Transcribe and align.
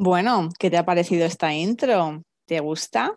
Bueno, 0.00 0.50
¿qué 0.60 0.70
te 0.70 0.76
ha 0.76 0.84
parecido 0.84 1.26
esta 1.26 1.52
intro? 1.52 2.22
¿Te 2.46 2.60
gusta? 2.60 3.16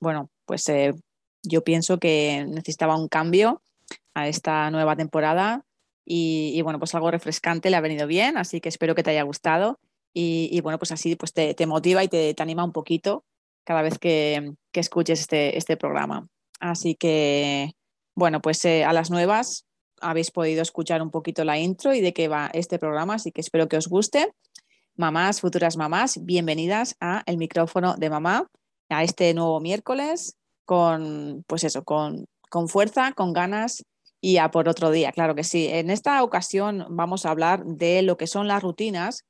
Bueno, 0.00 0.30
pues 0.46 0.66
eh, 0.70 0.94
yo 1.42 1.62
pienso 1.62 1.98
que 1.98 2.46
necesitaba 2.48 2.96
un 2.96 3.08
cambio 3.08 3.60
a 4.14 4.26
esta 4.26 4.70
nueva 4.70 4.96
temporada 4.96 5.66
y, 6.06 6.58
bueno, 6.62 6.78
pues 6.78 6.94
algo 6.94 7.10
refrescante 7.10 7.68
le 7.68 7.76
ha 7.76 7.82
venido 7.82 8.06
bien, 8.06 8.38
así 8.38 8.62
que 8.62 8.70
espero 8.70 8.94
que 8.94 9.02
te 9.02 9.10
haya 9.10 9.24
gustado 9.24 9.78
y, 10.14 10.58
bueno, 10.62 10.78
pues 10.78 10.90
así 10.90 11.16
pues 11.16 11.34
te, 11.34 11.54
motiva 11.66 12.02
y 12.02 12.08
te, 12.08 12.34
anima 12.38 12.64
un 12.64 12.72
poquito 12.72 13.26
cada 13.64 13.82
vez 13.82 13.98
que, 13.98 14.54
escuches 14.72 15.20
este, 15.20 15.58
este, 15.58 15.76
programa. 15.76 16.28
Así 16.60 16.94
que, 16.94 17.72
bueno, 18.14 18.40
pues 18.40 18.64
eh, 18.64 18.84
a 18.84 18.94
las 18.94 19.10
nuevas 19.10 19.66
habéis 20.00 20.30
podido 20.30 20.62
escuchar 20.62 21.02
un 21.02 21.10
poquito 21.10 21.44
la 21.44 21.58
intro 21.58 21.92
y 21.92 22.00
de 22.00 22.14
qué 22.14 22.28
va 22.28 22.48
este 22.54 22.78
programa, 22.78 23.16
así 23.16 23.32
que 23.32 23.42
espero 23.42 23.68
que 23.68 23.76
os 23.76 23.88
guste 23.88 24.32
mamás, 24.96 25.40
futuras 25.40 25.76
mamás, 25.76 26.24
bienvenidas 26.24 26.96
a 27.00 27.22
el 27.26 27.36
micrófono 27.36 27.96
de 27.96 28.10
mamá, 28.10 28.48
a 28.88 29.04
este 29.04 29.34
nuevo 29.34 29.60
miércoles 29.60 30.36
con, 30.64 31.44
pues 31.46 31.64
eso, 31.64 31.84
con, 31.84 32.26
con 32.48 32.68
fuerza, 32.68 33.12
con 33.12 33.32
ganas 33.32 33.84
y 34.20 34.38
a 34.38 34.50
por 34.50 34.68
otro 34.68 34.90
día, 34.90 35.12
claro 35.12 35.34
que 35.34 35.44
sí. 35.44 35.68
En 35.68 35.90
esta 35.90 36.22
ocasión 36.22 36.86
vamos 36.90 37.26
a 37.26 37.30
hablar 37.30 37.64
de 37.64 38.02
lo 38.02 38.16
que 38.16 38.26
son 38.26 38.48
las 38.48 38.62
rutinas 38.62 39.24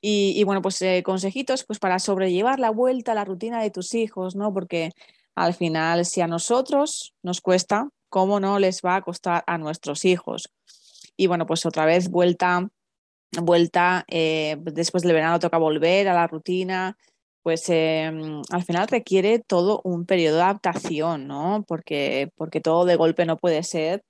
y, 0.00 0.44
bueno, 0.44 0.62
pues 0.62 0.80
eh, 0.82 1.02
consejitos 1.04 1.64
pues 1.64 1.80
para 1.80 1.98
sobrellevar 1.98 2.60
la 2.60 2.70
vuelta 2.70 3.12
a 3.12 3.14
la 3.16 3.24
rutina 3.24 3.60
de 3.60 3.70
tus 3.70 3.94
hijos, 3.94 4.36
¿no? 4.36 4.54
Porque 4.54 4.92
al 5.34 5.54
final, 5.54 6.04
si 6.04 6.20
a 6.20 6.28
nosotros 6.28 7.14
nos 7.22 7.40
cuesta, 7.40 7.88
¿cómo 8.08 8.38
no 8.38 8.60
les 8.60 8.80
va 8.82 8.96
a 8.96 9.02
costar 9.02 9.42
a 9.48 9.58
nuestros 9.58 10.04
hijos? 10.04 10.50
Y 11.16 11.26
bueno, 11.26 11.46
pues 11.46 11.66
otra 11.66 11.84
vez 11.84 12.08
vuelta 12.08 12.68
vuelta, 13.42 14.04
eh, 14.08 14.56
después 14.60 15.02
del 15.02 15.12
verano 15.12 15.38
toca 15.38 15.58
volver 15.58 16.08
a 16.08 16.14
la 16.14 16.26
rutina, 16.26 16.96
pues 17.42 17.68
em, 17.68 18.42
al 18.50 18.64
final 18.64 18.88
requiere 18.88 19.38
todo 19.40 19.80
un 19.84 20.06
periodo 20.06 20.36
de 20.36 20.42
adaptación, 20.42 21.26
¿no? 21.26 21.64
Porque, 21.66 22.30
porque 22.36 22.60
todo 22.60 22.84
de 22.84 22.96
golpe 22.96 23.26
no 23.26 23.36
puede 23.38 23.62
ser. 23.62 24.04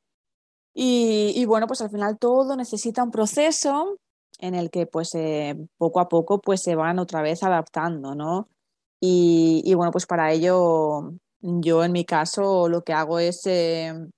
Y, 0.74 1.44
bueno, 1.46 1.66
pues 1.66 1.80
al 1.80 1.90
final 1.90 2.18
todo 2.18 2.56
necesita 2.56 3.02
un 3.02 3.10
proceso 3.10 3.98
en 4.38 4.54
el 4.54 4.70
que 4.70 4.86
pues 4.86 5.14
eh, 5.16 5.56
poco 5.76 6.00
a 6.00 6.08
poco 6.08 6.40
pues 6.40 6.62
se 6.62 6.76
van 6.76 7.00
otra 7.00 7.22
vez 7.22 7.42
adaptando, 7.42 8.14
¿no? 8.14 8.48
Y, 9.00 9.62
y, 9.64 9.74
bueno, 9.74 9.92
pues 9.92 10.06
para 10.06 10.32
ello 10.32 11.12
yo 11.40 11.84
en 11.84 11.92
mi 11.92 12.04
caso 12.04 12.68
lo 12.68 12.82
que 12.82 12.92
hago 12.92 13.18
es, 13.18 13.42
em, 13.46 14.10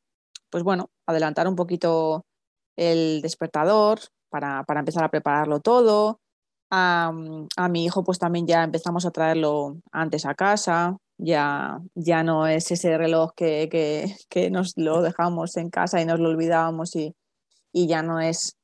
pues 0.50 0.64
bueno, 0.64 0.90
adelantar 1.06 1.48
un 1.48 1.56
poquito 1.56 2.24
el 2.76 3.20
despertador, 3.22 4.00
para, 4.30 4.64
empezar 4.76 5.04
a 5.04 5.10
prepararlo 5.10 5.60
todo. 5.60 6.20
A, 6.70 7.12
mi 7.68 7.84
hijo 7.84 8.04
pues 8.04 8.18
también 8.18 8.46
ya 8.46 8.62
empezamos 8.62 9.04
a 9.04 9.10
traerlo 9.10 9.78
antes 9.90 10.24
a 10.24 10.34
casa, 10.34 10.96
ya, 11.18 11.80
ya 11.94 12.22
no 12.22 12.46
es 12.46 12.70
ese 12.70 12.96
reloj 12.96 13.32
que, 13.34 14.16
nos 14.50 14.74
lo 14.76 15.02
dejamos 15.02 15.56
en 15.56 15.70
casa 15.70 16.00
y 16.00 16.04
nos 16.06 16.20
lo 16.20 16.28
olvidábamos 16.28 16.94
y, 16.96 17.14
ya 17.72 18.02
no 18.02 18.20
es 18.20 18.56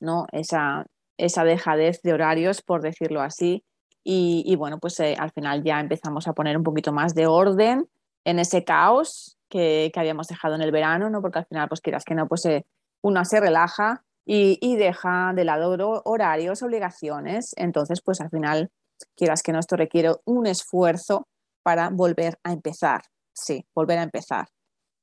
¿no? 0.00 0.26
Esa, 0.32 0.86
esa 1.16 1.44
dejadez 1.44 2.02
de 2.02 2.12
horarios, 2.12 2.62
por 2.62 2.82
decirlo 2.82 3.22
así. 3.22 3.64
Y, 4.08 4.54
bueno, 4.54 4.78
pues 4.78 5.00
eh, 5.00 5.16
al 5.18 5.32
final 5.32 5.64
ya 5.64 5.80
empezamos 5.80 6.28
a 6.28 6.32
poner 6.32 6.56
un 6.56 6.62
poquito 6.62 6.92
más 6.92 7.12
de 7.14 7.26
orden 7.26 7.88
en 8.24 8.38
ese 8.38 8.62
caos 8.62 9.36
que, 9.48 9.90
habíamos 9.96 10.28
dejado 10.28 10.54
en 10.54 10.62
el 10.62 10.70
verano, 10.70 11.10
¿no? 11.10 11.20
porque 11.20 11.40
al 11.40 11.46
final, 11.46 11.68
pues 11.68 11.80
quieras 11.80 12.04
que 12.04 12.14
no, 12.14 12.28
pues 12.28 12.44
eh, 12.44 12.64
uno 13.02 13.24
se 13.24 13.40
relaja 13.40 14.04
y, 14.26 14.76
deja 14.76 15.32
de 15.34 15.44
lado 15.44 16.02
horarios, 16.04 16.62
obligaciones. 16.62 17.54
Entonces, 17.56 18.02
pues 18.02 18.20
al 18.20 18.28
final, 18.30 18.70
quieras 19.14 19.42
que 19.42 19.52
no, 19.52 19.60
esto 19.60 19.76
requiere 19.76 20.10
un 20.24 20.46
esfuerzo 20.46 21.28
para 21.62 21.90
volver 21.90 22.38
a 22.42 22.52
empezar. 22.52 23.02
Sí, 23.32 23.64
volver 23.74 23.98
a 23.98 24.02
empezar. 24.02 24.48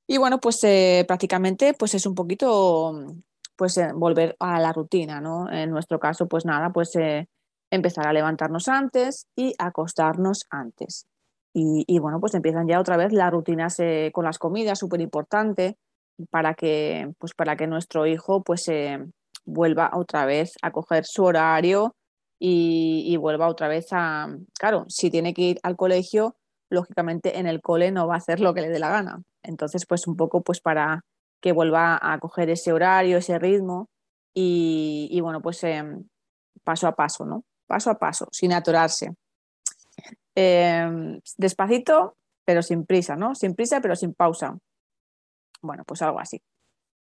Y 0.07 0.17
bueno, 0.17 0.39
pues 0.39 0.61
eh, 0.65 1.05
prácticamente 1.07 1.73
pues 1.73 1.93
es 1.95 2.05
un 2.05 2.13
poquito 2.13 3.15
pues 3.55 3.77
eh, 3.77 3.91
volver 3.93 4.35
a 4.39 4.59
la 4.59 4.73
rutina, 4.73 5.21
¿no? 5.21 5.49
En 5.49 5.71
nuestro 5.71 5.99
caso, 5.99 6.27
pues 6.27 6.45
nada, 6.45 6.71
pues 6.71 6.93
eh, 6.97 7.29
empezar 7.71 8.07
a 8.07 8.13
levantarnos 8.13 8.67
antes 8.67 9.27
y 9.35 9.53
acostarnos 9.57 10.45
antes. 10.49 11.07
Y, 11.53 11.85
y, 11.87 11.99
bueno, 11.99 12.19
pues 12.19 12.33
empiezan 12.33 12.67
ya 12.67 12.79
otra 12.79 12.97
vez 12.97 13.13
las 13.13 13.31
rutinas 13.31 13.77
con 14.11 14.25
las 14.25 14.39
comidas, 14.39 14.79
súper 14.79 15.01
importante 15.01 15.77
para 16.29 16.53
que, 16.53 17.11
pues 17.19 17.33
para 17.33 17.55
que 17.55 17.67
nuestro 17.67 18.05
hijo 18.05 18.43
pues, 18.43 18.67
eh, 18.67 18.99
vuelva 19.45 19.91
otra 19.93 20.25
vez 20.25 20.53
a 20.61 20.71
coger 20.71 21.05
su 21.05 21.23
horario 21.23 21.95
y, 22.39 23.15
vuelva 23.17 23.47
otra 23.47 23.67
vez 23.69 23.87
a, 23.91 24.27
claro, 24.59 24.85
si 24.89 25.09
tiene 25.09 25.33
que 25.33 25.41
ir 25.41 25.59
al 25.63 25.77
colegio, 25.77 26.35
lógicamente 26.69 27.39
en 27.39 27.47
el 27.47 27.61
cole 27.61 27.91
no 27.91 28.07
va 28.07 28.15
a 28.15 28.17
hacer 28.17 28.41
lo 28.41 28.53
que 28.53 28.61
le 28.61 28.69
dé 28.69 28.79
la 28.79 28.89
gana. 28.89 29.21
Entonces, 29.43 29.85
pues 29.87 30.07
un 30.07 30.17
poco 30.17 30.41
pues 30.41 30.59
para 30.59 31.01
que 31.41 31.53
vuelva 31.53 31.97
a 32.01 32.19
coger 32.19 32.49
ese 32.49 32.73
horario, 32.73 33.17
ese 33.17 33.39
ritmo 33.39 33.87
y, 34.33 35.19
bueno, 35.21 35.41
pues 35.41 35.63
em, 35.63 36.03
paso 36.63 36.87
a 36.87 36.95
paso, 36.95 37.25
¿no? 37.25 37.43
Paso 37.67 37.91
a 37.91 37.99
paso, 37.99 38.27
sin 38.31 38.51
atorarse. 38.51 39.13
Em, 40.35 41.19
despacito, 41.37 42.15
pero 42.45 42.61
sin 42.61 42.85
prisa, 42.85 43.15
¿no? 43.15 43.35
Sin 43.35 43.55
prisa, 43.55 43.79
pero 43.79 43.95
sin 43.95 44.13
pausa. 44.13 44.57
Bueno, 45.63 45.83
pues 45.85 46.01
algo 46.01 46.19
así. 46.19 46.41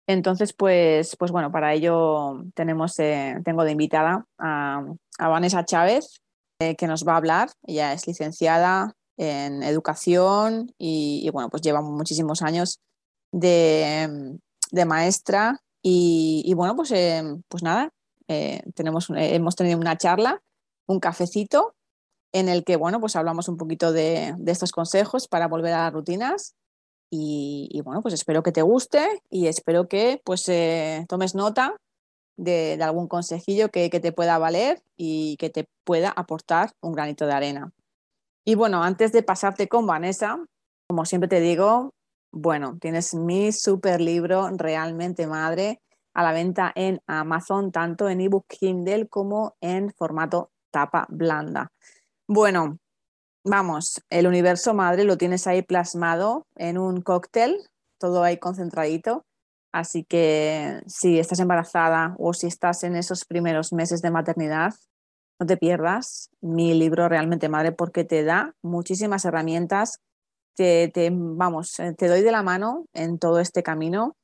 Entonces, 0.07 0.53
pues, 0.53 1.15
pues 1.17 1.31
bueno, 1.31 1.51
para 1.51 1.73
ello 1.73 2.43
tenemos, 2.53 2.97
eh, 2.99 3.35
tengo 3.43 3.63
de 3.63 3.71
invitada 3.71 4.25
a, 4.37 4.83
Vanessa 5.19 5.65
Chávez, 5.65 6.21
eh, 6.59 6.75
que 6.75 6.87
nos 6.87 7.07
va 7.07 7.13
a 7.13 7.17
hablar. 7.17 7.49
Ella 7.63 7.93
es 7.93 8.07
licenciada 8.07 8.95
en 9.17 9.63
educación 9.63 10.73
y, 10.77 11.29
bueno, 11.31 11.49
pues 11.49 11.61
lleva 11.61 11.81
muchísimos 11.81 12.41
años 12.41 12.79
de, 13.31 14.39
maestra 14.85 15.59
y, 15.81 16.51
bueno, 16.55 16.75
pues, 16.75 16.91
eh, 16.91 17.23
pues 17.47 17.63
nada, 17.63 17.91
tenemos, 18.75 19.09
hemos 19.15 19.55
tenido 19.55 19.77
una 19.77 19.97
charla, 19.97 20.41
un 20.87 20.99
cafecito 20.99 21.75
en 22.31 22.47
el 22.47 22.63
que, 22.63 22.77
bueno, 22.77 22.99
pues 22.99 23.15
hablamos 23.15 23.49
un 23.49 23.57
poquito 23.57 23.91
de, 23.91 24.33
de 24.37 24.51
estos 24.51 24.71
consejos 24.71 25.27
para 25.27 25.47
volver 25.47 25.73
a 25.73 25.83
las 25.83 25.93
rutinas 25.93 26.55
y, 27.13 27.81
bueno, 27.83 28.01
pues 28.01 28.13
espero 28.13 28.41
que 28.41 28.53
te 28.53 28.61
guste 28.61 29.21
y 29.29 29.47
espero 29.47 29.89
que 29.89 30.21
pues 30.23 30.47
eh, 30.47 31.05
tomes 31.09 31.35
nota 31.35 31.75
de, 32.37 32.79
algún 32.81 33.09
consejillo 33.09 33.69
que, 33.69 33.89
te 33.89 34.13
pueda 34.13 34.37
valer 34.37 34.81
y 34.95 35.35
que 35.35 35.49
te 35.49 35.65
pueda 35.83 36.09
aportar 36.09 36.71
un 36.81 36.93
granito 36.93 37.27
de 37.27 37.33
arena. 37.33 37.73
Y 38.45 38.55
bueno, 38.55 38.81
antes 38.81 39.11
de 39.11 39.23
pasarte 39.23 39.67
con 39.67 39.85
Vanessa, 39.85 40.43
como 40.87 41.03
siempre 41.03 41.27
te 41.27 41.41
digo, 41.41 41.93
bueno, 42.31 42.77
tienes 42.79 43.13
mi 43.13 43.51
super 43.51 43.99
libro 43.99 44.49
Realmente 44.55 45.27
Madre 45.27 45.81
a 46.13 46.23
la 46.23 46.31
venta 46.31 46.71
en 46.75 47.01
Amazon, 47.07 47.73
tanto 47.73 48.07
en 48.07 48.21
ebook 48.21 48.45
Kindle 48.47 49.09
como 49.09 49.55
en 49.59 49.91
formato 49.91 50.51
tapa 50.71 51.05
blanda. 51.09 51.71
Bueno, 52.25 52.77
vamos, 53.43 54.01
el 54.09 54.27
universo 54.27 54.73
madre 54.73 55.03
lo 55.03 55.17
tienes 55.17 55.47
ahí 55.47 55.61
plasmado 55.61 56.45
en 56.55 56.77
un 56.77 57.01
cóctel, 57.01 57.57
todo 57.97 58.23
ahí 58.23 58.37
concentradito. 58.37 59.25
Así 59.71 60.03
que 60.03 60.81
si 60.85 61.17
estás 61.17 61.39
embarazada 61.39 62.15
o 62.19 62.33
si 62.33 62.47
estás 62.47 62.83
en 62.83 62.95
esos 62.95 63.25
primeros 63.25 63.71
meses 63.71 64.01
de 64.01 64.11
maternidad, 64.11 64.73
no 65.39 65.45
te 65.45 65.57
pierdas 65.57 66.29
mi 66.41 66.73
libro 66.73 67.09
Realmente 67.09 67.49
Madre 67.49 67.71
porque 67.71 68.03
te 68.03 68.23
da 68.23 68.53
muchísimas 68.61 69.25
herramientas. 69.25 69.99
Te, 70.55 70.91
vamos, 71.11 71.79
eh, 71.79 71.93
te 71.97 72.07
doy 72.07 72.21
de 72.21 72.31
la 72.31 72.43
mano 72.43 72.85
en 72.93 73.17
todo 73.17 73.39
este 73.39 73.63
camino. 73.63 74.15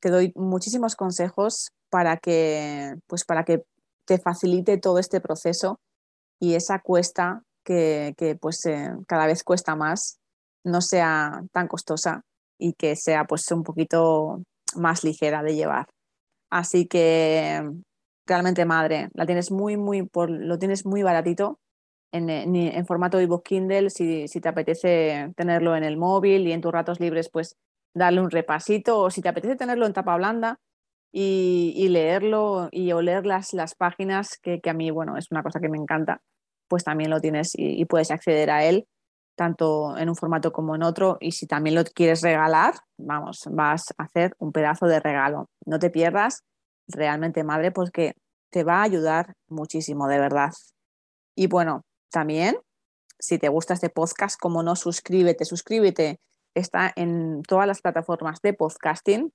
Te 0.00 0.10
doy 0.10 0.32
muchísimos 0.36 0.94
consejos 0.94 1.70
para 1.88 2.18
que, 2.18 2.94
pues 3.06 3.24
para 3.24 3.44
que 3.44 3.64
te 4.04 4.18
facilite 4.18 4.78
todo 4.78 4.98
este 4.98 5.20
proceso 5.20 5.80
y 6.38 6.54
esa 6.54 6.78
cuesta 6.78 7.42
que, 7.64 8.14
pues 8.40 8.64
eh, 8.66 8.90
cada 9.06 9.26
vez 9.26 9.42
cuesta 9.44 9.76
más 9.76 10.18
no 10.64 10.80
sea 10.80 11.42
tan 11.52 11.68
costosa 11.68 12.22
y 12.58 12.74
que 12.74 12.96
sea 12.96 13.24
pues 13.24 13.50
un 13.50 13.62
poquito 13.62 14.42
más 14.76 15.04
ligera 15.04 15.42
de 15.42 15.54
llevar. 15.54 15.86
Así 16.50 16.86
que 16.86 17.62
realmente 18.26 18.64
madre, 18.64 19.08
la 19.14 19.26
tienes 19.26 19.50
muy, 19.50 19.76
muy, 19.76 20.02
por, 20.02 20.30
lo 20.30 20.58
tienes 20.58 20.84
muy 20.84 21.02
baratito 21.02 21.58
en, 22.12 22.28
en, 22.28 22.86
formato 22.86 23.18
ebook 23.20 23.44
Kindle, 23.44 23.90
si, 23.90 24.26
si, 24.28 24.40
te 24.40 24.48
apetece 24.48 25.32
tenerlo 25.36 25.76
en 25.76 25.84
el 25.84 25.96
móvil 25.96 26.46
y 26.46 26.52
en 26.52 26.60
tus 26.60 26.72
ratos 26.72 27.00
libres, 27.00 27.30
pues 27.30 27.56
darle 27.94 28.20
un 28.20 28.30
repasito, 28.30 28.98
o 28.98 29.10
si 29.10 29.22
te 29.22 29.28
apetece 29.28 29.56
tenerlo 29.56 29.86
en 29.86 29.92
tapa 29.92 30.16
blanda 30.16 30.58
y, 31.12 31.72
y 31.76 31.88
leerlo 31.88 32.68
y 32.72 32.92
oler 32.92 33.26
las, 33.26 33.52
las 33.52 33.74
páginas, 33.74 34.38
que, 34.42 34.60
que, 34.60 34.70
a 34.70 34.74
mí, 34.74 34.90
bueno, 34.90 35.16
es 35.16 35.30
una 35.30 35.42
cosa 35.42 35.60
que 35.60 35.68
me 35.68 35.78
encanta, 35.78 36.20
pues 36.70 36.84
también 36.84 37.10
lo 37.10 37.20
tienes 37.20 37.50
y, 37.54 37.84
puedes 37.86 38.12
acceder 38.12 38.48
a 38.48 38.64
él 38.64 38.86
tanto 39.34 39.96
en 39.98 40.08
un 40.08 40.14
formato 40.14 40.52
como 40.52 40.76
en 40.76 40.84
otro. 40.84 41.16
Y 41.20 41.32
si 41.32 41.46
también 41.46 41.74
lo 41.74 41.82
quieres 41.84 42.22
regalar, 42.22 42.74
vamos, 42.96 43.48
vas 43.50 43.92
a 43.98 44.04
hacer 44.04 44.34
un 44.38 44.52
pedazo 44.52 44.86
de 44.86 45.00
regalo. 45.00 45.48
No 45.66 45.78
te 45.78 45.90
pierdas 45.90 46.44
realmente, 46.86 47.42
madre, 47.42 47.72
porque 47.72 48.14
te 48.50 48.62
va 48.62 48.80
a 48.80 48.82
ayudar 48.84 49.34
muchísimo, 49.48 50.06
de 50.06 50.20
verdad. 50.20 50.52
Y 51.34 51.48
bueno, 51.48 51.82
también, 52.10 52.58
si 53.18 53.38
te 53.38 53.48
gusta 53.48 53.74
este 53.74 53.88
podcast, 53.90 54.38
como 54.38 54.62
no, 54.62 54.76
suscríbete, 54.76 55.44
suscríbete. 55.44 56.20
Está 56.54 56.92
en 56.94 57.42
todas 57.42 57.66
las 57.66 57.80
plataformas 57.80 58.40
de 58.42 58.52
podcasting 58.52 59.32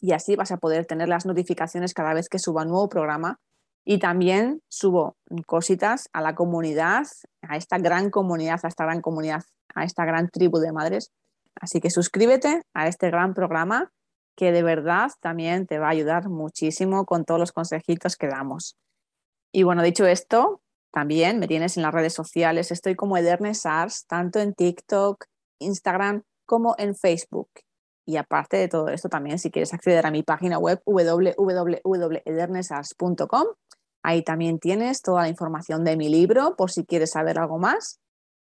y 0.00 0.12
así 0.12 0.36
vas 0.36 0.52
a 0.52 0.56
poder 0.56 0.86
tener 0.86 1.08
las 1.08 1.26
notificaciones 1.26 1.92
cada 1.92 2.14
vez 2.14 2.28
que 2.28 2.38
suba 2.38 2.62
un 2.62 2.68
nuevo 2.68 2.88
programa 2.88 3.40
y 3.84 3.98
también 3.98 4.62
subo 4.68 5.16
cositas 5.46 6.08
a 6.12 6.20
la 6.20 6.34
comunidad, 6.34 7.06
a 7.42 7.56
esta 7.56 7.78
gran 7.78 8.10
comunidad, 8.10 8.60
a 8.62 8.68
esta 8.68 8.84
gran 8.84 9.00
comunidad, 9.00 9.42
a 9.74 9.84
esta 9.84 10.04
gran 10.04 10.28
tribu 10.28 10.58
de 10.58 10.72
madres. 10.72 11.12
Así 11.60 11.80
que 11.80 11.90
suscríbete 11.90 12.62
a 12.74 12.88
este 12.88 13.10
gran 13.10 13.34
programa 13.34 13.90
que 14.36 14.52
de 14.52 14.62
verdad 14.62 15.10
también 15.20 15.66
te 15.66 15.78
va 15.78 15.88
a 15.88 15.90
ayudar 15.90 16.28
muchísimo 16.28 17.04
con 17.04 17.24
todos 17.24 17.40
los 17.40 17.52
consejitos 17.52 18.16
que 18.16 18.28
damos. 18.28 18.76
Y 19.52 19.64
bueno, 19.64 19.82
dicho 19.82 20.06
esto, 20.06 20.62
también 20.92 21.38
me 21.38 21.48
tienes 21.48 21.76
en 21.76 21.82
las 21.82 21.92
redes 21.92 22.14
sociales. 22.14 22.70
Estoy 22.70 22.94
como 22.94 23.16
Ederne 23.16 23.54
Sars, 23.54 24.06
tanto 24.06 24.40
en 24.40 24.54
TikTok, 24.54 25.24
Instagram 25.58 26.22
como 26.46 26.74
en 26.78 26.94
Facebook. 26.94 27.50
Y 28.06 28.16
aparte 28.16 28.56
de 28.56 28.68
todo 28.68 28.88
esto, 28.88 29.08
también 29.08 29.38
si 29.38 29.50
quieres 29.50 29.74
acceder 29.74 30.06
a 30.06 30.10
mi 30.10 30.22
página 30.22 30.58
web 30.58 30.80
www.edernesars.com, 30.84 33.46
ahí 34.02 34.22
también 34.22 34.58
tienes 34.58 35.02
toda 35.02 35.22
la 35.22 35.28
información 35.28 35.84
de 35.84 35.96
mi 35.96 36.08
libro 36.08 36.56
por 36.56 36.70
si 36.70 36.84
quieres 36.84 37.10
saber 37.12 37.38
algo 37.38 37.58
más. 37.58 38.00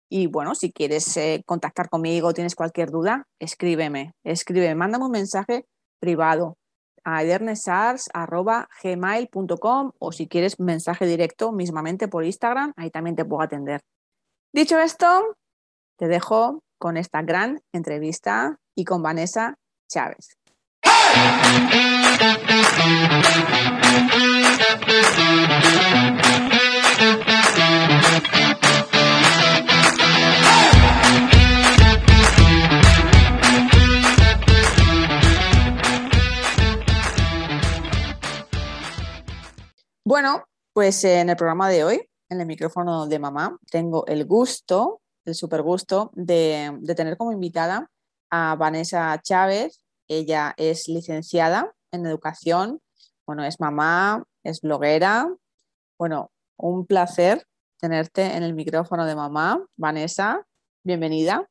Y 0.10 0.28
bueno, 0.28 0.56
si 0.56 0.72
quieres 0.72 1.18
eh, 1.18 1.44
contactar 1.46 1.90
conmigo, 1.90 2.34
tienes 2.34 2.56
cualquier 2.56 2.90
duda, 2.90 3.28
escríbeme, 3.40 4.14
escríbeme, 4.24 4.76
mándame 4.76 5.04
un 5.06 5.12
mensaje 5.12 5.66
privado 6.00 6.58
a 7.04 7.24
edernesars.gmail.com 7.24 9.92
o 10.00 10.12
si 10.12 10.28
quieres 10.28 10.60
mensaje 10.60 11.06
directo 11.06 11.52
mismamente 11.52 12.08
por 12.08 12.26
Instagram, 12.26 12.74
ahí 12.76 12.90
también 12.90 13.16
te 13.16 13.26
puedo 13.26 13.44
atender. 13.44 13.82
Dicho 14.52 14.80
esto, 14.80 15.38
te 15.98 16.08
dejo 16.08 16.64
con 16.80 16.98
esta 16.98 17.22
gran 17.22 17.62
entrevista 17.72 18.58
y 18.76 18.86
con 18.86 19.04
Vanessa 19.04 19.60
Chávez. 19.88 20.40
Bueno, 40.04 40.44
pues 40.74 41.04
en 41.04 41.30
el 41.30 41.36
programa 41.36 41.70
de 41.70 41.84
hoy, 41.84 42.02
en 42.30 42.42
el 42.42 42.46
micrófono 42.46 43.08
de 43.08 43.18
mamá, 43.18 43.58
tengo 43.72 44.06
el 44.06 44.26
gusto, 44.26 45.02
el 45.26 45.34
super 45.34 45.64
gusto 45.64 46.12
de, 46.14 46.78
de 46.80 46.96
tener 46.96 47.18
como 47.18 47.32
invitada 47.32 47.90
a 48.30 48.56
Vanessa 48.56 49.20
Chávez. 49.24 49.82
Ella 50.08 50.54
es 50.58 50.88
licenciada 50.88 51.74
en 51.92 52.06
educación, 52.06 52.82
bueno, 53.30 53.44
es 53.44 53.60
mamá, 53.60 54.24
es 54.44 54.60
bloguera. 54.60 55.32
Bueno, 56.00 56.32
un 56.58 56.88
placer 56.88 57.46
tenerte 57.80 58.24
en 58.24 58.42
el 58.42 58.56
micrófono 58.56 59.06
de 59.06 59.14
mamá. 59.14 59.64
Vanessa, 59.78 60.48
bienvenida. 60.84 61.48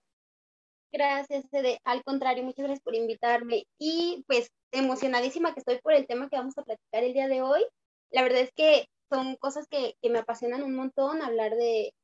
Gracias, 0.90 1.44
Ede. 1.52 1.78
Al 1.84 2.02
contrario, 2.02 2.42
muchas 2.42 2.64
gracias 2.64 2.82
por 2.82 2.96
invitarme 2.96 3.62
y 3.78 4.24
pues 4.26 4.50
emocionadísima 4.72 5.54
que 5.54 5.60
estoy 5.60 5.78
por 5.78 5.92
el 5.92 6.08
tema 6.08 6.28
que 6.28 6.36
vamos 6.36 6.58
a 6.58 6.64
platicar 6.64 7.04
el 7.04 7.12
día 7.12 7.28
de 7.28 7.42
hoy. 7.42 7.64
La 8.10 8.22
verdad 8.22 8.40
es 8.40 8.50
que 8.56 8.88
son 9.08 9.36
cosas 9.36 9.68
que, 9.68 9.94
que 10.02 10.10
me 10.10 10.18
apasionan 10.18 10.64
un 10.64 10.74
montón, 10.74 11.22
hablar 11.22 11.54
de, 11.54 11.94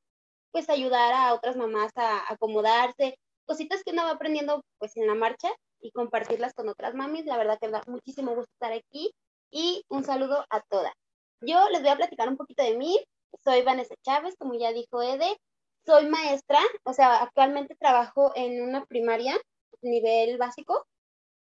pues 0.52 0.70
ayudar 0.70 1.12
a 1.14 1.34
otras 1.34 1.56
mamás 1.56 1.90
a 1.96 2.32
acomodarse, 2.32 3.18
cositas 3.44 3.82
que 3.82 3.90
uno 3.90 4.04
va 4.04 4.12
aprendiendo 4.12 4.62
pues 4.78 4.96
en 4.96 5.08
la 5.08 5.16
marcha 5.16 5.48
y 5.80 5.90
compartirlas 5.90 6.54
con 6.54 6.68
otras 6.68 6.94
mamis. 6.94 7.24
La 7.26 7.38
verdad 7.38 7.58
que 7.60 7.66
me 7.66 7.72
da 7.72 7.82
muchísimo 7.88 8.36
gusto 8.36 8.52
estar 8.52 8.72
aquí 8.72 9.12
y 9.54 9.84
un 9.88 10.02
saludo 10.02 10.44
a 10.50 10.60
todas. 10.62 10.92
Yo 11.40 11.68
les 11.70 11.80
voy 11.80 11.90
a 11.90 11.96
platicar 11.96 12.28
un 12.28 12.36
poquito 12.36 12.64
de 12.64 12.76
mí. 12.76 12.98
Soy 13.44 13.62
Vanessa 13.62 13.94
Chávez, 14.02 14.34
como 14.36 14.54
ya 14.54 14.72
dijo 14.72 15.00
Ede. 15.00 15.38
Soy 15.86 16.06
maestra, 16.06 16.58
o 16.82 16.92
sea, 16.92 17.22
actualmente 17.22 17.76
trabajo 17.76 18.32
en 18.34 18.62
una 18.62 18.84
primaria, 18.86 19.38
nivel 19.82 20.38
básico, 20.38 20.86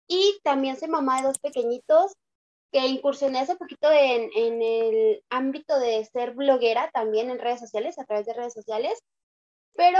y 0.08 0.40
también 0.44 0.78
soy 0.78 0.90
mamá 0.90 1.22
de 1.22 1.28
dos 1.28 1.40
pequeñitos 1.40 2.14
que 2.72 2.80
incursioné 2.88 3.40
hace 3.40 3.56
poquito 3.56 3.92
en, 3.92 4.32
en 4.36 4.62
el 4.62 5.24
ámbito 5.30 5.80
de 5.80 6.04
ser 6.06 6.32
bloguera 6.32 6.90
también 6.92 7.30
en 7.30 7.40
redes 7.40 7.60
sociales, 7.60 8.00
a 8.00 8.06
través 8.06 8.26
de 8.26 8.34
redes 8.34 8.54
sociales, 8.54 9.00
pero 9.74 10.00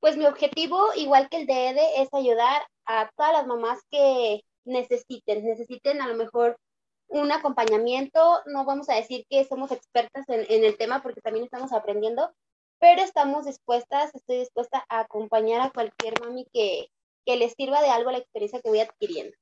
pues 0.00 0.16
mi 0.16 0.26
objetivo, 0.26 0.92
igual 0.94 1.28
que 1.30 1.38
el 1.38 1.46
de 1.46 1.70
Ede, 1.70 2.02
es 2.02 2.08
ayudar 2.12 2.62
a 2.84 3.10
todas 3.16 3.32
las 3.32 3.46
mamás 3.46 3.80
que 3.90 4.42
necesiten, 4.64 5.44
necesiten 5.44 6.02
a 6.02 6.08
lo 6.08 6.14
mejor 6.14 6.58
un 7.08 7.32
acompañamiento. 7.32 8.40
No 8.46 8.64
vamos 8.64 8.88
a 8.88 8.94
decir 8.94 9.26
que 9.28 9.44
somos 9.44 9.72
expertas 9.72 10.28
en, 10.28 10.46
en, 10.48 10.64
el 10.64 10.76
tema 10.76 11.02
porque 11.02 11.20
también 11.20 11.44
estamos 11.44 11.72
aprendiendo, 11.72 12.30
pero 12.78 13.02
estamos 13.02 13.46
dispuestas, 13.46 14.14
estoy 14.14 14.38
dispuesta 14.38 14.84
a 14.88 15.00
acompañar 15.00 15.60
a 15.60 15.70
cualquier 15.70 16.20
mami 16.20 16.46
que, 16.52 16.88
que 17.24 17.36
les 17.36 17.54
sirva 17.54 17.82
de 17.82 17.90
algo 17.90 18.10
la 18.10 18.18
experiencia 18.18 18.60
que 18.60 18.68
voy 18.68 18.80
adquiriendo. 18.80 19.36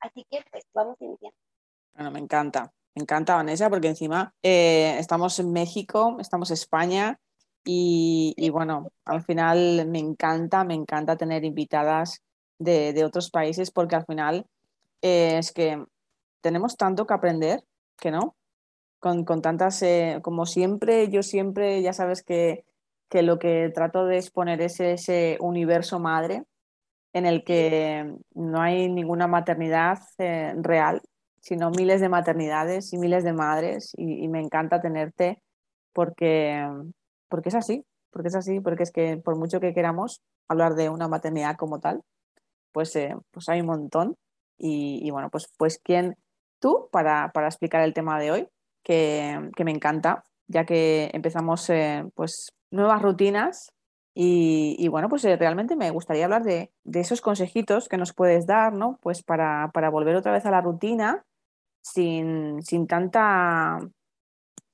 Así 0.00 0.26
que 0.30 0.44
pues 0.50 0.64
vamos 0.74 0.96
iniciando. 1.00 1.36
Bueno, 1.94 2.10
me 2.10 2.18
encanta, 2.18 2.72
me 2.94 3.02
encanta 3.02 3.36
Vanessa 3.36 3.70
porque 3.70 3.88
encima 3.88 4.34
eh, 4.42 4.96
estamos 4.98 5.38
en 5.38 5.52
México, 5.52 6.16
estamos 6.20 6.50
en 6.50 6.54
España 6.54 7.18
y, 7.64 8.34
y, 8.36 8.50
bueno, 8.50 8.90
al 9.06 9.22
final 9.22 9.86
me 9.88 9.98
encanta, 9.98 10.64
me 10.64 10.74
encanta 10.74 11.16
tener 11.16 11.44
invitadas 11.44 12.20
de, 12.58 12.92
de 12.92 13.04
otros 13.04 13.30
países 13.30 13.70
porque 13.70 13.96
al 13.96 14.04
final 14.04 14.46
eh, 15.00 15.38
es 15.38 15.50
que 15.50 15.82
tenemos 16.44 16.76
tanto 16.76 17.06
que 17.06 17.14
aprender, 17.14 17.64
que 17.98 18.10
no, 18.10 18.36
con, 19.00 19.24
con 19.24 19.40
tantas, 19.40 19.80
eh, 19.80 20.18
como 20.22 20.44
siempre, 20.44 21.08
yo 21.08 21.22
siempre, 21.22 21.80
ya 21.80 21.94
sabes 21.94 22.22
que, 22.22 22.66
que, 23.08 23.22
lo 23.22 23.38
que 23.38 23.70
trato 23.74 24.04
de 24.04 24.18
exponer 24.18 24.60
es 24.60 24.78
ese 24.78 25.38
universo 25.40 26.00
madre 26.00 26.44
en 27.14 27.24
el 27.24 27.44
que 27.44 28.14
no 28.34 28.60
hay 28.60 28.90
ninguna 28.90 29.26
maternidad 29.26 30.00
eh, 30.18 30.52
real, 30.58 31.00
sino 31.40 31.70
miles 31.70 32.02
de 32.02 32.10
maternidades 32.10 32.92
y 32.92 32.98
miles 32.98 33.24
de 33.24 33.32
madres 33.32 33.92
y, 33.96 34.28
me 34.28 34.40
encanta 34.40 34.82
tenerte 34.82 35.40
porque 35.94 36.68
porque 37.28 37.48
es 37.48 37.54
así, 37.54 37.86
porque 38.10 38.28
es 38.28 38.34
así, 38.34 38.60
porque 38.60 38.82
es 38.82 38.92
que 38.92 39.16
por 39.16 39.36
mucho 39.36 39.60
que 39.60 39.72
queramos 39.72 40.20
hablar 40.46 40.74
de 40.74 40.90
una 40.90 41.08
maternidad 41.08 41.56
como 41.56 41.80
tal, 41.80 42.02
pues, 42.72 42.94
eh, 42.96 43.16
pues 43.30 43.48
hay 43.48 43.60
un 43.60 43.66
montón. 43.66 44.16
Y, 44.58 45.00
y, 45.02 45.10
bueno, 45.10 45.30
pues, 45.30 45.48
pues 45.58 45.80
quién 45.82 46.16
para, 46.90 47.30
para 47.32 47.48
explicar 47.48 47.82
el 47.82 47.94
tema 47.94 48.18
de 48.18 48.30
hoy, 48.30 48.48
que, 48.82 49.50
que 49.56 49.64
me 49.64 49.70
encanta, 49.70 50.24
ya 50.46 50.64
que 50.64 51.10
empezamos 51.12 51.68
eh, 51.70 52.04
pues 52.14 52.52
nuevas 52.70 53.02
rutinas 53.02 53.70
Y, 54.16 54.86
bueno, 54.88 55.08
pues 55.08 55.24
eh, 55.24 55.36
realmente 55.36 55.74
me 55.74 55.90
gustaría 55.90 56.24
hablar 56.24 56.44
de, 56.44 56.70
esos 56.84 57.20
consejitos 57.20 57.88
que 57.88 57.96
nos 57.96 58.12
puedes 58.12 58.46
dar, 58.46 58.72
¿no? 58.72 58.98
Pues 59.02 59.24
para, 59.24 59.70
volver 59.90 60.14
otra 60.14 60.32
vez 60.32 60.46
a 60.46 60.52
la 60.52 60.60
rutina 60.60 61.24
sin, 61.82 62.60
tanta, 62.86 63.78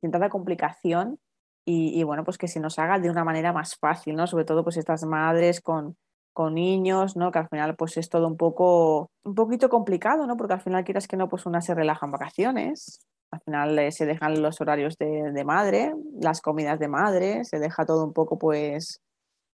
sin 0.01 0.11
tanta 0.11 0.29
complicación 0.29 1.19
y, 1.65 2.03
bueno, 2.03 2.25
pues 2.25 2.37
que 2.37 2.49
se 2.49 2.61
nos 2.61 2.79
haga 2.79 2.99
de 2.99 3.11
una 3.11 3.25
manera 3.25 3.53
más 3.53 3.77
fácil, 3.77 4.17
¿no? 4.17 4.27
Sobre 4.27 4.45
todo 4.45 4.65
pues 4.65 4.77
estas 4.77 5.05
madres 5.05 5.61
con, 5.61 5.97
con 6.33 6.55
niños, 6.55 7.17
¿no? 7.17 7.31
Que 7.31 7.41
al 7.41 7.49
final 7.49 7.77
pues 7.77 7.97
es 7.97 8.09
todo 8.09 8.27
un 8.27 8.37
poco, 8.37 9.11
un 9.25 9.35
poquito 9.35 9.69
complicado, 9.69 10.27
¿no? 10.27 10.37
Porque 10.37 10.55
al 10.55 10.61
final 10.61 10.85
quieras 10.85 11.09
que 11.09 11.17
no, 11.17 11.29
pues 11.29 11.47
una 11.47 11.61
se 11.61 11.75
relaja 11.75 12.07
en 12.07 12.13
vacaciones, 12.13 13.07
al 13.31 13.41
final 13.41 13.79
eh, 13.79 13.93
se 13.93 14.07
dejan 14.07 14.43
los 14.43 14.61
horarios 14.61 14.97
de, 14.99 15.45
madre, 15.45 15.95
las 16.21 16.41
comidas 16.41 16.79
de 16.79 16.89
madre, 16.89 17.45
se 17.45 17.59
deja 17.59 17.87
todo 17.87 18.05
un 18.05 18.13
poco 18.13 18.39
pues 18.39 19.01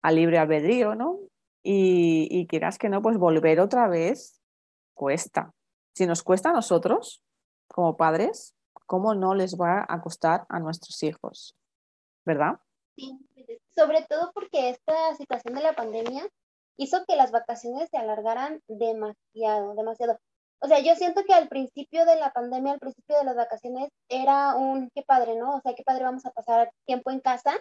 a 0.02 0.12
libre 0.12 0.38
albedrío, 0.38 0.95
¿no? 0.95 1.18
Y, 1.62 2.28
y 2.30 2.47
quieras 2.47 2.78
que 2.78 2.88
no, 2.88 3.02
pues 3.02 3.18
volver 3.18 3.61
otra 3.61 3.88
vez 3.88 4.40
cuesta. 4.95 5.52
Si 5.95 6.06
nos 6.06 6.23
cuesta 6.23 6.50
a 6.50 6.52
nosotros, 6.52 7.23
como 7.68 7.97
padres, 7.97 8.54
¿cómo 8.87 9.14
no 9.14 9.35
les 9.35 9.56
va 9.56 9.85
a 9.88 10.00
costar 10.00 10.47
a 10.49 10.61
nuestros 10.61 11.02
hijos? 11.02 11.56
¿Verdad? 12.25 12.61
Sí, 12.97 13.18
sobre 13.75 14.02
todo 14.09 14.30
porque 14.33 14.71
esta 14.71 15.14
situación 15.16 15.54
de 15.54 15.62
la 15.62 15.75
pandemia 15.75 16.26
hizo 16.76 17.04
que 17.06 17.16
las 17.16 17.30
vacaciones 17.33 17.88
se 17.90 17.99
alargaran 17.99 18.61
demasiado, 18.68 19.75
demasiado. 19.75 20.18
O 20.61 20.68
sea, 20.68 20.80
yo 20.80 20.95
siento 20.97 21.23
que 21.25 21.35
al 21.35 21.49
principio 21.49 22.04
de 22.06 22.16
la 22.16 22.33
pandemia, 22.33 22.73
al 22.73 22.78
principio 22.78 23.18
de 23.18 23.25
las 23.25 23.37
vacaciones, 23.37 23.90
era 24.09 24.54
un 24.54 24.90
qué 24.95 25.02
padre, 25.02 25.37
¿no? 25.37 25.56
O 25.56 25.61
sea, 25.61 25.75
qué 25.75 25.83
padre 25.85 26.04
vamos 26.04 26.25
a 26.26 26.30
pasar 26.30 26.71
tiempo 26.87 27.11
en 27.11 27.21
casa. 27.21 27.61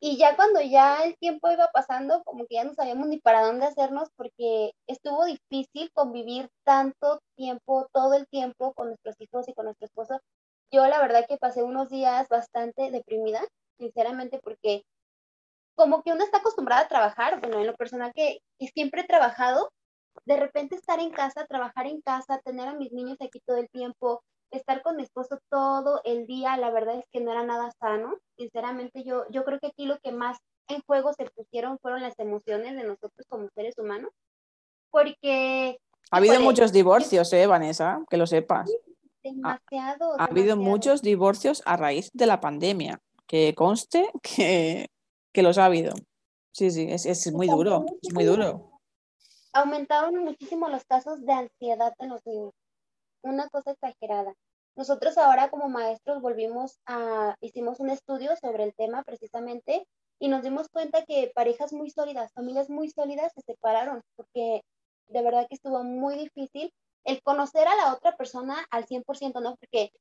Y 0.00 0.16
ya 0.16 0.36
cuando 0.36 0.60
ya 0.60 1.02
el 1.04 1.16
tiempo 1.18 1.50
iba 1.50 1.68
pasando, 1.72 2.22
como 2.24 2.46
que 2.46 2.54
ya 2.56 2.64
no 2.64 2.74
sabíamos 2.74 3.08
ni 3.08 3.18
para 3.18 3.42
dónde 3.42 3.66
hacernos 3.66 4.08
porque 4.16 4.72
estuvo 4.86 5.24
difícil 5.24 5.90
convivir 5.92 6.48
tanto 6.64 7.20
tiempo, 7.36 7.88
todo 7.92 8.14
el 8.14 8.28
tiempo 8.28 8.74
con 8.74 8.88
nuestros 8.88 9.16
hijos 9.20 9.48
y 9.48 9.54
con 9.54 9.64
nuestro 9.64 9.86
esposo. 9.86 10.20
Yo 10.72 10.86
la 10.86 11.00
verdad 11.00 11.26
que 11.28 11.38
pasé 11.38 11.64
unos 11.64 11.88
días 11.88 12.28
bastante 12.28 12.92
deprimida, 12.92 13.40
sinceramente, 13.78 14.38
porque 14.42 14.84
como 15.78 16.02
que 16.02 16.12
uno 16.12 16.24
está 16.24 16.38
acostumbrada 16.38 16.82
a 16.82 16.88
trabajar, 16.88 17.40
bueno, 17.40 17.60
en 17.60 17.66
lo 17.68 17.76
personal 17.76 18.12
que, 18.12 18.40
siempre 18.74 19.02
he 19.02 19.06
trabajado, 19.06 19.70
de 20.26 20.36
repente 20.36 20.74
estar 20.74 20.98
en 20.98 21.10
casa, 21.10 21.46
trabajar 21.46 21.86
en 21.86 22.00
casa, 22.00 22.40
tener 22.44 22.66
a 22.66 22.74
mis 22.74 22.90
niños 22.90 23.16
aquí 23.20 23.40
todo 23.46 23.58
el 23.58 23.70
tiempo, 23.70 24.24
estar 24.50 24.82
con 24.82 24.96
mi 24.96 25.04
esposo 25.04 25.38
todo 25.48 26.00
el 26.02 26.26
día, 26.26 26.56
la 26.56 26.70
verdad 26.70 26.96
es 26.96 27.04
que 27.12 27.20
no 27.20 27.30
era 27.30 27.44
nada 27.44 27.70
sano. 27.78 28.16
Sinceramente, 28.36 29.04
yo, 29.04 29.24
yo 29.30 29.44
creo 29.44 29.60
que 29.60 29.68
aquí 29.68 29.86
lo 29.86 30.00
que 30.00 30.10
más 30.10 30.38
en 30.66 30.82
juego 30.82 31.12
se 31.12 31.26
pusieron 31.26 31.78
fueron 31.78 32.02
las 32.02 32.18
emociones 32.18 32.74
de 32.74 32.82
nosotros 32.82 33.24
como 33.28 33.48
seres 33.54 33.78
humanos, 33.78 34.10
porque... 34.90 35.78
Ha 36.10 36.16
habido 36.16 36.40
muchos 36.40 36.72
divorcios, 36.72 37.32
¿eh, 37.32 37.46
Vanessa? 37.46 38.02
Que 38.10 38.16
lo 38.16 38.26
sepas. 38.26 38.68
Demasiado. 39.22 40.18
Ha, 40.18 40.24
habido 40.24 40.56
muchos 40.56 41.02
divorcios 41.02 41.62
a 41.66 41.76
raíz 41.76 42.10
de 42.14 42.26
la 42.26 42.40
pandemia. 42.40 42.98
Que 43.28 43.54
conste 43.54 44.10
que 44.22 44.88
que 45.38 45.44
los 45.44 45.56
ha 45.56 45.66
habido. 45.66 45.92
Sí, 46.50 46.68
sí, 46.72 46.88
es, 46.90 47.32
muy 47.32 47.46
duro, 47.46 47.86
es 48.02 48.12
muy 48.12 48.24
duro. 48.24 48.80
Aumentaron 49.52 50.16
muchísimo 50.24 50.68
los 50.68 50.84
casos 50.84 51.24
de 51.24 51.32
ansiedad 51.32 51.94
en 52.00 52.08
los 52.08 52.26
niños. 52.26 52.52
Una 53.22 53.48
cosa 53.48 53.70
exagerada. 53.70 54.34
Nosotros 54.74 55.16
ahora 55.16 55.48
como 55.48 55.68
maestros 55.68 56.20
volvimos 56.20 56.80
a, 56.86 57.36
hicimos 57.40 57.78
un 57.78 57.90
estudio 57.90 58.34
sobre 58.34 58.64
el 58.64 58.74
tema 58.74 59.04
precisamente 59.04 59.86
y 60.18 60.26
nos 60.26 60.42
dimos 60.42 60.68
cuenta 60.70 61.04
que 61.04 61.30
parejas 61.32 61.72
muy 61.72 61.90
sólidas, 61.90 62.32
familias 62.32 62.68
muy 62.68 62.90
sólidas 62.90 63.32
se 63.32 63.42
separaron 63.42 64.02
porque 64.16 64.62
de 65.06 65.22
verdad 65.22 65.46
que 65.48 65.54
estuvo 65.54 65.84
muy 65.84 66.16
difícil 66.16 66.72
el 67.04 67.22
conocer 67.22 67.68
a 67.68 67.76
la 67.76 67.94
otra 67.94 68.16
persona 68.16 68.66
al 68.70 68.86
100%, 68.86 69.40
¿no? 69.40 69.54
Porque 69.54 69.92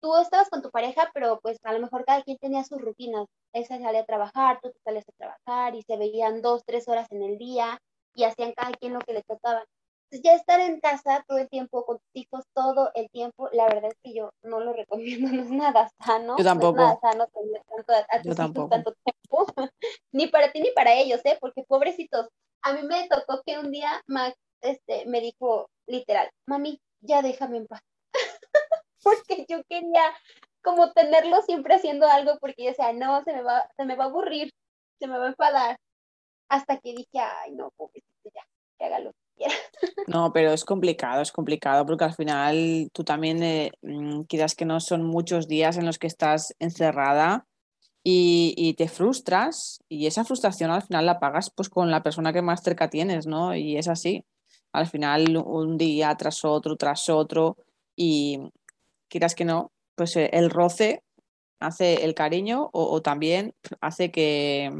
tú 0.00 0.16
estabas 0.16 0.48
con 0.48 0.62
tu 0.62 0.70
pareja, 0.70 1.10
pero 1.14 1.40
pues 1.40 1.58
a 1.62 1.72
lo 1.72 1.80
mejor 1.80 2.04
cada 2.04 2.22
quien 2.22 2.38
tenía 2.38 2.64
sus 2.64 2.80
rutinas. 2.80 3.26
Esa 3.52 3.78
salía 3.78 4.00
a 4.00 4.06
trabajar, 4.06 4.58
tú 4.62 4.70
te 4.70 4.78
salías 4.84 5.08
a 5.08 5.12
trabajar 5.12 5.74
y 5.74 5.82
se 5.82 5.96
veían 5.96 6.42
dos, 6.42 6.62
tres 6.64 6.88
horas 6.88 7.10
en 7.10 7.22
el 7.22 7.38
día 7.38 7.78
y 8.14 8.24
hacían 8.24 8.52
cada 8.52 8.72
quien 8.72 8.94
lo 8.94 9.00
que 9.00 9.12
le 9.12 9.22
tocaba. 9.22 9.64
Entonces 10.04 10.22
ya 10.22 10.36
estar 10.36 10.60
en 10.60 10.78
casa 10.80 11.24
todo 11.26 11.38
el 11.38 11.48
tiempo 11.48 11.84
con 11.84 11.98
tus 11.98 12.10
hijos, 12.14 12.44
todo 12.54 12.90
el 12.94 13.10
tiempo, 13.10 13.48
la 13.52 13.66
verdad 13.66 13.90
es 13.90 13.98
que 14.02 14.14
yo 14.14 14.30
no 14.42 14.60
lo 14.60 14.72
recomiendo, 14.76 15.28
no 15.32 15.42
es 15.42 15.50
nada 15.50 15.90
sano. 16.04 16.36
Yo 16.38 16.44
tampoco. 16.44 16.76
No 16.76 16.82
es 16.82 16.88
nada 16.88 17.00
sano 17.00 17.26
tener 17.28 17.62
tanto, 17.64 17.92
a, 17.92 18.22
tus 18.22 18.38
hijos 18.38 18.70
tanto 18.70 18.94
tiempo, 19.04 19.46
ni 20.12 20.28
para 20.28 20.52
ti 20.52 20.60
ni 20.60 20.70
para 20.70 20.94
ellos, 20.94 21.20
¿eh? 21.24 21.36
Porque 21.40 21.64
pobrecitos, 21.64 22.28
a 22.62 22.72
mí 22.72 22.82
me 22.82 23.08
tocó 23.08 23.42
que 23.44 23.58
un 23.58 23.70
día 23.70 24.02
Max 24.06 24.36
este, 24.60 25.06
me 25.06 25.20
dijo 25.20 25.68
literal, 25.86 26.30
mami, 26.46 26.80
ya 27.00 27.22
déjame 27.22 27.58
en 27.58 27.66
paz 27.66 27.82
porque 29.06 29.46
yo 29.48 29.62
quería 29.68 30.02
como 30.62 30.90
tenerlo 30.92 31.40
siempre 31.42 31.76
haciendo 31.76 32.08
algo 32.08 32.38
porque 32.40 32.64
yo 32.64 32.70
decía, 32.70 32.92
no, 32.92 33.22
se 33.22 33.32
me 33.32 33.42
va, 33.42 33.68
se 33.76 33.84
me 33.84 33.94
va 33.94 34.04
a 34.04 34.08
aburrir, 34.08 34.52
se 34.98 35.06
me 35.06 35.16
va 35.16 35.26
a 35.26 35.28
enfadar. 35.28 35.78
Hasta 36.48 36.78
que 36.78 36.92
dije, 36.92 37.18
ay, 37.18 37.52
no, 37.52 37.70
pobrecito, 37.76 38.30
ya, 38.34 38.42
que 38.78 38.84
haga 38.84 38.98
lo 38.98 39.12
que 39.12 39.18
quiera. 39.36 39.54
No, 40.08 40.32
pero 40.32 40.52
es 40.52 40.64
complicado, 40.64 41.22
es 41.22 41.30
complicado 41.30 41.86
porque 41.86 42.04
al 42.04 42.14
final 42.14 42.90
tú 42.92 43.04
también, 43.04 43.42
eh, 43.42 43.70
mm, 43.82 44.22
quizás 44.24 44.54
que 44.54 44.64
no 44.64 44.80
son 44.80 45.04
muchos 45.04 45.46
días 45.46 45.76
en 45.76 45.86
los 45.86 45.98
que 45.98 46.06
estás 46.08 46.54
encerrada 46.58 47.46
y, 48.02 48.54
y, 48.56 48.74
te 48.74 48.88
frustras 48.88 49.80
y 49.88 50.06
esa 50.06 50.24
frustración 50.24 50.70
al 50.70 50.82
final 50.82 51.06
la 51.06 51.18
pagas 51.18 51.50
pues 51.50 51.68
con 51.68 51.90
la 51.90 52.02
persona 52.02 52.32
que 52.32 52.42
más 52.42 52.62
cerca 52.62 52.88
tienes, 52.88 53.26
¿no? 53.26 53.54
Y 53.54 53.76
es 53.76 53.88
así. 53.88 54.24
Al 54.72 54.86
final 54.86 55.36
un 55.36 55.76
día 55.76 56.14
tras 56.16 56.44
otro, 56.44 56.76
tras 56.76 57.08
otro 57.08 57.56
y, 57.96 58.40
quieras 59.16 59.34
que 59.34 59.46
no, 59.46 59.72
pues 59.94 60.14
eh, 60.16 60.28
el 60.34 60.50
roce 60.50 61.02
hace 61.58 62.04
el 62.04 62.14
cariño 62.14 62.68
o, 62.74 63.00
también 63.00 63.54
hace 63.80 64.10
que, 64.10 64.70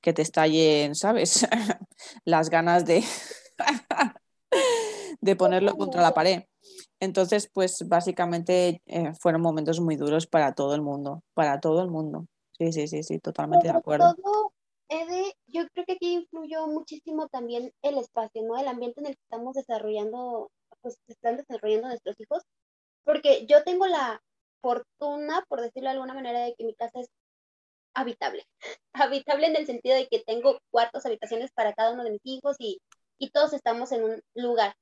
te 0.00 0.22
estallen, 0.22 0.94
¿sabes? 0.94 1.46
Las 2.24 2.48
ganas 2.48 2.86
de, 2.86 3.04
de 5.20 5.36
ponerlo 5.36 5.76
contra 5.76 6.00
la 6.00 6.14
pared. 6.14 6.44
Entonces, 7.00 7.50
pues 7.52 7.86
básicamente 7.86 8.80
eh, 8.86 9.12
fueron 9.20 9.42
momentos 9.42 9.78
muy 9.78 9.96
duros 9.96 10.26
para 10.26 10.54
todo 10.54 10.74
el 10.74 10.80
mundo, 10.80 11.22
para 11.34 11.60
todo 11.60 11.82
el 11.82 11.90
mundo. 11.90 12.26
Sí, 12.52 12.72
sí, 12.72 12.88
sí, 12.88 13.02
sí, 13.02 13.18
totalmente 13.18 13.68
de 13.68 13.76
acuerdo. 13.76 14.14
Todo, 14.14 14.54
Ede, 14.88 15.34
yo 15.48 15.68
creo 15.68 15.84
que 15.84 15.92
aquí 15.92 16.14
influyó 16.14 16.66
muchísimo 16.66 17.28
también 17.28 17.74
el 17.82 17.98
espacio, 17.98 18.42
¿no? 18.42 18.56
El 18.56 18.68
ambiente 18.68 19.00
en 19.00 19.08
el 19.08 19.16
que 19.16 19.22
estamos 19.22 19.54
desarrollando, 19.54 20.50
pues 20.80 20.98
están 21.08 21.36
desarrollando 21.36 21.88
nuestros 21.88 22.18
hijos 22.20 22.42
porque 23.04 23.46
yo 23.46 23.62
tengo 23.64 23.86
la 23.86 24.22
fortuna, 24.60 25.44
por 25.48 25.60
decirlo 25.60 25.88
de 25.88 25.94
alguna 25.94 26.14
manera, 26.14 26.40
de 26.40 26.54
que 26.54 26.64
mi 26.64 26.74
casa 26.74 27.00
es 27.00 27.08
habitable. 27.94 28.46
Habitable 28.94 29.46
en 29.46 29.56
el 29.56 29.66
sentido 29.66 29.96
de 29.96 30.08
que 30.08 30.20
tengo 30.20 30.58
cuartos, 30.70 31.06
habitaciones 31.06 31.50
para 31.52 31.72
cada 31.74 31.92
uno 31.92 32.04
de 32.04 32.12
mis 32.12 32.20
hijos 32.24 32.56
y, 32.58 32.80
todos 33.32 33.52
estamos 33.52 33.92
en 33.92 34.02
un 34.02 34.22
lugar. 34.34 34.74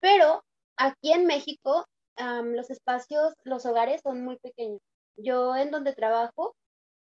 Pero 0.00 0.42
aquí 0.78 1.12
en 1.12 1.26
México, 1.26 1.86
los 2.16 2.70
espacios, 2.70 3.34
los 3.44 3.66
hogares 3.66 4.00
son 4.02 4.24
muy 4.24 4.38
pequeños. 4.38 4.80
Yo 5.16 5.54
en 5.54 5.70
donde 5.70 5.92
trabajo, 5.92 6.56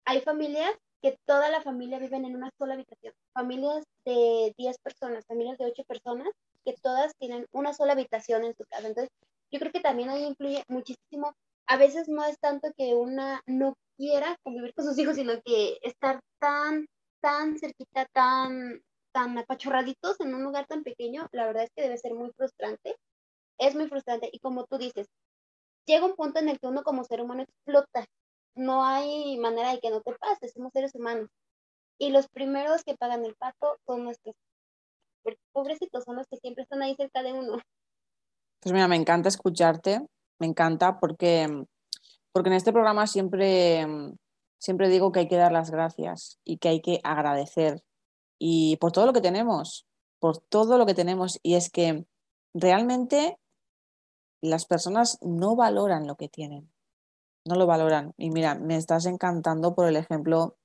hay 0.04 0.20
familias 0.22 0.74
que 1.00 1.16
toda 1.26 1.48
la 1.48 1.62
familia 1.62 2.00
viven 2.00 2.24
en 2.24 2.34
una 2.34 2.50
sola 2.58 2.74
habitación. 2.74 3.14
Familias 3.34 3.84
de 4.04 4.52
10 4.58 4.78
personas, 4.78 5.24
familias 5.26 5.58
de 5.58 5.66
8 5.66 5.84
personas, 5.84 6.28
que 6.64 6.74
todas 6.82 7.14
tienen 7.18 7.46
una 7.52 7.72
sola 7.72 7.92
habitación 7.92 8.42
en 8.42 8.56
su 8.56 8.64
casa. 8.64 8.88
Entonces, 8.88 9.10
yo 9.54 9.60
creo 9.60 9.70
que 9.70 9.80
también 9.80 10.10
ahí 10.10 10.24
influye 10.24 10.64
muchísimo. 10.66 11.32
A 11.68 11.76
veces 11.76 12.08
no 12.08 12.24
es 12.24 12.36
tanto 12.40 12.72
que 12.76 12.96
una 12.96 13.40
no 13.46 13.74
quiera 13.96 14.36
convivir 14.42 14.74
con 14.74 14.84
sus 14.84 14.98
hijos, 14.98 15.14
sino 15.14 15.40
que 15.44 15.78
estar 15.82 16.18
tan, 16.40 16.86
tan 17.20 17.56
cerquita, 17.56 18.04
tan, 18.12 18.82
tan 19.12 19.38
apachorraditos 19.38 20.18
en 20.18 20.34
un 20.34 20.42
lugar 20.42 20.66
tan 20.66 20.82
pequeño, 20.82 21.28
la 21.30 21.46
verdad 21.46 21.62
es 21.62 21.70
que 21.76 21.82
debe 21.82 21.96
ser 21.98 22.14
muy 22.14 22.32
frustrante. 22.36 22.96
Es 23.58 23.76
muy 23.76 23.88
frustrante. 23.88 24.28
Y 24.32 24.40
como 24.40 24.64
tú 24.66 24.76
dices, 24.76 25.06
llega 25.86 26.04
un 26.04 26.16
punto 26.16 26.40
en 26.40 26.48
el 26.48 26.58
que 26.58 26.66
uno 26.66 26.82
como 26.82 27.04
ser 27.04 27.20
humano 27.20 27.42
explota. 27.42 28.06
No 28.56 28.84
hay 28.84 29.38
manera 29.38 29.70
de 29.70 29.78
que 29.78 29.90
no 29.90 30.00
te 30.00 30.14
pase, 30.14 30.48
somos 30.48 30.72
seres 30.72 30.96
humanos. 30.96 31.28
Y 31.96 32.10
los 32.10 32.26
primeros 32.26 32.82
que 32.82 32.96
pagan 32.96 33.24
el 33.24 33.36
pato 33.36 33.78
son 33.86 34.02
nuestros. 34.02 34.34
Porque 35.22 35.38
pobrecitos 35.52 36.02
son 36.02 36.16
los 36.16 36.26
que 36.26 36.38
siempre 36.38 36.64
están 36.64 36.82
ahí 36.82 36.96
cerca 36.96 37.22
de 37.22 37.32
uno. 37.34 37.60
Pues 38.64 38.72
mira, 38.72 38.88
me 38.88 38.96
encanta 38.96 39.28
escucharte, 39.28 40.00
me 40.38 40.46
encanta 40.46 40.98
porque, 40.98 41.66
porque 42.32 42.48
en 42.48 42.54
este 42.54 42.72
programa 42.72 43.06
siempre, 43.06 43.86
siempre 44.58 44.88
digo 44.88 45.12
que 45.12 45.20
hay 45.20 45.28
que 45.28 45.36
dar 45.36 45.52
las 45.52 45.70
gracias 45.70 46.38
y 46.44 46.56
que 46.56 46.70
hay 46.70 46.80
que 46.80 46.98
agradecer 47.04 47.84
y 48.38 48.78
por 48.78 48.90
todo 48.90 49.04
lo 49.04 49.12
que 49.12 49.20
tenemos, 49.20 49.86
por 50.18 50.38
todo 50.38 50.78
lo 50.78 50.86
que 50.86 50.94
tenemos. 50.94 51.38
Y 51.42 51.56
es 51.56 51.68
que 51.68 52.06
realmente 52.54 53.36
las 54.40 54.64
personas 54.64 55.18
no 55.20 55.56
valoran 55.56 56.06
lo 56.06 56.16
que 56.16 56.30
tienen, 56.30 56.72
no 57.44 57.56
lo 57.56 57.66
valoran. 57.66 58.14
Y 58.16 58.30
mira, 58.30 58.54
me 58.54 58.76
estás 58.76 59.04
encantando 59.04 59.74
por 59.74 59.86
el 59.86 59.96
ejemplo 59.96 60.56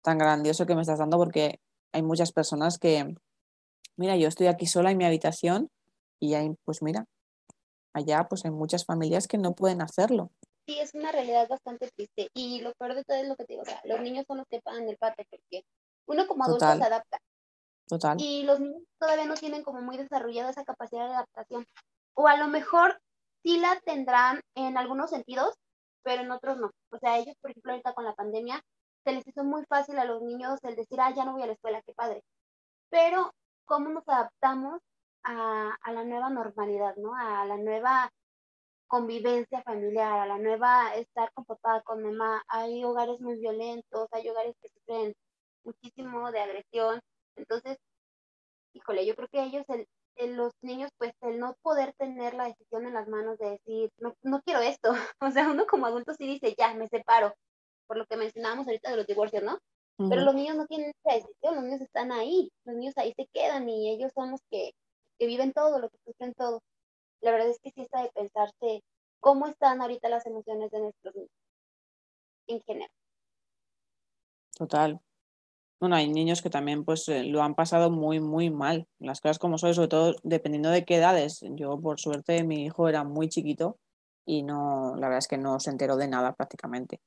tan 0.00 0.16
grandioso 0.16 0.64
que 0.64 0.74
me 0.74 0.80
estás 0.80 0.98
dando 0.98 1.18
porque 1.18 1.60
hay 1.92 2.02
muchas 2.02 2.32
personas 2.32 2.78
que, 2.78 3.14
mira, 3.98 4.16
yo 4.16 4.28
estoy 4.28 4.46
aquí 4.46 4.64
sola 4.64 4.92
en 4.92 4.96
mi 4.96 5.04
habitación 5.04 5.70
y 6.18 6.32
hay, 6.32 6.54
pues 6.64 6.82
mira, 6.82 7.04
allá 7.92 8.26
pues 8.28 8.44
hay 8.44 8.50
muchas 8.50 8.84
familias 8.84 9.26
que 9.26 9.38
no 9.38 9.54
pueden 9.54 9.82
hacerlo. 9.82 10.30
Sí, 10.66 10.78
es 10.78 10.94
una 10.94 11.12
realidad 11.12 11.48
bastante 11.48 11.90
triste. 11.96 12.28
Y 12.34 12.60
lo 12.60 12.72
peor 12.74 12.94
de 12.94 13.04
todo 13.04 13.16
es 13.16 13.28
lo 13.28 13.36
que 13.36 13.44
te 13.44 13.54
digo, 13.54 13.62
o 13.62 13.64
sea, 13.64 13.80
los 13.84 14.00
niños 14.00 14.24
son 14.26 14.38
los 14.38 14.46
que 14.48 14.60
pagan 14.60 14.88
el 14.88 14.98
pato 14.98 15.22
porque 15.30 15.64
uno 16.06 16.26
como 16.26 16.44
adulto 16.44 16.66
se 16.76 16.84
adapta. 16.84 17.18
Total. 17.86 18.20
Y 18.20 18.42
los 18.42 18.60
niños 18.60 18.82
todavía 18.98 19.24
no 19.24 19.34
tienen 19.34 19.62
como 19.62 19.80
muy 19.80 19.96
desarrollada 19.96 20.50
esa 20.50 20.64
capacidad 20.64 21.08
de 21.08 21.14
adaptación. 21.14 21.66
O 22.14 22.28
a 22.28 22.36
lo 22.36 22.48
mejor 22.48 23.00
sí 23.42 23.58
la 23.58 23.80
tendrán 23.84 24.42
en 24.54 24.76
algunos 24.76 25.10
sentidos, 25.10 25.54
pero 26.02 26.22
en 26.22 26.30
otros 26.30 26.58
no. 26.58 26.70
O 26.90 26.98
sea, 26.98 27.16
ellos, 27.18 27.34
por 27.40 27.50
ejemplo, 27.50 27.72
ahorita 27.72 27.94
con 27.94 28.04
la 28.04 28.14
pandemia, 28.14 28.62
se 29.04 29.12
les 29.12 29.26
hizo 29.26 29.44
muy 29.44 29.64
fácil 29.68 29.98
a 29.98 30.04
los 30.04 30.20
niños 30.20 30.58
el 30.64 30.76
decir, 30.76 31.00
ah, 31.00 31.14
ya 31.14 31.24
no 31.24 31.32
voy 31.32 31.42
a 31.42 31.46
la 31.46 31.52
escuela, 31.52 31.82
qué 31.86 31.94
padre. 31.94 32.22
Pero, 32.90 33.32
¿cómo 33.64 33.88
nos 33.88 34.06
adaptamos 34.06 34.82
a, 35.24 35.76
a 35.80 35.92
la 35.92 36.04
nueva 36.04 36.30
normalidad, 36.30 36.96
¿no? 36.96 37.14
A 37.14 37.44
la 37.44 37.56
nueva 37.56 38.10
convivencia 38.88 39.62
familiar, 39.62 40.18
a 40.18 40.26
la 40.26 40.38
nueva 40.38 40.94
estar 40.96 41.32
con 41.34 41.44
papá, 41.44 41.82
con 41.82 42.02
mamá. 42.02 42.42
Hay 42.48 42.82
hogares 42.84 43.20
muy 43.20 43.38
violentos, 43.38 44.08
hay 44.12 44.28
hogares 44.28 44.56
que 44.60 44.68
sufren 44.70 45.14
muchísimo 45.64 46.32
de 46.32 46.40
agresión. 46.40 47.00
Entonces, 47.36 47.78
híjole, 48.72 49.06
yo 49.06 49.14
creo 49.14 49.28
que 49.28 49.42
ellos, 49.42 49.64
el, 49.68 50.36
los 50.36 50.52
niños, 50.62 50.90
pues 50.98 51.12
el 51.20 51.38
no 51.38 51.54
poder 51.62 51.94
tener 51.98 52.34
la 52.34 52.46
decisión 52.46 52.86
en 52.86 52.94
las 52.94 53.08
manos 53.08 53.38
de 53.38 53.50
decir, 53.50 53.90
no, 53.98 54.14
no 54.22 54.40
quiero 54.42 54.60
esto. 54.60 54.90
O 55.20 55.30
sea, 55.30 55.50
uno 55.50 55.66
como 55.66 55.86
adulto 55.86 56.14
sí 56.14 56.26
dice, 56.26 56.54
ya, 56.58 56.74
me 56.74 56.88
separo, 56.88 57.34
por 57.86 57.98
lo 57.98 58.06
que 58.06 58.16
mencionábamos 58.16 58.66
ahorita 58.66 58.90
de 58.90 58.96
los 58.96 59.06
divorcios, 59.06 59.42
¿no? 59.42 59.58
Pero 60.08 60.22
los 60.22 60.34
niños 60.34 60.54
no 60.54 60.64
tienen 60.66 60.92
esa 61.04 61.16
decisión, 61.16 61.56
los 61.56 61.64
niños 61.64 61.80
están 61.80 62.12
ahí, 62.12 62.52
los 62.64 62.76
niños 62.76 62.96
ahí 62.98 63.12
se 63.16 63.26
quedan 63.32 63.68
y 63.68 63.90
ellos 63.90 64.12
son 64.14 64.30
los 64.30 64.40
que, 64.48 64.70
que 65.18 65.26
viven 65.26 65.52
todo, 65.52 65.78
lo 65.78 65.90
que 65.90 65.98
sufren 66.04 66.34
todo 66.34 66.62
la 67.20 67.32
verdad 67.32 67.48
es 67.48 67.58
que 67.60 67.70
sí 67.70 67.80
está 67.80 68.02
de 68.02 68.10
pensarse 68.10 68.84
cómo 69.20 69.46
están 69.46 69.80
ahorita 69.80 70.08
las 70.08 70.26
emociones 70.26 70.70
de 70.70 70.80
nuestros 70.80 71.14
niños 71.14 71.30
en 72.46 72.60
general. 72.62 72.90
Total. 74.56 75.00
Bueno, 75.80 75.94
hay 75.96 76.08
niños 76.08 76.42
que 76.42 76.50
también 76.50 76.84
pues 76.84 77.08
eh, 77.08 77.22
lo 77.24 77.42
han 77.42 77.54
pasado 77.54 77.90
muy, 77.90 78.20
muy 78.20 78.50
mal. 78.50 78.88
Las 78.98 79.20
cosas 79.20 79.38
como 79.38 79.58
son, 79.58 79.74
sobre 79.74 79.88
todo 79.88 80.16
dependiendo 80.22 80.70
de 80.70 80.84
qué 80.84 80.96
edades. 80.96 81.40
Yo, 81.50 81.80
por 81.80 82.00
suerte, 82.00 82.42
mi 82.42 82.64
hijo 82.64 82.88
era 82.88 83.04
muy 83.04 83.28
chiquito 83.28 83.78
y 84.26 84.42
no, 84.42 84.94
la 84.96 85.08
verdad 85.08 85.18
es 85.18 85.28
que 85.28 85.38
no 85.38 85.60
se 85.60 85.70
enteró 85.70 85.96
de 85.96 86.08
nada 86.08 86.34
prácticamente. 86.34 87.00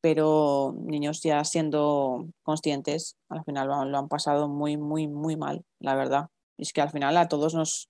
Pero 0.00 0.74
niños 0.78 1.22
ya 1.22 1.44
siendo 1.44 2.26
conscientes, 2.42 3.16
al 3.28 3.44
final 3.44 3.68
lo, 3.68 3.84
lo 3.84 3.98
han 3.98 4.08
pasado 4.08 4.48
muy, 4.48 4.76
muy, 4.76 5.06
muy 5.06 5.36
mal, 5.36 5.64
la 5.78 5.94
verdad. 5.94 6.31
Y 6.56 6.62
es 6.62 6.72
que 6.72 6.80
al 6.80 6.90
final 6.90 7.16
a 7.16 7.28
todos 7.28 7.54
nos, 7.54 7.88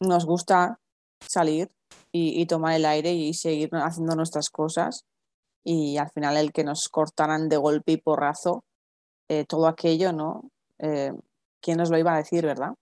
nos 0.00 0.24
gusta 0.26 0.78
salir 1.20 1.70
y, 2.12 2.46
tomar 2.46 2.74
el 2.74 2.84
aire 2.84 3.12
y 3.12 3.34
seguir 3.34 3.70
haciendo 3.72 4.14
nuestras 4.14 4.50
cosas 4.50 5.04
y 5.64 5.98
al 5.98 6.10
final 6.10 6.36
el 6.36 6.52
que 6.52 6.64
nos 6.64 6.88
cortaran 6.88 7.48
de 7.48 7.56
golpe 7.56 7.92
y 7.92 7.96
porrazo 7.98 8.64
eh, 9.28 9.44
todo 9.46 9.66
aquello, 9.66 10.12
¿no? 10.12 10.50
Eh, 10.78 11.12
¿Quién 11.60 11.78
nos 11.78 11.90
lo 11.90 11.98
iba 11.98 12.14
a 12.14 12.18
decir, 12.18 12.44
verdad? 12.44 12.72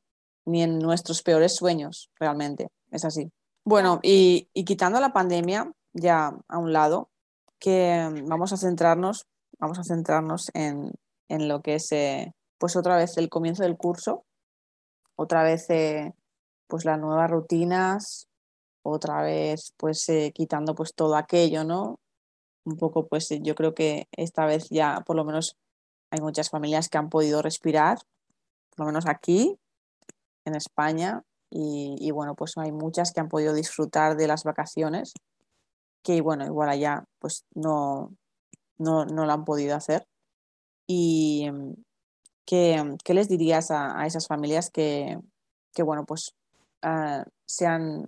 Ni 0.44 0.62
en 0.62 0.78
nuestros 0.78 1.22
peores 1.22 1.56
sueños, 1.56 2.10
realmente, 2.18 2.68
es 2.90 3.04
así. 3.04 3.30
Bueno, 3.64 3.98
y, 4.02 4.48
quitando 4.64 5.00
la 5.00 5.12
pandemia 5.12 5.72
ya 5.92 6.30
a 6.48 6.58
un 6.58 6.72
lado, 6.72 7.08
que 7.58 8.22
vamos 8.26 8.52
a 8.52 8.56
centrarnos, 8.56 9.26
vamos 9.58 9.78
a 9.78 9.84
centrarnos 9.84 10.50
en, 10.54 10.92
lo 11.28 11.62
que 11.62 11.74
es, 11.74 11.90
eh, 11.90 12.32
pues 12.58 12.76
otra 12.76 12.96
vez 12.96 13.16
el 13.16 13.28
comienzo 13.28 13.64
del 13.64 13.76
curso, 13.76 14.24
otra 15.16 15.42
vez 15.42 15.66
pues 16.66 16.84
las 16.84 16.98
nuevas 16.98 17.30
rutinas, 17.30 18.28
otra 18.82 19.22
vez 19.22 19.72
pues 19.76 20.08
eh, 20.08 20.32
quitando 20.34 20.74
pues 20.74 20.94
todo 20.94 21.16
aquello, 21.16 21.64
¿no? 21.64 21.98
Un 22.64 22.76
poco 22.76 23.06
pues 23.06 23.28
yo 23.42 23.54
creo 23.54 23.74
que 23.74 24.08
esta 24.12 24.46
vez 24.46 24.68
ya 24.70 25.02
por 25.06 25.16
lo 25.16 25.24
menos 25.24 25.56
hay 26.10 26.20
muchas 26.20 26.50
familias 26.50 26.88
que 26.88 26.98
han 26.98 27.08
podido 27.08 27.42
respirar, 27.42 27.98
por 28.70 28.80
lo 28.80 28.86
menos 28.86 29.06
aquí 29.06 29.58
en 30.44 30.54
España, 30.54 31.24
y, 31.50 32.10
bueno, 32.10 32.34
pues 32.34 32.56
hay 32.56 32.72
muchas 32.72 33.12
que 33.12 33.20
han 33.20 33.28
podido 33.28 33.54
disfrutar 33.54 34.16
de 34.16 34.26
las 34.26 34.44
vacaciones, 34.44 35.14
que 36.02 36.20
bueno, 36.20 36.44
igual 36.44 36.68
allá 36.68 37.04
pues 37.18 37.44
no, 37.54 38.12
no, 38.78 39.04
lo 39.04 39.32
han 39.32 39.44
podido 39.44 39.76
hacer. 39.76 40.06
¿Y 40.86 41.48
qué, 42.46 42.96
qué 43.04 43.14
les 43.14 43.28
dirías 43.28 43.70
a, 43.70 44.00
a 44.00 44.06
esas 44.06 44.26
familias 44.26 44.70
que, 44.70 45.18
que, 45.74 45.82
bueno, 45.82 46.04
pues 46.06 46.34
Ah, 46.88 47.24
se, 47.46 47.66
han, 47.66 48.06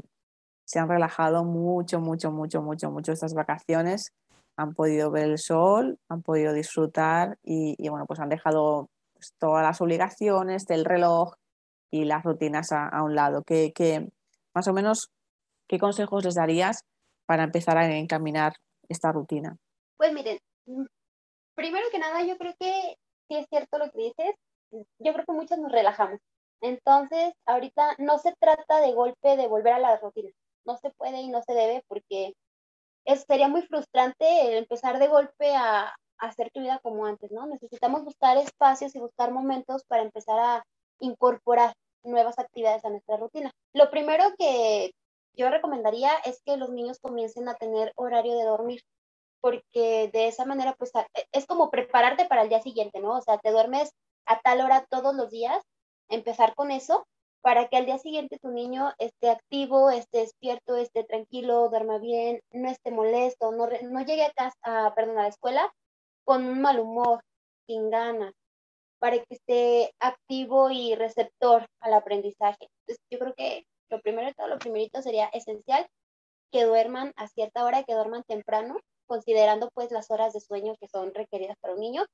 se 0.64 0.78
han 0.78 0.88
relajado 0.88 1.44
mucho, 1.44 2.00
mucho, 2.00 2.30
mucho, 2.30 2.62
mucho, 2.62 2.90
mucho 2.92 3.12
estas 3.12 3.34
vacaciones, 3.34 4.12
han 4.56 4.74
podido 4.74 5.10
ver 5.10 5.24
el 5.24 5.38
sol, 5.38 5.98
han 6.08 6.22
podido 6.22 6.52
disfrutar 6.52 7.38
y, 7.42 7.88
bueno, 7.88 8.06
pues 8.06 8.20
han 8.20 8.28
dejado 8.28 8.88
pues, 9.14 9.34
todas 9.38 9.64
las 9.64 9.80
obligaciones 9.80 10.66
del 10.66 10.84
reloj 10.84 11.34
y 11.90 12.04
las 12.04 12.22
rutinas 12.22 12.70
a, 12.70 13.02
un 13.02 13.16
lado. 13.16 13.42
¿Qué, 13.42 14.08
más 14.54 14.68
o 14.68 14.72
menos, 14.72 15.10
¿qué 15.68 15.80
consejos 15.80 16.24
les 16.24 16.34
darías 16.34 16.84
para 17.26 17.44
empezar 17.44 17.78
a 17.78 17.96
encaminar 17.96 18.54
esta 18.88 19.10
rutina? 19.10 19.56
Pues 19.96 20.12
miren, 20.12 20.38
mm, 20.66 20.84
primero 21.56 21.86
que 21.90 21.98
nada, 21.98 22.22
yo 22.22 22.36
creo 22.36 22.54
que 22.60 22.96
sí 23.28 23.36
es 23.36 23.46
cierto 23.48 23.78
lo 23.78 23.90
que 23.90 23.98
dices. 23.98 24.34
Yo 24.98 25.12
creo 25.12 25.24
que 25.24 25.32
muchos 25.32 25.58
nos 25.58 25.72
relajamos. 25.72 26.20
Entonces, 26.60 27.32
ahorita 27.46 27.94
no 27.98 28.18
se 28.18 28.34
trata 28.40 28.80
de 28.80 28.92
golpe 28.92 29.36
de 29.36 29.48
volver 29.48 29.74
a 29.74 29.78
la 29.78 29.96
rutina. 29.96 30.30
No 30.64 30.76
se 30.76 30.90
puede 30.90 31.20
y 31.22 31.28
no 31.28 31.42
se 31.42 31.54
debe 31.54 31.84
porque 31.88 32.34
es, 33.04 33.24
sería 33.26 33.48
muy 33.48 33.62
frustrante 33.62 34.58
empezar 34.58 34.98
de 34.98 35.08
golpe 35.08 35.54
a, 35.54 35.94
hacer 36.18 36.50
tu 36.52 36.60
vida 36.60 36.80
como 36.82 37.06
antes, 37.06 37.30
¿no? 37.30 37.46
Necesitamos 37.46 38.04
buscar 38.04 38.36
espacios 38.38 38.94
y 38.94 38.98
buscar 38.98 39.30
momentos 39.30 39.84
para 39.84 40.02
empezar 40.02 40.38
a 40.38 40.64
incorporar 41.00 41.74
nuevas 42.02 42.38
actividades 42.38 42.84
a 42.84 42.90
nuestra 42.90 43.16
rutina. 43.16 43.52
Lo 43.72 43.90
primero 43.90 44.24
que 44.36 44.90
yo 45.34 45.48
recomendaría 45.48 46.10
es 46.24 46.40
que 46.44 46.56
los 46.56 46.70
niños 46.70 46.98
comiencen 47.00 47.48
a 47.48 47.54
tener 47.54 47.92
horario 47.94 48.36
de 48.36 48.44
dormir, 48.44 48.80
porque 49.40 50.10
de 50.12 50.28
esa 50.28 50.44
manera, 50.44 50.74
pues, 50.78 50.92
es 51.32 51.46
como 51.46 51.70
prepararte 51.70 52.26
para 52.26 52.42
el 52.42 52.48
día 52.48 52.62
siguiente, 52.62 53.00
¿no? 53.00 53.16
O 53.16 53.22
sea, 53.22 53.38
te 53.38 53.50
duermes 53.50 53.92
a 54.26 54.40
tal 54.40 54.60
hora 54.60 54.86
todos 54.90 55.14
los 55.14 55.30
días 55.30 55.62
empezar 56.08 56.54
con 56.54 56.70
eso 56.70 57.06
para 57.40 57.68
que 57.68 57.76
al 57.76 57.86
día 57.86 57.98
siguiente 57.98 58.38
tu 58.38 58.48
niño 58.48 58.92
esté 58.98 59.30
activo, 59.30 59.90
esté 59.90 60.18
despierto, 60.18 60.76
esté 60.76 61.04
tranquilo, 61.04 61.68
duerma 61.68 61.98
bien, 61.98 62.40
no 62.52 62.68
esté 62.68 62.90
molesto, 62.90 63.52
no, 63.52 63.68
no 63.82 64.04
llegue 64.04 64.24
a 64.24 64.32
casa, 64.32 64.92
perdón, 64.94 65.18
a 65.18 65.22
la 65.22 65.28
escuela 65.28 65.72
con 66.24 66.44
un 66.44 66.60
mal 66.60 66.78
humor, 66.80 67.22
sin 67.66 67.90
ganas, 67.90 68.34
para 68.98 69.16
que 69.18 69.34
esté 69.34 69.94
activo 70.00 70.70
y 70.70 70.94
receptor 70.94 71.66
al 71.80 71.94
aprendizaje. 71.94 72.68
Entonces, 72.80 73.04
yo 73.10 73.18
creo 73.18 73.34
que 73.34 73.66
lo 73.88 74.00
primero 74.00 74.26
de 74.26 74.34
todo, 74.34 74.48
lo 74.48 74.58
primerito 74.58 75.00
sería 75.00 75.26
esencial 75.28 75.86
que 76.50 76.64
duerman 76.64 77.12
a 77.16 77.28
cierta 77.28 77.64
hora, 77.64 77.84
que 77.84 77.94
duerman 77.94 78.24
temprano, 78.24 78.78
considerando 79.08 79.70
pues 79.74 79.90
las 79.90 80.10
horas 80.12 80.32
de 80.32 80.40
sueño 80.40 80.76
que 80.80 80.86
son 80.86 81.12
requeridas 81.14 81.56
para 81.60 81.74
un 81.74 81.80
niño. 81.80 82.04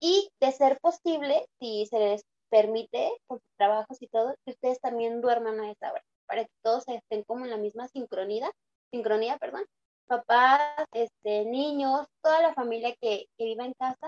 Y 0.00 0.28
de 0.40 0.52
ser 0.52 0.78
posible, 0.80 1.48
si 1.58 1.86
se 1.86 1.98
les 1.98 2.22
permite, 2.50 3.10
con 3.26 3.40
sus 3.40 3.50
trabajos 3.56 4.00
y 4.00 4.06
todo, 4.08 4.34
que 4.44 4.52
ustedes 4.52 4.80
también 4.80 5.20
duerman 5.20 5.60
a 5.60 5.72
esa 5.72 5.90
hora, 5.90 6.04
para 6.26 6.44
que 6.44 6.52
todos 6.62 6.84
estén 6.86 7.24
como 7.24 7.44
en 7.44 7.50
la 7.50 7.56
misma 7.56 7.88
sincronía, 7.88 8.50
sincronía, 8.92 9.38
perdón, 9.38 9.64
papás, 10.06 10.86
este, 10.92 11.46
niños, 11.46 12.06
toda 12.22 12.40
la 12.42 12.54
familia 12.54 12.94
que, 13.00 13.26
que 13.36 13.44
viva 13.44 13.64
en 13.64 13.72
casa, 13.74 14.06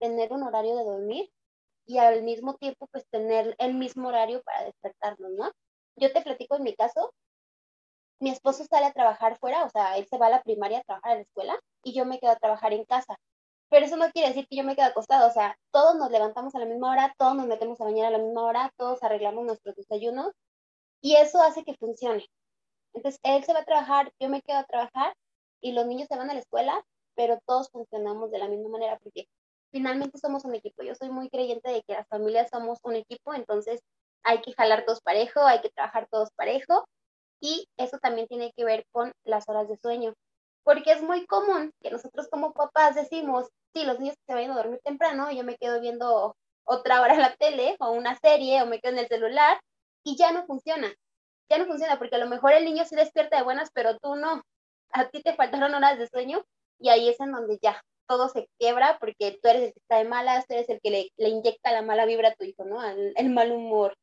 tener 0.00 0.32
un 0.32 0.42
horario 0.42 0.74
de 0.76 0.84
dormir 0.84 1.30
y 1.86 1.98
al 1.98 2.22
mismo 2.22 2.54
tiempo 2.54 2.88
pues 2.90 3.06
tener 3.10 3.54
el 3.58 3.74
mismo 3.74 4.08
horario 4.08 4.42
para 4.42 4.64
despertarnos, 4.64 5.32
¿no? 5.32 5.52
Yo 5.96 6.12
te 6.12 6.22
platico 6.22 6.56
en 6.56 6.62
mi 6.62 6.74
caso, 6.74 7.12
mi 8.20 8.30
esposo 8.30 8.64
sale 8.64 8.86
a 8.86 8.92
trabajar 8.92 9.38
fuera, 9.38 9.64
o 9.64 9.70
sea, 9.70 9.96
él 9.96 10.06
se 10.06 10.18
va 10.18 10.26
a 10.26 10.30
la 10.30 10.42
primaria 10.42 10.78
a 10.78 10.84
trabajar 10.84 11.12
a 11.12 11.14
la 11.16 11.20
escuela 11.22 11.58
y 11.82 11.94
yo 11.94 12.04
me 12.04 12.20
quedo 12.20 12.32
a 12.32 12.36
trabajar 12.36 12.72
en 12.72 12.84
casa. 12.84 13.16
Pero 13.70 13.86
eso 13.86 13.96
no 13.96 14.10
quiere 14.10 14.28
decir 14.28 14.46
que 14.48 14.56
yo 14.56 14.64
me 14.64 14.76
quede 14.76 14.86
acostado, 14.86 15.28
o 15.28 15.32
sea, 15.32 15.56
todos 15.72 15.96
nos 15.96 16.10
levantamos 16.10 16.54
a 16.54 16.58
la 16.58 16.66
misma 16.66 16.90
hora, 16.90 17.14
todos 17.18 17.34
nos 17.34 17.46
metemos 17.46 17.80
a 17.80 17.84
bañar 17.84 18.06
a 18.06 18.10
la 18.10 18.18
misma 18.18 18.42
hora, 18.44 18.72
todos 18.76 19.02
arreglamos 19.02 19.44
nuestros 19.46 19.74
desayunos 19.76 20.32
y 21.00 21.16
eso 21.16 21.40
hace 21.42 21.64
que 21.64 21.74
funcione. 21.76 22.26
Entonces, 22.92 23.20
él 23.22 23.44
se 23.44 23.54
va 23.54 23.60
a 23.60 23.64
trabajar, 23.64 24.12
yo 24.20 24.28
me 24.28 24.42
quedo 24.42 24.58
a 24.58 24.64
trabajar 24.64 25.14
y 25.60 25.72
los 25.72 25.86
niños 25.86 26.08
se 26.08 26.16
van 26.16 26.30
a 26.30 26.34
la 26.34 26.40
escuela, 26.40 26.84
pero 27.14 27.38
todos 27.46 27.70
funcionamos 27.70 28.30
de 28.30 28.38
la 28.38 28.48
misma 28.48 28.68
manera 28.70 28.98
porque 28.98 29.28
finalmente 29.72 30.18
somos 30.18 30.44
un 30.44 30.54
equipo. 30.54 30.82
Yo 30.82 30.94
soy 30.94 31.10
muy 31.10 31.30
creyente 31.30 31.70
de 31.70 31.82
que 31.82 31.94
las 31.94 32.08
familias 32.08 32.50
somos 32.50 32.80
un 32.82 32.96
equipo, 32.96 33.34
entonces 33.34 33.80
hay 34.24 34.42
que 34.42 34.52
jalar 34.52 34.84
todos 34.84 35.00
parejo, 35.00 35.40
hay 35.42 35.60
que 35.60 35.70
trabajar 35.70 36.08
todos 36.10 36.30
parejo 36.32 36.84
y 37.40 37.66
eso 37.76 37.98
también 37.98 38.26
tiene 38.28 38.52
que 38.56 38.64
ver 38.64 38.84
con 38.92 39.12
las 39.24 39.48
horas 39.48 39.68
de 39.68 39.76
sueño. 39.78 40.14
Porque 40.62 40.92
es 40.92 41.02
muy 41.02 41.26
común 41.26 41.72
que 41.80 41.90
nosotros 41.90 42.28
como 42.28 42.52
papás 42.52 42.94
decimos, 42.94 43.48
sí, 43.74 43.84
los 43.84 43.98
niños 43.98 44.16
se 44.26 44.34
vayan 44.34 44.52
a 44.52 44.56
dormir 44.56 44.80
temprano 44.84 45.30
yo 45.30 45.42
me 45.44 45.56
quedo 45.56 45.80
viendo 45.80 46.36
otra 46.64 47.00
hora 47.00 47.16
la 47.16 47.34
tele 47.36 47.76
o 47.80 47.90
una 47.92 48.16
serie 48.18 48.62
o 48.62 48.66
me 48.66 48.80
quedo 48.80 48.92
en 48.92 48.98
el 48.98 49.08
celular 49.08 49.60
y 50.04 50.16
ya 50.16 50.32
no 50.32 50.46
funciona. 50.46 50.92
Ya 51.50 51.58
no 51.58 51.66
funciona 51.66 51.98
porque 51.98 52.16
a 52.16 52.18
lo 52.18 52.28
mejor 52.28 52.52
el 52.52 52.64
niño 52.64 52.84
se 52.84 52.96
despierta 52.96 53.38
de 53.38 53.42
buenas, 53.42 53.70
pero 53.74 53.98
tú 53.98 54.14
no. 54.14 54.42
A 54.92 55.08
ti 55.08 55.22
te 55.22 55.34
faltaron 55.34 55.74
horas 55.74 55.98
de 55.98 56.08
sueño 56.08 56.44
y 56.78 56.90
ahí 56.90 57.08
es 57.08 57.18
en 57.20 57.32
donde 57.32 57.58
ya 57.60 57.82
todo 58.06 58.28
se 58.28 58.48
quiebra 58.58 58.98
porque 58.98 59.38
tú 59.40 59.48
eres 59.48 59.62
el 59.62 59.72
que 59.72 59.78
está 59.78 59.98
de 59.98 60.04
malas, 60.04 60.46
tú 60.46 60.54
eres 60.54 60.68
el 60.68 60.80
que 60.80 60.90
le, 61.16 61.28
inyecta 61.28 61.72
la 61.72 61.82
mala 61.82 62.06
vibra 62.06 62.30
a 62.30 62.34
tu 62.34 62.44
hijo, 62.44 62.64
¿no? 62.64 62.82
El, 62.84 63.30
mal 63.30 63.52
humor. 63.52 63.96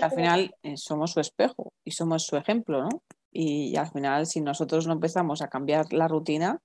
Al 0.00 0.10
final 0.10 0.54
eh, 0.62 0.76
somos 0.76 1.12
su 1.12 1.20
espejo 1.20 1.72
y 1.84 1.92
somos 1.92 2.24
su 2.24 2.36
ejemplo, 2.36 2.82
¿no? 2.82 3.02
Y, 3.30 3.76
al 3.76 3.90
final, 3.90 4.26
si 4.26 4.40
nosotros 4.40 4.86
no 4.86 4.92
empezamos 4.92 5.42
a 5.42 5.48
cambiar 5.48 5.92
la 5.92 6.08
rutina, 6.08 6.60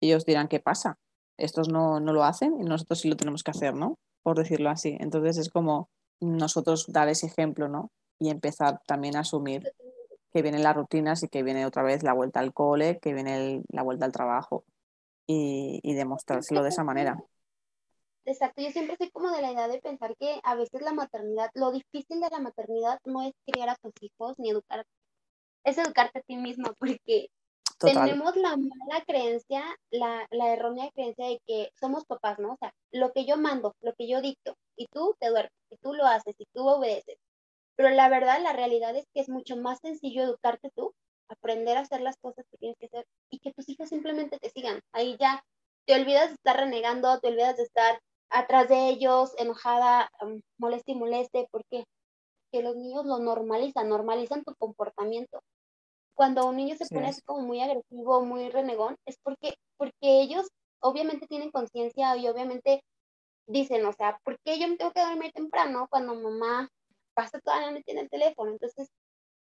ellos 0.00 0.24
dirán, 0.24 0.48
¿qué 0.48 0.60
pasa? 0.60 0.98
Estos 1.36 1.68
no, 1.68 1.98
no 1.98 2.12
lo 2.12 2.24
hacen 2.24 2.54
y 2.60 2.64
nosotros 2.64 3.00
sí 3.00 3.08
lo 3.08 3.16
tenemos 3.16 3.42
que 3.42 3.50
hacer, 3.50 3.74
¿no? 3.74 3.98
Por 4.22 4.38
decirlo 4.38 4.70
así. 4.70 4.96
Entonces 5.00 5.38
es 5.38 5.50
como 5.50 5.90
nosotros 6.20 6.86
dar 6.88 7.08
ese 7.08 7.26
ejemplo, 7.26 7.68
¿no? 7.68 7.90
Y 8.20 8.30
empezar 8.30 8.80
también 8.86 9.16
a 9.16 9.20
asumir 9.20 9.72
que 10.34 10.42
vienen 10.42 10.62
las 10.62 10.74
rutinas 10.74 11.22
y 11.22 11.28
que 11.28 11.42
viene 11.42 11.64
otra 11.64 11.82
vez 11.82 12.02
la 12.02 12.12
vuelta 12.12 12.40
al 12.40 12.52
cole, 12.52 12.98
que 13.00 13.14
viene 13.14 13.62
la 13.68 13.82
vuelta 13.82 14.04
al 14.04 14.12
trabajo 14.12 14.64
y, 15.26 15.94
demostrárselo 15.94 16.62
de 16.62 16.68
esa 16.70 16.84
manera. 16.84 17.22
Exacto, 18.26 18.62
yo 18.62 18.70
siempre 18.70 18.96
soy 18.96 19.10
como 19.10 19.30
de 19.30 19.42
la 19.42 19.52
idea 19.52 19.68
de 19.68 19.80
pensar 19.80 20.16
que 20.16 20.40
a 20.44 20.54
veces 20.54 20.80
la 20.80 20.92
maternidad, 20.94 21.50
lo 21.54 21.72
difícil 21.72 22.20
de 22.20 22.28
la 22.30 22.38
maternidad 22.38 22.98
no 23.04 23.22
es 23.22 23.34
criar 23.46 23.68
a 23.68 23.76
tus 23.76 23.92
hijos 24.00 24.38
ni 24.38 24.50
educar, 24.50 24.86
es 25.64 25.76
educarte 25.76 26.20
a 26.20 26.22
ti 26.22 26.36
misma, 26.36 26.72
porque 26.78 27.28
tenemos 27.78 28.36
la 28.36 28.56
mala 28.56 29.04
creencia, 29.06 29.62
la, 29.90 30.26
la 30.30 30.52
errónea 30.52 30.90
creencia 30.94 31.26
de 31.26 31.40
que 31.46 31.70
somos 31.78 32.06
papás, 32.06 32.38
¿no? 32.38 32.52
O 32.52 32.56
sea, 32.56 32.72
lo 32.92 33.12
que 33.12 33.26
yo 33.26 33.36
mando, 33.36 33.74
lo 33.82 33.92
que 33.94 34.08
yo 34.08 34.22
dicto, 34.22 34.56
y 34.76 34.86
tú 34.86 35.14
te 35.20 35.28
duermes, 35.28 35.52
y 35.70 35.76
tú 35.76 35.92
lo 35.92 36.06
haces, 36.06 36.34
y 36.38 36.46
tú 36.54 36.66
obedeces. 36.66 37.18
Pero 37.76 37.90
la 37.90 38.08
verdad, 38.08 38.40
la 38.40 38.52
realidad 38.52 38.96
es 38.96 39.04
que 39.12 39.20
es 39.20 39.28
mucho 39.28 39.56
más 39.56 39.80
sencillo 39.80 40.22
educarte 40.22 40.70
tú 40.74 40.94
aprender 41.28 41.76
a 41.76 41.80
hacer 41.80 42.00
las 42.00 42.16
cosas 42.18 42.44
que 42.50 42.58
tienes 42.58 42.76
que 42.78 42.86
hacer 42.86 43.06
y 43.30 43.38
que 43.38 43.52
tus 43.52 43.68
hijos 43.68 43.88
simplemente 43.88 44.38
te 44.38 44.50
sigan. 44.50 44.80
Ahí 44.92 45.16
ya 45.18 45.42
te 45.86 45.94
olvidas 45.94 46.28
de 46.28 46.34
estar 46.34 46.56
renegando, 46.56 47.18
te 47.20 47.28
olvidas 47.28 47.56
de 47.56 47.64
estar 47.64 48.00
atrás 48.34 48.68
de 48.68 48.88
ellos, 48.88 49.32
enojada, 49.38 50.10
um, 50.20 50.40
moleste 50.58 50.92
y 50.92 50.96
moleste, 50.96 51.48
porque 51.50 51.84
que 52.50 52.62
los 52.62 52.76
niños 52.76 53.06
lo 53.06 53.18
normalizan, 53.18 53.88
normalizan 53.88 54.44
tu 54.44 54.54
comportamiento. 54.56 55.40
Cuando 56.14 56.46
un 56.46 56.56
niño 56.56 56.76
se 56.76 56.86
pone 56.86 57.08
así 57.08 57.20
como 57.22 57.40
muy 57.40 57.60
agresivo, 57.60 58.24
muy 58.24 58.48
renegón, 58.50 58.96
es 59.06 59.16
porque, 59.22 59.54
porque 59.76 60.20
ellos 60.22 60.48
obviamente 60.80 61.26
tienen 61.26 61.50
conciencia 61.50 62.16
y 62.16 62.28
obviamente 62.28 62.82
dicen, 63.46 63.84
o 63.86 63.92
sea, 63.92 64.18
¿por 64.24 64.36
qué 64.44 64.58
yo 64.58 64.68
me 64.68 64.76
tengo 64.76 64.92
que 64.92 65.00
dormir 65.00 65.32
temprano 65.32 65.86
cuando 65.90 66.14
mamá 66.14 66.68
pasa 67.14 67.40
toda 67.40 67.60
la 67.60 67.70
noche 67.70 67.92
en 67.92 67.98
el 67.98 68.10
teléfono? 68.10 68.52
Entonces, 68.52 68.88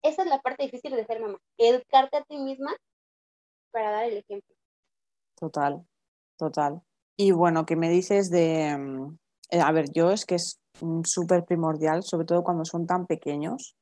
esa 0.04 0.24
es 0.24 0.30
la 0.30 0.40
parte 0.40 0.64
difícil 0.64 0.96
de 0.96 1.06
ser 1.06 1.20
mamá, 1.20 1.38
educarte 1.58 2.18
a 2.18 2.24
ti 2.24 2.38
misma 2.38 2.76
para 3.72 3.92
dar 3.92 4.06
el 4.06 4.18
ejemplo. 4.18 4.56
Total, 5.36 5.86
total. 6.38 6.82
Y 7.18 7.32
bueno, 7.32 7.66
¿qué 7.66 7.76
me 7.76 7.90
dices 7.90 8.30
de, 8.30 8.78
mm, 8.78 9.18
eh, 9.52 9.62
a 9.62 9.72
ver, 9.72 9.92
yo 9.94 10.12
es 10.12 10.26
que 10.26 10.36
es 10.36 10.60
súper 11.04 11.46
primordial, 11.46 12.04
sobre 12.04 12.26
todo 12.26 12.44
cuando 12.44 12.66
son 12.66 12.88
tan 12.88 13.06
pequeños. 13.06 13.76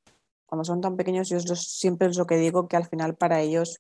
Cuando 0.46 0.64
son 0.64 0.82
tan 0.82 0.98
pequeños, 0.98 1.30
yo 1.30 1.40
siempre 1.56 2.08
es 2.08 2.18
lo 2.18 2.26
que 2.26 2.38
digo, 2.38 2.68
que 2.68 2.76
al 2.76 2.88
final 2.88 3.16
para 3.16 3.40
ellos 3.40 3.78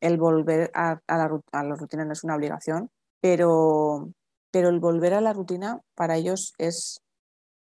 el 0.00 0.18
volver 0.18 0.70
a, 0.74 1.00
la, 1.08 1.28
rutina 1.28 2.04
no 2.04 2.12
es 2.12 2.24
una 2.24 2.36
obligación, 2.36 2.90
pero, 3.20 4.10
pero 4.50 4.68
el 4.68 4.80
volver 4.80 5.14
a 5.14 5.20
la 5.20 5.32
rutina 5.32 5.80
para 5.94 6.16
ellos 6.16 6.52
es 6.58 7.00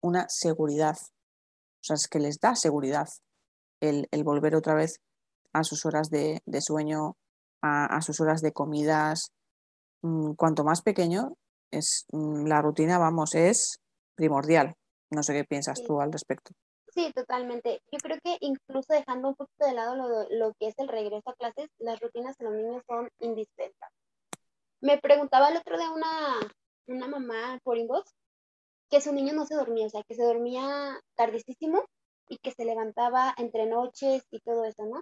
una 0.01 0.27
seguridad. 0.29 0.97
O 0.97 1.85
sea, 1.85 1.95
es 1.95 2.09
que 2.09 2.21
les 2.21 2.39
da 2.39 2.55
seguridad 2.55 3.09
el, 3.81 4.07
volver 4.25 4.55
otra 4.55 4.75
vez 4.75 5.01
a 5.53 5.65
sus 5.65 5.85
horas 5.85 6.11
de, 6.11 6.41
sueño, 6.61 7.17
a, 7.61 8.01
sus 8.03 8.21
horas 8.21 8.41
de 8.41 8.53
comidas. 8.53 9.33
Mm, 10.03 10.33
cuanto 10.35 10.65
más 10.65 10.83
pequeño 10.83 11.35
es 11.71 12.07
mm, 12.13 12.47
la 12.47 12.61
rutina, 12.61 12.99
vamos, 12.99 13.35
es 13.35 13.81
primordial. 14.15 14.75
No 15.11 15.23
sé 15.23 15.33
qué 15.33 15.45
piensas 15.45 15.83
tú 15.83 16.01
al 16.01 16.13
respecto. 16.13 16.53
Sí, 16.95 17.11
totalmente. 17.15 17.81
Yo 17.91 17.99
creo 17.99 18.19
que 18.23 18.37
incluso 18.41 18.93
dejando 18.93 19.29
un 19.29 19.35
poquito 19.35 19.67
de 19.67 19.73
lado 19.73 19.95
lo, 19.97 20.29
lo 20.31 20.53
que 20.59 20.69
es 20.69 20.75
el 20.79 20.89
regreso 20.89 21.31
a 21.31 21.35
clases, 21.35 21.71
las 21.79 21.99
rutinas 22.01 22.37
de 22.37 22.45
los 22.45 22.55
niños 22.55 22.83
son 22.87 23.09
indispensables. 23.21 23.99
Me 24.81 24.99
preguntaba 24.99 25.49
el 25.49 25.57
otro 25.57 25.79
día 25.79 25.91
una, 25.91 26.39
una 26.87 27.09
mamá 27.09 27.59
por 27.63 27.79
inbox 27.79 28.13
que 28.91 29.01
su 29.01 29.13
niño 29.13 29.33
no 29.33 29.47
se 29.47 29.55
dormía, 29.55 29.87
o 29.87 29.91
sea, 29.91 30.03
que 30.03 30.15
se 30.15 30.25
dormía 30.25 31.01
tardísimo 31.15 31.83
y 32.29 32.37
que 32.39 32.51
se 32.51 32.65
levantaba 32.65 33.35
entre 33.39 33.67
noches 33.67 34.23
y 34.31 34.41
todo 34.41 34.65
eso, 34.65 34.85
¿no? 34.85 35.01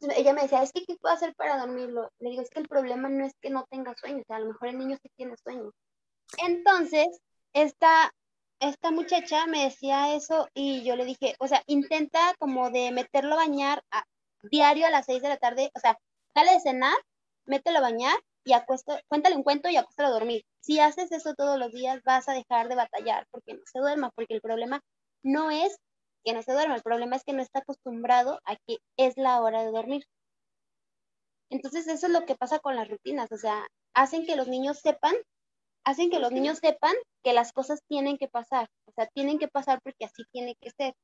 Ella 0.00 0.32
me 0.32 0.42
decía, 0.42 0.62
es 0.62 0.72
que 0.72 0.84
¿qué 0.84 0.96
puedo 0.96 1.14
hacer 1.14 1.34
para 1.34 1.58
dormirlo? 1.58 2.10
Le 2.18 2.30
digo, 2.30 2.42
es 2.42 2.50
que 2.50 2.60
el 2.60 2.68
problema 2.68 3.08
no 3.08 3.24
es 3.24 3.34
que 3.40 3.50
no 3.50 3.66
tenga 3.70 3.94
sueño, 3.94 4.20
o 4.20 4.24
sea, 4.26 4.36
a 4.36 4.40
lo 4.40 4.46
mejor 4.46 4.68
el 4.68 4.78
niño 4.78 4.96
sí 5.02 5.10
tiene 5.16 5.36
sueño. 5.36 5.72
Entonces, 6.38 7.08
esta, 7.52 8.12
esta 8.60 8.90
muchacha 8.90 9.46
me 9.46 9.64
decía 9.64 10.14
eso 10.14 10.48
y 10.54 10.84
yo 10.84 10.96
le 10.96 11.04
dije, 11.04 11.34
o 11.38 11.48
sea, 11.48 11.62
intenta 11.66 12.34
como 12.38 12.70
de 12.70 12.92
meterlo 12.92 13.34
a 13.34 13.44
bañar 13.46 13.82
a, 13.90 14.04
diario 14.42 14.86
a 14.86 14.90
las 14.90 15.06
6 15.06 15.22
de 15.22 15.28
la 15.28 15.36
tarde, 15.36 15.70
o 15.74 15.80
sea, 15.80 15.98
dale 16.34 16.52
de 16.52 16.60
cenar, 16.60 16.96
mételo 17.46 17.78
a 17.78 17.82
bañar 17.82 18.16
y 18.44 18.52
acuesta, 18.52 19.00
cuéntale 19.08 19.36
un 19.36 19.42
cuento 19.42 19.68
y 19.68 19.76
acuéstalo 19.76 20.08
a 20.08 20.12
dormir. 20.12 20.44
Si 20.60 20.78
haces 20.80 21.10
eso 21.12 21.34
todos 21.34 21.58
los 21.58 21.72
días, 21.72 22.00
vas 22.04 22.28
a 22.28 22.32
dejar 22.32 22.68
de 22.68 22.76
batallar 22.76 23.26
porque 23.30 23.54
no 23.54 23.60
se 23.70 23.78
duerma, 23.78 24.10
porque 24.14 24.34
el 24.34 24.40
problema 24.40 24.80
no 25.22 25.50
es 25.50 25.78
que 26.24 26.32
no 26.32 26.42
se 26.42 26.52
duerme. 26.52 26.74
El 26.74 26.82
problema 26.82 27.16
es 27.16 27.24
que 27.24 27.32
no 27.32 27.42
está 27.42 27.60
acostumbrado 27.60 28.40
a 28.44 28.56
que 28.56 28.78
es 28.96 29.16
la 29.16 29.40
hora 29.40 29.62
de 29.62 29.70
dormir. 29.70 30.04
Entonces 31.50 31.86
eso 31.88 32.06
es 32.06 32.12
lo 32.12 32.26
que 32.26 32.36
pasa 32.36 32.58
con 32.58 32.76
las 32.76 32.88
rutinas, 32.88 33.32
o 33.32 33.36
sea, 33.38 33.66
hacen 33.94 34.26
que 34.26 34.36
los 34.36 34.48
niños 34.48 34.78
sepan, 34.78 35.14
hacen 35.84 36.10
que 36.10 36.18
los 36.18 36.30
niños 36.30 36.58
sepan 36.58 36.94
que 37.22 37.32
las 37.32 37.52
cosas 37.52 37.80
tienen 37.88 38.18
que 38.18 38.28
pasar, 38.28 38.68
o 38.86 38.92
sea, 38.92 39.06
tienen 39.06 39.38
que 39.38 39.48
pasar 39.48 39.80
porque 39.82 40.04
así 40.04 40.24
tiene 40.30 40.56
que 40.60 40.70
ser. 40.70 40.94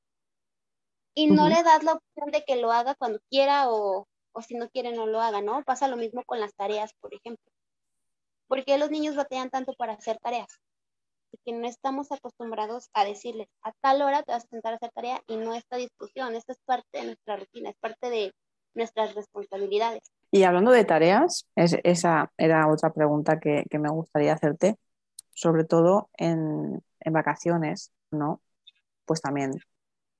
Y 1.14 1.28
no 1.28 1.48
le 1.48 1.62
das 1.62 1.82
la 1.84 1.94
opción 1.94 2.30
de 2.30 2.44
que 2.44 2.56
lo 2.56 2.72
haga 2.72 2.94
cuando 2.96 3.20
quiera 3.30 3.70
o, 3.70 4.06
o 4.32 4.42
si 4.42 4.54
no 4.54 4.68
quiere 4.68 4.92
no 4.92 5.06
lo 5.06 5.20
haga, 5.20 5.40
¿no? 5.40 5.62
Pasa 5.64 5.88
lo 5.88 5.96
mismo 5.96 6.24
con 6.24 6.40
las 6.40 6.54
tareas, 6.54 6.92
por 7.00 7.14
ejemplo. 7.14 7.52
¿Por 8.48 8.64
qué 8.64 8.76
los 8.78 8.90
niños 8.90 9.16
batean 9.16 9.48
tanto 9.48 9.72
para 9.74 9.94
hacer 9.94 10.18
tareas? 10.18 10.60
Que 11.44 11.52
no 11.52 11.66
estamos 11.66 12.12
acostumbrados 12.12 12.90
a 12.92 13.04
decirles, 13.04 13.48
a 13.62 13.72
tal 13.80 14.02
hora 14.02 14.22
te 14.22 14.32
vas 14.32 14.44
a 14.44 14.48
sentar 14.48 14.72
a 14.72 14.76
hacer 14.76 14.90
tarea 14.94 15.20
y 15.26 15.36
no 15.36 15.54
esta 15.54 15.76
discusión, 15.76 16.34
esta 16.34 16.52
es 16.52 16.58
parte 16.64 16.98
de 16.98 17.04
nuestra 17.06 17.36
rutina, 17.36 17.70
es 17.70 17.76
parte 17.76 18.10
de 18.10 18.32
nuestras 18.74 19.14
responsabilidades. 19.14 20.02
Y 20.30 20.42
hablando 20.42 20.72
de 20.72 20.84
tareas, 20.84 21.46
esa 21.54 22.32
era 22.36 22.68
otra 22.68 22.92
pregunta 22.92 23.38
que, 23.38 23.64
me 23.78 23.90
gustaría 23.90 24.32
hacerte, 24.32 24.76
sobre 25.32 25.64
todo 25.64 26.10
en, 26.16 26.82
vacaciones, 27.06 27.92
¿no? 28.10 28.40
Pues 29.04 29.20
también 29.20 29.52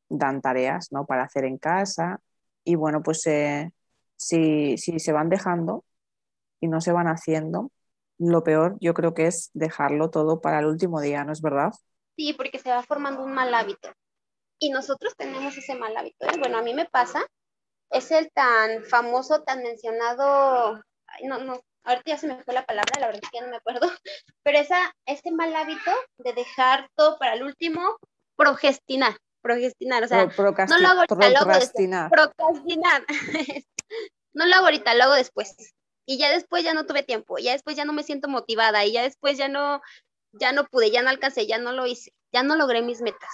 dan 0.09 0.40
tareas, 0.40 0.92
¿no? 0.92 1.07
Para 1.07 1.24
hacer 1.24 1.44
en 1.44 1.59
casa 1.59 2.20
y 2.62 2.77
bueno, 2.77 3.03
pues 3.03 3.27
eh, 3.27 3.72
si, 4.16 4.77
si 4.77 4.98
se 5.00 5.12
van 5.12 5.29
dejando 5.29 5.85
y 6.61 6.68
no 6.68 6.81
se 6.81 6.92
van 6.92 7.09
haciendo, 7.09 7.70
lo 8.18 8.44
peor 8.44 8.77
yo 8.81 8.94
creo 8.94 9.14
que 9.14 9.27
es 9.27 9.50
dejarlo 9.55 10.11
todo 10.11 10.40
para 10.40 10.61
el 10.61 10.66
último 10.66 11.00
día, 11.00 11.24
¿no 11.24 11.33
es 11.33 11.40
verdad? 11.40 11.72
Sí, 12.16 12.33
porque 12.33 12.59
se 12.59 12.70
va 12.70 12.83
formando 12.83 13.22
un 13.22 13.33
mal 13.33 13.53
hábito. 13.55 13.92
Y 14.59 14.70
nosotros 14.70 15.14
tenemos 15.16 15.57
ese 15.57 15.74
mal 15.74 15.96
hábito. 15.96 16.27
¿eh? 16.27 16.38
Bueno, 16.38 16.59
a 16.59 16.62
mí 16.62 16.74
me 16.74 16.87
pasa, 16.87 17.27
es 17.90 18.11
el 18.12 18.31
tan 18.33 18.85
famoso, 18.85 19.42
tan 19.42 19.62
mencionado, 19.62 20.81
no, 21.24 21.38
no, 21.38 21.61
ahorita 21.85 22.05
ya 22.07 22.18
se 22.18 22.27
me 22.27 22.42
fue 22.42 22.55
la 22.55 22.64
palabra, 22.64 23.00
la 23.00 23.07
verdad 23.07 23.22
es 23.22 23.31
que 23.31 23.38
ya 23.38 23.44
no 23.44 23.50
me 23.50 23.57
acuerdo, 23.57 23.88
pero 24.42 24.59
esa, 24.59 24.94
ese 25.07 25.31
mal 25.33 25.55
hábito 25.55 25.90
de 26.18 26.33
dejar 26.33 26.88
todo 26.94 27.18
para 27.18 27.35
el 27.35 27.42
último, 27.42 27.96
progestinar, 28.37 29.16
progestinar, 29.42 30.05
o 30.05 30.09
sea, 30.09 30.27
no 30.27 30.79
lo 30.79 30.88
hago 30.88 31.00
ahorita, 31.00 31.14
luego 31.14 31.44
procrastinar. 31.44 32.11
procrastinar. 32.11 33.05
no 34.33 34.46
lo 34.46 34.55
hago 34.55 34.64
ahorita, 34.66 34.94
lo 34.94 35.05
hago 35.05 35.14
después 35.14 35.55
y 36.07 36.19
ya 36.19 36.31
después 36.31 36.64
ya 36.64 36.75
no 36.75 36.87
tuve 36.87 37.03
tiempo, 37.03 37.38
ya 37.38 37.53
después 37.53 37.77
ya 37.77 37.85
no 37.85 37.93
me 37.93 38.03
siento 38.03 38.29
motivada 38.29 38.85
y 38.85 38.93
ya 38.93 39.03
después 39.03 39.38
ya 39.38 39.49
no, 39.49 39.81
ya 40.33 40.53
no 40.53 40.64
pude, 40.67 40.90
ya 40.90 41.03
no 41.03 41.11
alcancé, 41.11 41.47
ya 41.47 41.59
no 41.59 41.73
lo 41.73 41.87
hice, 41.87 42.12
ya 42.33 42.43
no 42.43 42.57
logré 42.57 42.83
mis 42.83 43.01
metas. 43.01 43.31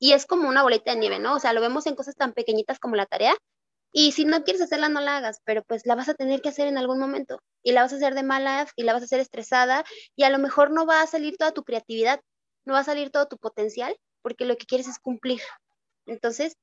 Y 0.00 0.12
es 0.12 0.26
como 0.26 0.48
una 0.48 0.62
boleta 0.62 0.92
de 0.92 0.98
nieve, 0.98 1.18
¿no? 1.18 1.34
O 1.34 1.40
sea, 1.40 1.52
lo 1.52 1.60
vemos 1.60 1.86
en 1.86 1.96
cosas 1.96 2.14
tan 2.16 2.32
pequeñitas 2.32 2.78
como 2.78 2.96
la 2.96 3.06
tarea 3.06 3.34
y 3.92 4.12
si 4.12 4.24
no 4.24 4.44
quieres 4.44 4.62
hacerla, 4.62 4.88
no 4.88 5.00
la 5.00 5.16
hagas, 5.16 5.40
pero 5.44 5.62
pues 5.64 5.86
la 5.86 5.94
vas 5.94 6.08
a 6.08 6.14
tener 6.14 6.42
que 6.42 6.50
hacer 6.50 6.68
en 6.68 6.78
algún 6.78 6.98
momento 6.98 7.40
y 7.62 7.72
la 7.72 7.82
vas 7.82 7.92
a 7.92 7.96
hacer 7.96 8.14
de 8.14 8.22
malas 8.22 8.70
y 8.76 8.82
la 8.82 8.92
vas 8.92 9.02
a 9.02 9.06
hacer 9.06 9.20
estresada 9.20 9.84
y 10.14 10.24
a 10.24 10.30
lo 10.30 10.38
mejor 10.38 10.70
no 10.70 10.86
va 10.86 11.02
a 11.02 11.06
salir 11.06 11.36
toda 11.36 11.52
tu 11.52 11.64
creatividad, 11.64 12.20
no 12.64 12.74
va 12.74 12.80
a 12.80 12.84
salir 12.84 13.10
todo 13.10 13.26
tu 13.26 13.38
potencial 13.38 13.96
porque 14.22 14.44
lo 14.44 14.56
que 14.56 14.66
quieres 14.66 14.88
es 14.88 14.98
cumplir. 14.98 15.40
Entonces, 16.06 16.54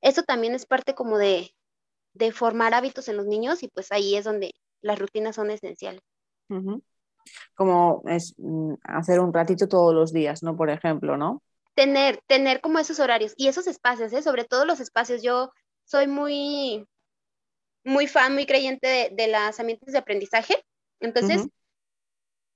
eso 0.00 0.22
también 0.22 0.54
es 0.54 0.66
parte 0.66 0.94
como 0.94 1.18
de, 1.18 1.54
de 2.14 2.32
formar 2.32 2.74
hábitos 2.74 3.08
en 3.08 3.16
los 3.16 3.26
niños 3.26 3.62
y 3.62 3.68
pues 3.68 3.92
ahí 3.92 4.16
es 4.16 4.24
donde 4.24 4.52
las 4.82 4.98
rutinas 4.98 5.36
son 5.36 5.50
esenciales. 5.50 6.02
Como 7.54 8.02
es 8.06 8.34
mm, 8.36 8.74
hacer 8.84 9.20
un 9.20 9.32
ratito 9.32 9.68
todos 9.68 9.94
los 9.94 10.12
días, 10.12 10.42
¿no? 10.42 10.56
Por 10.56 10.68
ejemplo, 10.68 11.16
¿no? 11.16 11.42
tener, 11.74 12.20
tener 12.26 12.60
como 12.60 12.78
esos 12.78 13.00
horarios 13.00 13.34
y 13.36 13.48
esos 13.48 13.66
espacios, 13.66 14.12
¿eh? 14.12 14.22
sobre 14.22 14.44
todo 14.44 14.64
los 14.64 14.80
espacios. 14.80 15.22
Yo 15.22 15.52
soy 15.84 16.06
muy, 16.06 16.86
muy 17.84 18.06
fan, 18.06 18.34
muy 18.34 18.46
creyente 18.46 18.86
de, 18.86 19.10
de 19.12 19.28
las 19.28 19.58
ambientes 19.60 19.92
de 19.92 19.98
aprendizaje. 19.98 20.54
Entonces, 21.00 21.48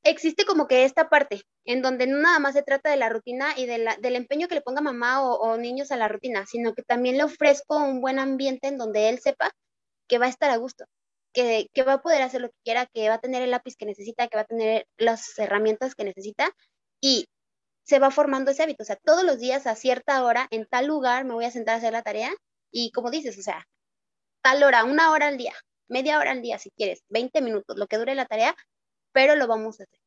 existe 0.04 0.44
como 0.44 0.68
que 0.68 0.84
esta 0.84 1.08
parte 1.08 1.42
en 1.64 1.82
donde 1.82 2.06
no 2.06 2.18
nada 2.18 2.38
más 2.38 2.54
se 2.54 2.62
trata 2.62 2.90
de 2.90 2.96
la 2.96 3.08
rutina 3.08 3.54
y 3.56 3.66
de 3.66 3.78
la, 3.78 3.96
del 3.96 4.14
empeño 4.14 4.46
que 4.46 4.54
le 4.54 4.60
ponga 4.60 4.80
mamá 4.80 5.22
o, 5.22 5.56
niños 5.56 5.90
a 5.90 5.96
la 5.96 6.06
rutina, 6.06 6.46
sino 6.46 6.74
que 6.74 6.82
también 6.82 7.16
le 7.16 7.24
ofrezco 7.24 7.76
un 7.76 8.00
buen 8.00 8.20
ambiente 8.20 8.68
en 8.68 8.78
donde 8.78 9.08
él 9.08 9.18
sepa 9.18 9.50
que 10.06 10.18
va 10.18 10.26
a 10.26 10.28
estar 10.28 10.50
a 10.50 10.56
gusto, 10.58 10.84
que, 11.36 11.82
va 11.82 11.94
a 11.94 12.02
poder 12.02 12.22
hacer 12.22 12.40
lo 12.40 12.48
que 12.48 12.56
quiera, 12.64 12.86
que 12.86 13.08
va 13.08 13.16
a 13.16 13.20
tener 13.20 13.42
el 13.42 13.50
lápiz 13.50 13.76
que 13.76 13.86
necesita, 13.86 14.26
que 14.28 14.36
va 14.36 14.42
a 14.42 14.46
tener 14.46 14.86
las 14.96 15.38
herramientas 15.38 15.94
que 15.94 16.04
necesita 16.04 16.50
y 17.00 17.26
se 17.84 17.98
va 17.98 18.10
formando 18.10 18.50
ese 18.50 18.62
hábito. 18.62 18.82
O 18.82 18.86
sea, 18.86 18.96
todos 18.96 19.22
los 19.24 19.38
días 19.38 19.66
a 19.66 19.76
cierta 19.76 20.24
hora, 20.24 20.48
en 20.50 20.66
tal 20.66 20.86
lugar, 20.86 21.24
me 21.24 21.34
voy 21.34 21.44
a 21.44 21.50
sentar 21.50 21.74
a 21.74 21.78
hacer 21.78 21.92
la 21.92 22.02
tarea 22.02 22.32
y 22.72 22.90
como 22.92 23.10
dices, 23.10 23.38
o 23.38 23.42
sea, 23.42 23.66
tal 24.42 24.62
hora, 24.62 24.84
una 24.84 25.12
hora 25.12 25.28
al 25.28 25.36
día, 25.36 25.54
media 25.88 26.18
hora 26.18 26.32
al 26.32 26.42
día 26.42 26.58
si 26.58 26.70
quieres, 26.70 27.02
20 27.10 27.42
minutos, 27.42 27.76
lo 27.76 27.86
que 27.86 27.98
dure 27.98 28.14
la 28.14 28.26
tarea, 28.26 28.56
pero 29.12 29.36
lo 29.36 29.46
vamos 29.46 29.80
a 29.80 29.84
hacer. 29.84 30.00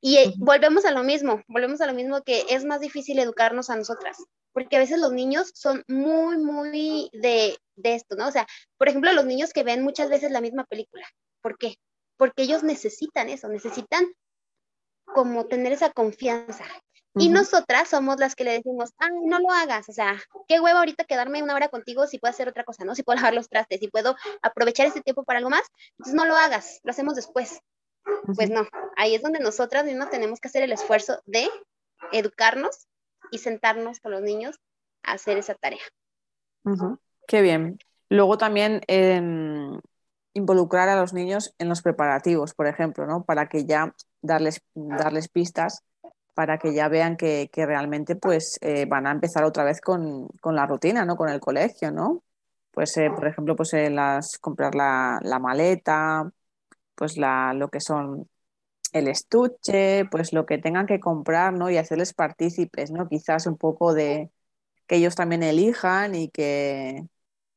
Y 0.00 0.16
eh, 0.18 0.34
volvemos 0.36 0.84
a 0.84 0.92
lo 0.92 1.02
mismo, 1.02 1.42
volvemos 1.48 1.80
a 1.80 1.86
lo 1.86 1.94
mismo 1.94 2.22
que 2.22 2.44
es 2.50 2.64
más 2.64 2.80
difícil 2.80 3.18
educarnos 3.18 3.68
a 3.70 3.76
nosotras, 3.76 4.16
porque 4.52 4.76
a 4.76 4.80
veces 4.80 4.98
los 5.00 5.12
niños 5.12 5.50
son 5.54 5.82
muy, 5.88 6.38
muy 6.38 7.10
de, 7.12 7.56
de 7.76 7.94
esto, 7.94 8.16
¿no? 8.16 8.28
O 8.28 8.32
sea, 8.32 8.46
por 8.76 8.88
ejemplo, 8.88 9.12
los 9.12 9.24
niños 9.24 9.52
que 9.52 9.64
ven 9.64 9.82
muchas 9.82 10.08
veces 10.08 10.30
la 10.30 10.40
misma 10.40 10.64
película. 10.64 11.06
¿Por 11.42 11.58
qué? 11.58 11.76
Porque 12.16 12.42
ellos 12.42 12.62
necesitan 12.62 13.28
eso, 13.28 13.48
necesitan 13.48 14.06
como 15.04 15.46
tener 15.46 15.72
esa 15.72 15.90
confianza. 15.90 16.64
Y 17.14 17.30
nosotras 17.30 17.88
somos 17.88 18.20
las 18.20 18.36
que 18.36 18.44
le 18.44 18.52
decimos, 18.52 18.90
ay, 18.98 19.10
no 19.24 19.40
lo 19.40 19.50
hagas, 19.50 19.88
o 19.88 19.92
sea, 19.92 20.20
qué 20.46 20.60
huevo 20.60 20.78
ahorita 20.78 21.04
quedarme 21.04 21.42
una 21.42 21.54
hora 21.54 21.68
contigo 21.68 22.06
si 22.06 22.18
puedo 22.18 22.30
hacer 22.30 22.48
otra 22.48 22.62
cosa, 22.62 22.84
¿no? 22.84 22.94
Si 22.94 23.02
puedo 23.02 23.16
lavar 23.16 23.34
los 23.34 23.48
trastes, 23.48 23.80
si 23.80 23.88
puedo 23.88 24.14
aprovechar 24.40 24.86
ese 24.86 25.00
tiempo 25.00 25.24
para 25.24 25.38
algo 25.38 25.50
más, 25.50 25.62
entonces 25.92 26.14
no 26.14 26.26
lo 26.26 26.36
hagas, 26.36 26.78
lo 26.84 26.92
hacemos 26.92 27.16
después. 27.16 27.60
Pues 28.34 28.50
no, 28.50 28.66
ahí 28.96 29.14
es 29.14 29.22
donde 29.22 29.40
nosotras 29.40 29.84
mismas 29.84 30.10
tenemos 30.10 30.40
que 30.40 30.48
hacer 30.48 30.62
el 30.62 30.72
esfuerzo 30.72 31.20
de 31.26 31.48
educarnos 32.12 32.86
y 33.30 33.38
sentarnos 33.38 34.00
con 34.00 34.12
los 34.12 34.22
niños 34.22 34.60
a 35.02 35.12
hacer 35.12 35.38
esa 35.38 35.54
tarea. 35.54 35.80
Qué 37.26 37.42
bien. 37.42 37.78
Luego 38.10 38.38
también 38.38 38.82
em, 38.86 39.80
involucrar 40.34 40.88
a 40.88 41.00
los 41.00 41.12
niños 41.12 41.54
en 41.58 41.68
los 41.68 41.82
preparativos, 41.82 42.54
por 42.54 42.66
ejemplo, 42.66 43.06
¿no? 43.06 43.24
Para 43.24 43.48
que 43.48 43.64
ya 43.64 43.94
darles, 44.22 44.62
darles 44.74 45.28
pistas 45.28 45.84
para 46.38 46.56
que 46.56 46.72
ya 46.72 46.88
vean 46.88 47.16
que, 47.16 47.50
realmente 47.52 48.14
pues 48.14 48.58
eh, 48.60 48.86
van 48.86 49.08
a 49.08 49.10
empezar 49.10 49.42
otra 49.42 49.64
vez 49.64 49.80
con, 49.80 50.28
la 50.44 50.66
rutina, 50.66 51.04
¿no? 51.04 51.16
Con 51.16 51.30
el 51.30 51.40
colegio, 51.40 51.90
¿no? 51.90 52.22
Pues, 52.70 52.96
eh, 52.96 53.10
por 53.10 53.26
ejemplo, 53.26 53.56
pues 53.56 53.74
eh, 53.74 53.90
las, 53.90 54.38
comprar 54.38 54.76
la, 54.76 55.18
la 55.24 55.40
maleta, 55.40 56.30
pues 56.98 57.18
la, 57.18 57.54
lo 57.54 57.70
que 57.70 57.80
son 57.80 58.28
el 58.92 59.08
estuche, 59.08 60.06
pues 60.10 60.32
lo 60.32 60.46
que 60.46 60.58
tengan 60.58 60.86
que 60.86 61.00
comprar, 61.00 61.52
¿no? 61.54 61.70
Y 61.70 61.76
hacerles 61.76 62.14
partícipes, 62.14 62.90
¿no? 62.90 63.08
Quizás 63.08 63.46
un 63.46 63.56
poco 63.58 63.94
de 63.94 64.30
que 64.86 64.96
ellos 64.96 65.14
también 65.16 65.42
elijan 65.44 66.14
y 66.14 66.30
que, 66.30 67.06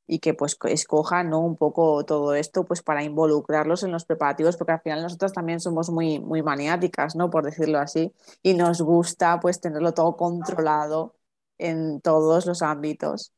y 0.08 0.20
que 0.20 0.34
pues 0.34 0.58
escojan, 0.66 1.30
¿no? 1.30 1.40
Un 1.42 1.56
poco 1.58 2.06
todo 2.06 2.36
esto, 2.36 2.66
pues 2.66 2.82
para 2.84 3.04
involucrarlos 3.04 3.84
en 3.84 3.92
los 3.92 4.06
preparativos, 4.06 4.58
porque 4.58 4.74
al 4.74 4.82
final 4.82 5.02
nosotros 5.04 5.34
también 5.34 5.60
somos 5.62 5.90
muy, 5.90 6.20
muy 6.20 6.44
maniáticas, 6.44 7.16
¿no? 7.16 7.30
Por 7.30 7.46
decirlo 7.46 7.80
así, 7.80 8.14
y 8.44 8.54
nos 8.56 8.82
gusta 8.82 9.40
pues 9.40 9.62
tenerlo 9.62 9.94
todo 9.94 10.18
controlado 10.18 11.16
en 11.58 12.02
todos 12.02 12.46
los 12.46 12.62
ámbitos. 12.62 13.34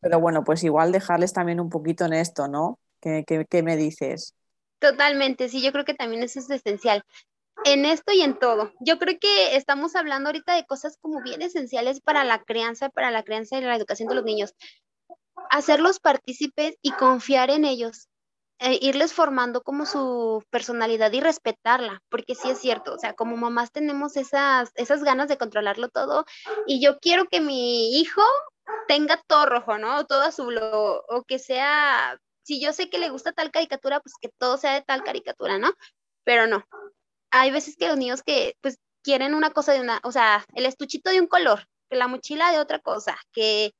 Pero 0.00 0.20
bueno, 0.20 0.44
pues 0.44 0.64
igual 0.64 0.92
dejarles 0.92 1.32
también 1.32 1.60
un 1.60 1.70
poquito 1.70 2.04
en 2.06 2.14
esto, 2.14 2.48
¿no? 2.48 2.78
¿Qué, 3.00 3.24
qué, 3.26 3.46
qué 3.48 3.62
me 3.62 3.76
dices? 3.76 4.34
Totalmente, 4.80 5.48
sí, 5.50 5.62
yo 5.62 5.72
creo 5.72 5.84
que 5.84 5.94
también 5.94 6.22
eso 6.22 6.40
es 6.40 6.50
esencial. 6.50 7.04
En 7.64 7.84
esto 7.84 8.12
y 8.12 8.22
en 8.22 8.38
todo. 8.38 8.72
Yo 8.80 8.98
creo 8.98 9.18
que 9.20 9.54
estamos 9.54 9.94
hablando 9.94 10.30
ahorita 10.30 10.54
de 10.54 10.64
cosas 10.64 10.96
como 11.00 11.22
bien 11.22 11.42
esenciales 11.42 12.00
para 12.00 12.24
la 12.24 12.42
crianza, 12.42 12.88
para 12.88 13.10
la 13.10 13.22
crianza 13.22 13.58
y 13.58 13.60
la 13.60 13.76
educación 13.76 14.08
de 14.08 14.14
los 14.14 14.24
niños. 14.24 14.54
Hacerlos 15.50 16.00
partícipes 16.00 16.76
y 16.80 16.92
confiar 16.92 17.50
en 17.50 17.66
ellos. 17.66 18.08
E 18.58 18.78
irles 18.82 19.12
formando 19.12 19.62
como 19.62 19.84
su 19.86 20.42
personalidad 20.50 21.12
y 21.12 21.20
respetarla, 21.20 22.02
porque 22.10 22.34
sí 22.34 22.50
es 22.50 22.58
cierto, 22.58 22.92
o 22.92 22.98
sea, 22.98 23.14
como 23.14 23.38
mamás 23.38 23.72
tenemos 23.72 24.18
esas, 24.18 24.70
esas 24.74 25.02
ganas 25.02 25.28
de 25.28 25.38
controlarlo 25.38 25.88
todo 25.88 26.26
y 26.66 26.78
yo 26.78 26.98
quiero 26.98 27.24
que 27.24 27.40
mi 27.40 27.98
hijo 27.98 28.20
tenga 28.86 29.18
todo 29.26 29.46
rojo, 29.46 29.78
¿no? 29.78 30.04
Todo 30.04 30.24
azul 30.24 30.58
o, 30.58 31.02
o 31.08 31.24
que 31.24 31.38
sea 31.38 32.20
si 32.42 32.60
yo 32.60 32.72
sé 32.72 32.90
que 32.90 32.98
le 32.98 33.10
gusta 33.10 33.32
tal 33.32 33.50
caricatura, 33.50 34.00
pues 34.00 34.14
que 34.20 34.30
todo 34.38 34.56
sea 34.56 34.74
de 34.74 34.82
tal 34.82 35.02
caricatura, 35.04 35.58
¿no? 35.58 35.72
Pero 36.24 36.46
no. 36.46 36.64
Hay 37.30 37.50
veces 37.50 37.76
que 37.76 37.88
los 37.88 37.96
niños 37.98 38.22
que 38.22 38.56
pues 38.60 38.78
quieren 39.02 39.34
una 39.34 39.50
cosa 39.50 39.72
de 39.72 39.80
una, 39.80 40.00
o 40.04 40.12
sea, 40.12 40.44
el 40.54 40.66
estuchito 40.66 41.10
de 41.10 41.20
un 41.20 41.26
color, 41.26 41.66
que 41.88 41.96
la 41.96 42.08
mochila 42.08 42.52
de 42.52 42.58
otra 42.58 42.80
cosa, 42.80 43.16
que, 43.32 43.72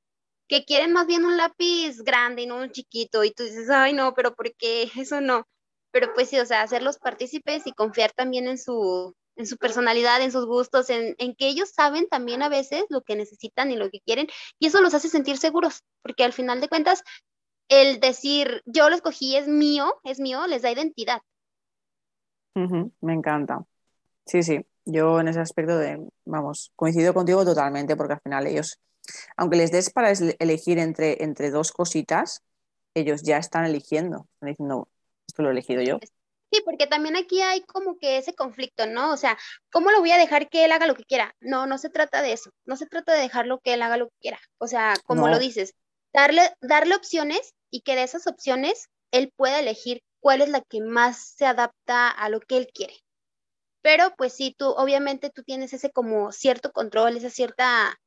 que 0.48 0.64
quieren 0.64 0.92
más 0.92 1.06
bien 1.06 1.24
un 1.24 1.36
lápiz 1.36 2.02
grande 2.02 2.42
y 2.42 2.46
no 2.46 2.56
un 2.56 2.70
chiquito, 2.70 3.24
y 3.24 3.32
tú 3.32 3.44
dices, 3.44 3.70
ay 3.70 3.92
no, 3.92 4.14
pero 4.14 4.34
¿por 4.34 4.54
qué? 4.56 4.90
Eso 5.06 5.20
no. 5.20 5.46
Pero 5.92 6.12
pues 6.14 6.28
sí, 6.30 6.38
o 6.38 6.46
sea, 6.46 6.62
hacerlos 6.62 6.98
partícipes 6.98 7.66
y 7.66 7.72
confiar 7.72 8.12
también 8.12 8.46
en 8.48 8.58
su, 8.58 9.14
en 9.36 9.46
su 9.46 9.56
personalidad, 9.56 10.22
en 10.22 10.32
sus 10.32 10.46
gustos, 10.46 10.90
en, 10.90 11.16
en, 11.18 11.34
que 11.34 11.48
ellos 11.48 11.70
saben 11.70 12.08
también 12.08 12.42
a 12.42 12.48
veces 12.48 12.84
lo 12.90 13.02
que 13.02 13.16
necesitan 13.16 13.70
y 13.72 13.76
lo 13.76 13.90
que 13.90 14.00
quieren, 14.00 14.28
y 14.58 14.66
eso 14.68 14.80
los 14.80 14.94
hace 14.94 15.08
sentir 15.08 15.38
seguros, 15.38 15.82
porque 16.02 16.24
al 16.24 16.32
final 16.32 16.60
de 16.60 16.68
cuentas 16.68 17.02
el 17.70 18.00
decir 18.00 18.62
yo 18.66 18.90
lo 18.90 18.96
escogí 18.96 19.36
es 19.36 19.48
mío, 19.48 19.94
es 20.04 20.20
mío, 20.20 20.46
les 20.46 20.62
da 20.62 20.70
identidad. 20.70 21.22
me 22.54 23.14
encanta. 23.14 23.64
Sí, 24.26 24.42
sí, 24.42 24.66
yo 24.84 25.20
en 25.20 25.28
ese 25.28 25.40
aspecto 25.40 25.78
de, 25.78 26.04
vamos, 26.24 26.72
coincido 26.76 27.14
contigo 27.14 27.44
totalmente 27.44 27.96
porque 27.96 28.14
al 28.14 28.20
final 28.20 28.46
ellos, 28.46 28.80
aunque 29.36 29.56
les 29.56 29.70
des 29.70 29.90
para 29.90 30.12
elegir 30.38 30.78
entre, 30.78 31.22
entre 31.22 31.50
dos 31.50 31.72
cositas, 31.72 32.42
ellos 32.94 33.22
ya 33.22 33.38
están 33.38 33.64
eligiendo, 33.64 34.26
están 34.34 34.50
diciendo, 34.50 34.88
esto 35.26 35.42
lo 35.42 35.48
he 35.48 35.52
elegido 35.52 35.82
yo. 35.82 35.98
Sí, 36.52 36.60
porque 36.64 36.88
también 36.88 37.16
aquí 37.16 37.40
hay 37.40 37.62
como 37.62 37.96
que 37.96 38.18
ese 38.18 38.34
conflicto, 38.34 38.86
¿no? 38.86 39.12
O 39.12 39.16
sea, 39.16 39.38
¿cómo 39.70 39.92
lo 39.92 40.00
voy 40.00 40.10
a 40.10 40.18
dejar 40.18 40.48
que 40.48 40.64
él 40.64 40.72
haga 40.72 40.88
lo 40.88 40.96
que 40.96 41.04
quiera? 41.04 41.36
No, 41.38 41.66
no 41.68 41.78
se 41.78 41.90
trata 41.90 42.22
de 42.22 42.32
eso, 42.32 42.50
no 42.64 42.76
se 42.76 42.86
trata 42.86 43.12
de 43.12 43.20
dejarlo 43.20 43.60
que 43.60 43.74
él 43.74 43.82
haga 43.82 43.96
lo 43.96 44.08
que 44.08 44.16
quiera. 44.20 44.40
O 44.58 44.66
sea, 44.66 44.94
como 45.06 45.28
lo 45.28 45.38
dices, 45.38 45.74
darle, 46.12 46.42
darle 46.60 46.96
opciones 46.96 47.54
y 47.70 47.82
que 47.82 47.96
de 47.96 48.02
esas 48.02 48.26
opciones 48.26 48.88
él 49.10 49.32
pueda 49.36 49.60
elegir 49.60 50.02
cuál 50.20 50.42
es 50.42 50.48
la 50.48 50.60
que 50.60 50.80
más 50.80 51.34
se 51.36 51.46
adapta 51.46 52.08
a 52.08 52.28
lo 52.28 52.40
que 52.40 52.56
él 52.56 52.68
quiere. 52.72 52.94
Pero 53.82 54.14
pues 54.16 54.34
sí, 54.34 54.54
tú 54.56 54.66
obviamente 54.70 55.30
tú 55.30 55.42
tienes 55.42 55.72
ese 55.72 55.90
como 55.90 56.32
cierto 56.32 56.72
control, 56.72 57.16
esa 57.16 57.30
cierta 57.30 57.98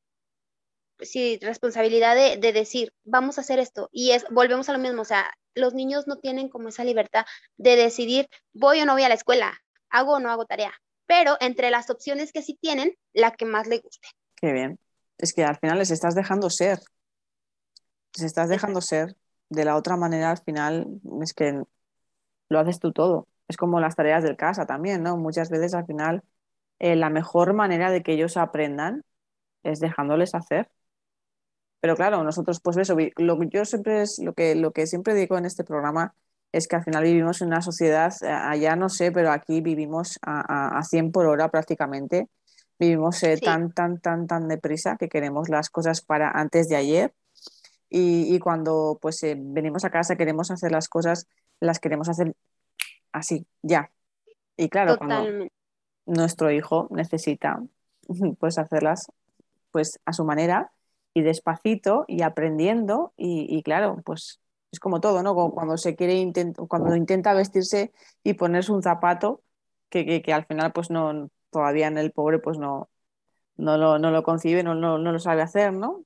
pues 0.96 1.10
sí, 1.10 1.40
responsabilidad 1.42 2.14
de, 2.14 2.36
de, 2.36 2.52
decir, 2.52 2.92
vamos 3.02 3.36
a 3.36 3.40
hacer 3.40 3.58
esto. 3.58 3.88
Y 3.90 4.12
es, 4.12 4.24
volvemos 4.30 4.68
a 4.68 4.72
lo 4.72 4.78
mismo, 4.78 5.02
o 5.02 5.04
sea, 5.04 5.28
los 5.54 5.74
niños 5.74 6.06
no 6.06 6.18
tienen 6.18 6.48
como 6.48 6.68
esa 6.68 6.84
libertad 6.84 7.26
de 7.56 7.74
decidir, 7.74 8.28
voy 8.52 8.80
o 8.80 8.86
no 8.86 8.92
voy 8.92 9.02
a 9.02 9.08
la 9.08 9.16
escuela, 9.16 9.60
hago 9.90 10.12
o 10.12 10.20
no 10.20 10.30
hago 10.30 10.46
tarea. 10.46 10.72
Pero 11.06 11.36
entre 11.40 11.70
las 11.70 11.90
opciones 11.90 12.32
que 12.32 12.42
sí 12.42 12.56
tienen, 12.60 12.96
la 13.12 13.32
que 13.32 13.44
más 13.44 13.66
le 13.66 13.78
guste. 13.78 14.08
Qué 14.36 14.52
bien. 14.52 14.78
Es 15.18 15.32
que 15.32 15.44
al 15.44 15.58
final 15.58 15.78
les 15.78 15.90
estás 15.90 16.14
dejando 16.14 16.48
ser. 16.48 16.78
Les 18.14 18.24
estás 18.24 18.48
dejando 18.48 18.80
ser 18.80 19.16
de 19.54 19.64
la 19.64 19.76
otra 19.76 19.96
manera 19.96 20.30
al 20.30 20.38
final 20.38 20.86
es 21.22 21.34
que 21.34 21.62
lo 22.48 22.58
haces 22.60 22.78
tú 22.80 22.92
todo. 22.92 23.28
Es 23.48 23.56
como 23.56 23.80
las 23.80 23.96
tareas 23.96 24.22
del 24.24 24.36
casa 24.36 24.66
también, 24.66 25.02
¿no? 25.02 25.16
Muchas 25.16 25.50
veces 25.50 25.74
al 25.74 25.86
final 25.86 26.22
eh, 26.78 26.96
la 26.96 27.10
mejor 27.10 27.54
manera 27.54 27.90
de 27.90 28.02
que 28.02 28.12
ellos 28.14 28.36
aprendan 28.36 29.04
es 29.62 29.80
dejándoles 29.80 30.34
hacer. 30.34 30.70
Pero 31.80 31.96
claro, 31.96 32.24
nosotros 32.24 32.60
pues 32.60 32.76
eso, 32.78 32.96
lo 33.16 33.38
que 33.38 33.48
yo 33.50 33.64
siempre 33.64 34.02
es 34.02 34.18
lo 34.18 34.32
que, 34.32 34.54
lo 34.54 34.72
que 34.72 34.86
siempre 34.86 35.14
digo 35.14 35.36
en 35.36 35.44
este 35.44 35.64
programa 35.64 36.14
es 36.52 36.68
que 36.68 36.76
al 36.76 36.84
final 36.84 37.04
vivimos 37.04 37.42
en 37.42 37.48
una 37.48 37.62
sociedad, 37.62 38.12
eh, 38.22 38.28
allá 38.28 38.76
no 38.76 38.88
sé, 38.88 39.12
pero 39.12 39.30
aquí 39.32 39.60
vivimos 39.60 40.18
a, 40.22 40.78
a, 40.78 40.82
100 40.82 41.12
por 41.12 41.26
hora 41.26 41.50
prácticamente. 41.50 42.28
Vivimos 42.78 43.22
eh, 43.22 43.38
tan, 43.38 43.72
tan, 43.72 44.00
tan, 44.00 44.26
tan 44.26 44.48
deprisa 44.48 44.96
que 44.96 45.08
queremos 45.08 45.48
las 45.48 45.68
cosas 45.70 46.00
para 46.00 46.30
antes 46.30 46.68
de 46.68 46.76
ayer 46.76 47.14
y, 47.88 48.38
cuando 48.40 48.98
pues 49.00 49.22
eh, 49.22 49.36
venimos 49.38 49.84
a 49.84 49.90
casa 49.90 50.16
queremos 50.16 50.50
hacer 50.50 50.72
las 50.72 50.88
cosas, 50.88 51.28
las 51.60 51.78
queremos 51.78 52.08
hacer 52.08 52.34
así, 53.12 53.46
ya. 53.62 53.90
Y 54.56 54.68
claro, 54.68 54.98
cuando 54.98 55.48
nuestro 56.06 56.50
hijo 56.50 56.88
necesita 56.90 57.62
pues 58.38 58.58
hacerlas 58.58 59.10
pues 59.70 59.98
a 60.04 60.12
su 60.12 60.24
manera 60.24 60.72
y 61.14 61.22
despacito 61.22 62.04
y 62.08 62.22
aprendiendo 62.22 63.12
y, 63.16 63.62
claro, 63.62 64.00
pues 64.04 64.40
es 64.72 64.80
como 64.80 65.00
todo, 65.00 65.22
¿no? 65.22 65.34
Cuando 65.52 65.76
se 65.76 65.94
quiere 65.94 66.32
cuando 66.68 66.96
intenta 66.96 67.32
vestirse 67.32 67.92
y 68.24 68.34
ponerse 68.34 68.72
un 68.72 68.82
zapato 68.82 69.42
que, 69.88 70.22
que, 70.22 70.32
al 70.32 70.46
final 70.46 70.72
pues 70.72 70.90
no 70.90 71.30
todavía 71.50 71.86
en 71.86 71.98
el 71.98 72.10
pobre 72.10 72.40
pues 72.40 72.58
no 72.58 72.88
no 73.56 73.78
lo, 73.78 73.98
no 73.98 74.10
lo 74.10 74.22
concibe, 74.22 74.62
no, 74.62 74.74
no, 74.74 74.98
no, 74.98 75.12
lo 75.12 75.18
sabe 75.18 75.42
hacer, 75.42 75.72
¿no? 75.72 76.04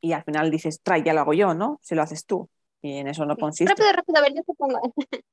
Y 0.00 0.12
al 0.12 0.24
final 0.24 0.50
dices, 0.50 0.80
trae, 0.82 1.02
ya 1.02 1.12
lo 1.12 1.20
hago 1.20 1.34
yo, 1.34 1.54
¿no? 1.54 1.78
Si 1.82 1.94
lo 1.94 2.02
haces 2.02 2.24
tú. 2.24 2.48
Y 2.80 2.98
en 2.98 3.08
eso 3.08 3.24
no 3.26 3.36
consiste. 3.36 3.70
Rápido, 3.70 3.92
rápido, 3.92 4.18
a 4.18 4.22
ver, 4.22 4.34
yo 4.34 4.42
te 4.44 4.54
pongo. 4.54 4.80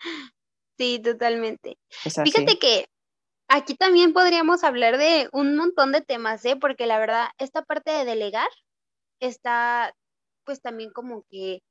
sí, 0.77 0.99
totalmente. 0.99 1.77
Fíjate 2.03 2.57
que 2.57 2.87
aquí 3.47 3.75
también 3.75 4.13
podríamos 4.13 4.63
hablar 4.63 4.97
de 4.97 5.29
un 5.31 5.55
montón 5.55 5.91
de 5.91 6.01
temas, 6.01 6.43
¿eh? 6.45 6.55
Porque 6.55 6.87
la 6.87 6.99
verdad, 6.99 7.27
esta 7.37 7.61
parte 7.61 7.91
de 7.91 8.05
delegar 8.05 8.49
está, 9.19 9.93
pues 10.43 10.61
también 10.61 10.91
como 10.91 11.23
que 11.29 11.61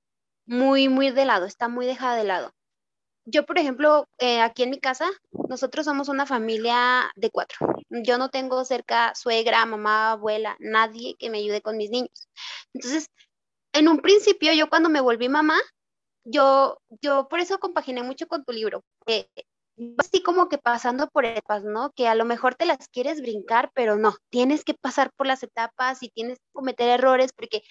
muy, 0.47 0.89
muy 0.89 1.11
de 1.11 1.25
lado, 1.25 1.47
está 1.47 1.69
muy 1.69 1.87
dejada 1.87 2.17
de 2.17 2.25
lado. 2.25 2.53
Yo, 3.27 3.47
por 3.47 3.59
ejemplo, 3.59 4.07
eh, 4.19 4.41
aquí 4.41 4.65
en 4.65 4.71
mi 4.71 4.79
casa, 4.79 5.09
nosotros 5.49 5.87
somos 5.87 6.09
una 6.09 6.27
familia 6.27 7.11
de 7.17 7.31
cuatro. 7.31 7.59
Yo 7.89 8.19
no 8.19 8.29
tengo 8.29 8.65
cerca 8.65 9.15
suegra, 9.15 9.65
mamá, 9.65 10.13
abuela, 10.13 10.57
nadie 10.61 11.17
que 11.19 11.31
me 11.31 11.39
ayude 11.39 11.63
con 11.63 11.79
mis 11.79 11.91
niños. 11.91 12.29
Entonces, 12.75 13.09
en 13.73 13.89
un 13.89 14.01
principio, 14.01 14.53
yo 14.53 14.69
cuando 14.69 14.91
me 14.91 15.01
volví 15.01 15.29
mamá, 15.29 15.59
yo, 16.25 16.79
yo 17.03 17.29
por 17.29 17.41
eso 17.41 17.59
compaginé 17.59 18.03
mucho 18.03 18.27
con 18.27 18.45
tu 18.45 18.53
libro. 18.53 18.83
así 19.99 20.23
como 20.23 20.49
que 20.49 20.59
pasando 20.59 21.09
por 21.09 21.25
etapas, 21.25 21.65
¿no? 21.65 21.93
Que 21.93 22.09
a 22.09 22.15
lo 22.15 22.25
mejor 22.25 22.55
te 22.55 22.67
las 22.67 22.89
quieres 22.89 23.21
brincar, 23.21 23.71
pero 23.75 23.97
no, 23.97 24.17
tienes 24.31 24.65
que 24.65 24.75
pasar 24.75 25.13
por 25.17 25.27
las 25.27 25.43
etapas 25.43 26.03
y 26.03 26.11
tienes 26.11 26.39
que 26.39 26.47
cometer 26.53 26.89
errores 26.89 27.33
porque 27.33 27.63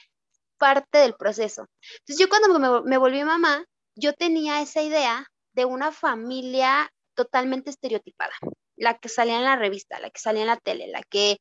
parte 0.57 0.97
del 0.99 1.15
proceso. 1.15 1.67
Entonces 1.99 2.19
yo 2.19 2.29
cuando 2.29 2.59
me, 2.59 2.89
me 2.89 2.97
volví 2.97 3.23
mamá, 3.23 3.65
yo 3.95 4.13
tenía 4.13 4.61
esa 4.61 4.81
idea 4.81 5.27
de 5.53 5.65
una 5.65 5.91
familia 5.91 6.91
totalmente 7.15 7.69
estereotipada, 7.69 8.33
la 8.75 8.97
que 8.97 9.09
salía 9.09 9.37
en 9.37 9.43
la 9.43 9.55
revista, 9.55 9.99
la 9.99 10.09
que 10.09 10.19
salía 10.19 10.41
en 10.41 10.47
la 10.47 10.57
tele, 10.57 10.87
la 10.87 11.01
que 11.03 11.37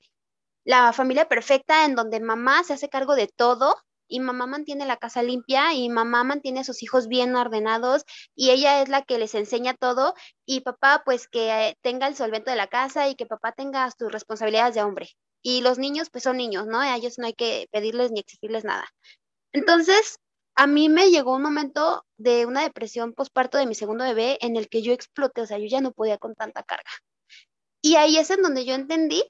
la 0.65 0.93
familia 0.93 1.29
perfecta 1.29 1.85
en 1.85 1.95
donde 1.95 2.21
mamá 2.21 2.63
se 2.63 2.75
hace 2.75 2.89
cargo 2.89 3.15
de 3.15 3.27
todo 3.29 3.75
y 4.07 4.21
mamá 4.21 4.47
mantiene 4.47 4.85
la 4.87 4.99
casa 4.99 5.23
limpia 5.23 5.73
y 5.73 5.89
mamá 5.89 6.23
mantiene 6.23 6.61
a 6.61 6.65
sus 6.65 6.83
hijos 6.83 7.09
bien 7.09 7.35
ordenados 7.35 8.05
y 8.35 8.51
ella 8.51 8.83
es 8.83 8.89
la 8.89 9.03
que 9.03 9.19
les 9.19 9.35
enseña 9.35 9.75
todo 9.75 10.15
y 10.45 10.61
papá 10.61 11.03
pues 11.05 11.29
que 11.29 11.77
tenga 11.81 12.07
el 12.07 12.15
solvento 12.15 12.51
de 12.51 12.57
la 12.57 12.67
casa 12.67 13.09
y 13.09 13.15
que 13.15 13.27
papá 13.27 13.53
tenga 13.53 13.91
sus 13.91 14.13
responsabilidades 14.13 14.75
de 14.75 14.83
hombre. 14.83 15.09
Y 15.43 15.63
los 15.63 15.79
niños 15.79 16.11
pues 16.11 16.25
son 16.25 16.37
niños, 16.37 16.67
¿no? 16.67 16.79
A 16.79 16.95
ellos 16.95 17.19
no 17.19 17.27
hay 17.27 17.33
que 17.33 17.69
pedirles 17.73 18.13
ni 18.13 18.21
exigirles 18.21 18.65
nada. 18.65 18.87
Entonces, 19.53 20.19
a 20.55 20.67
mí 20.67 20.89
me 20.89 21.11
llegó 21.11 21.35
un 21.35 21.43
momento 21.43 22.05
de 22.17 22.47
una 22.47 22.63
depresión 22.63 23.13
postparto 23.13 23.59
de 23.59 23.67
mi 23.67 23.75
segundo 23.75 24.05
bebé 24.05 24.39
en 24.41 24.57
el 24.57 24.69
que 24.69 24.83
yo 24.83 24.93
exploté, 24.93 25.43
o 25.43 25.47
sea, 25.47 25.59
yo 25.59 25.67
ya 25.67 25.81
no 25.81 25.93
podía 25.93 26.19
con 26.19 26.35
tanta 26.35 26.63
carga. 26.63 26.91
Y 27.83 27.97
ahí 27.97 28.17
es 28.19 28.31
en 28.31 28.43
donde 28.43 28.65
yo 28.65 28.75
entendí 28.75 29.25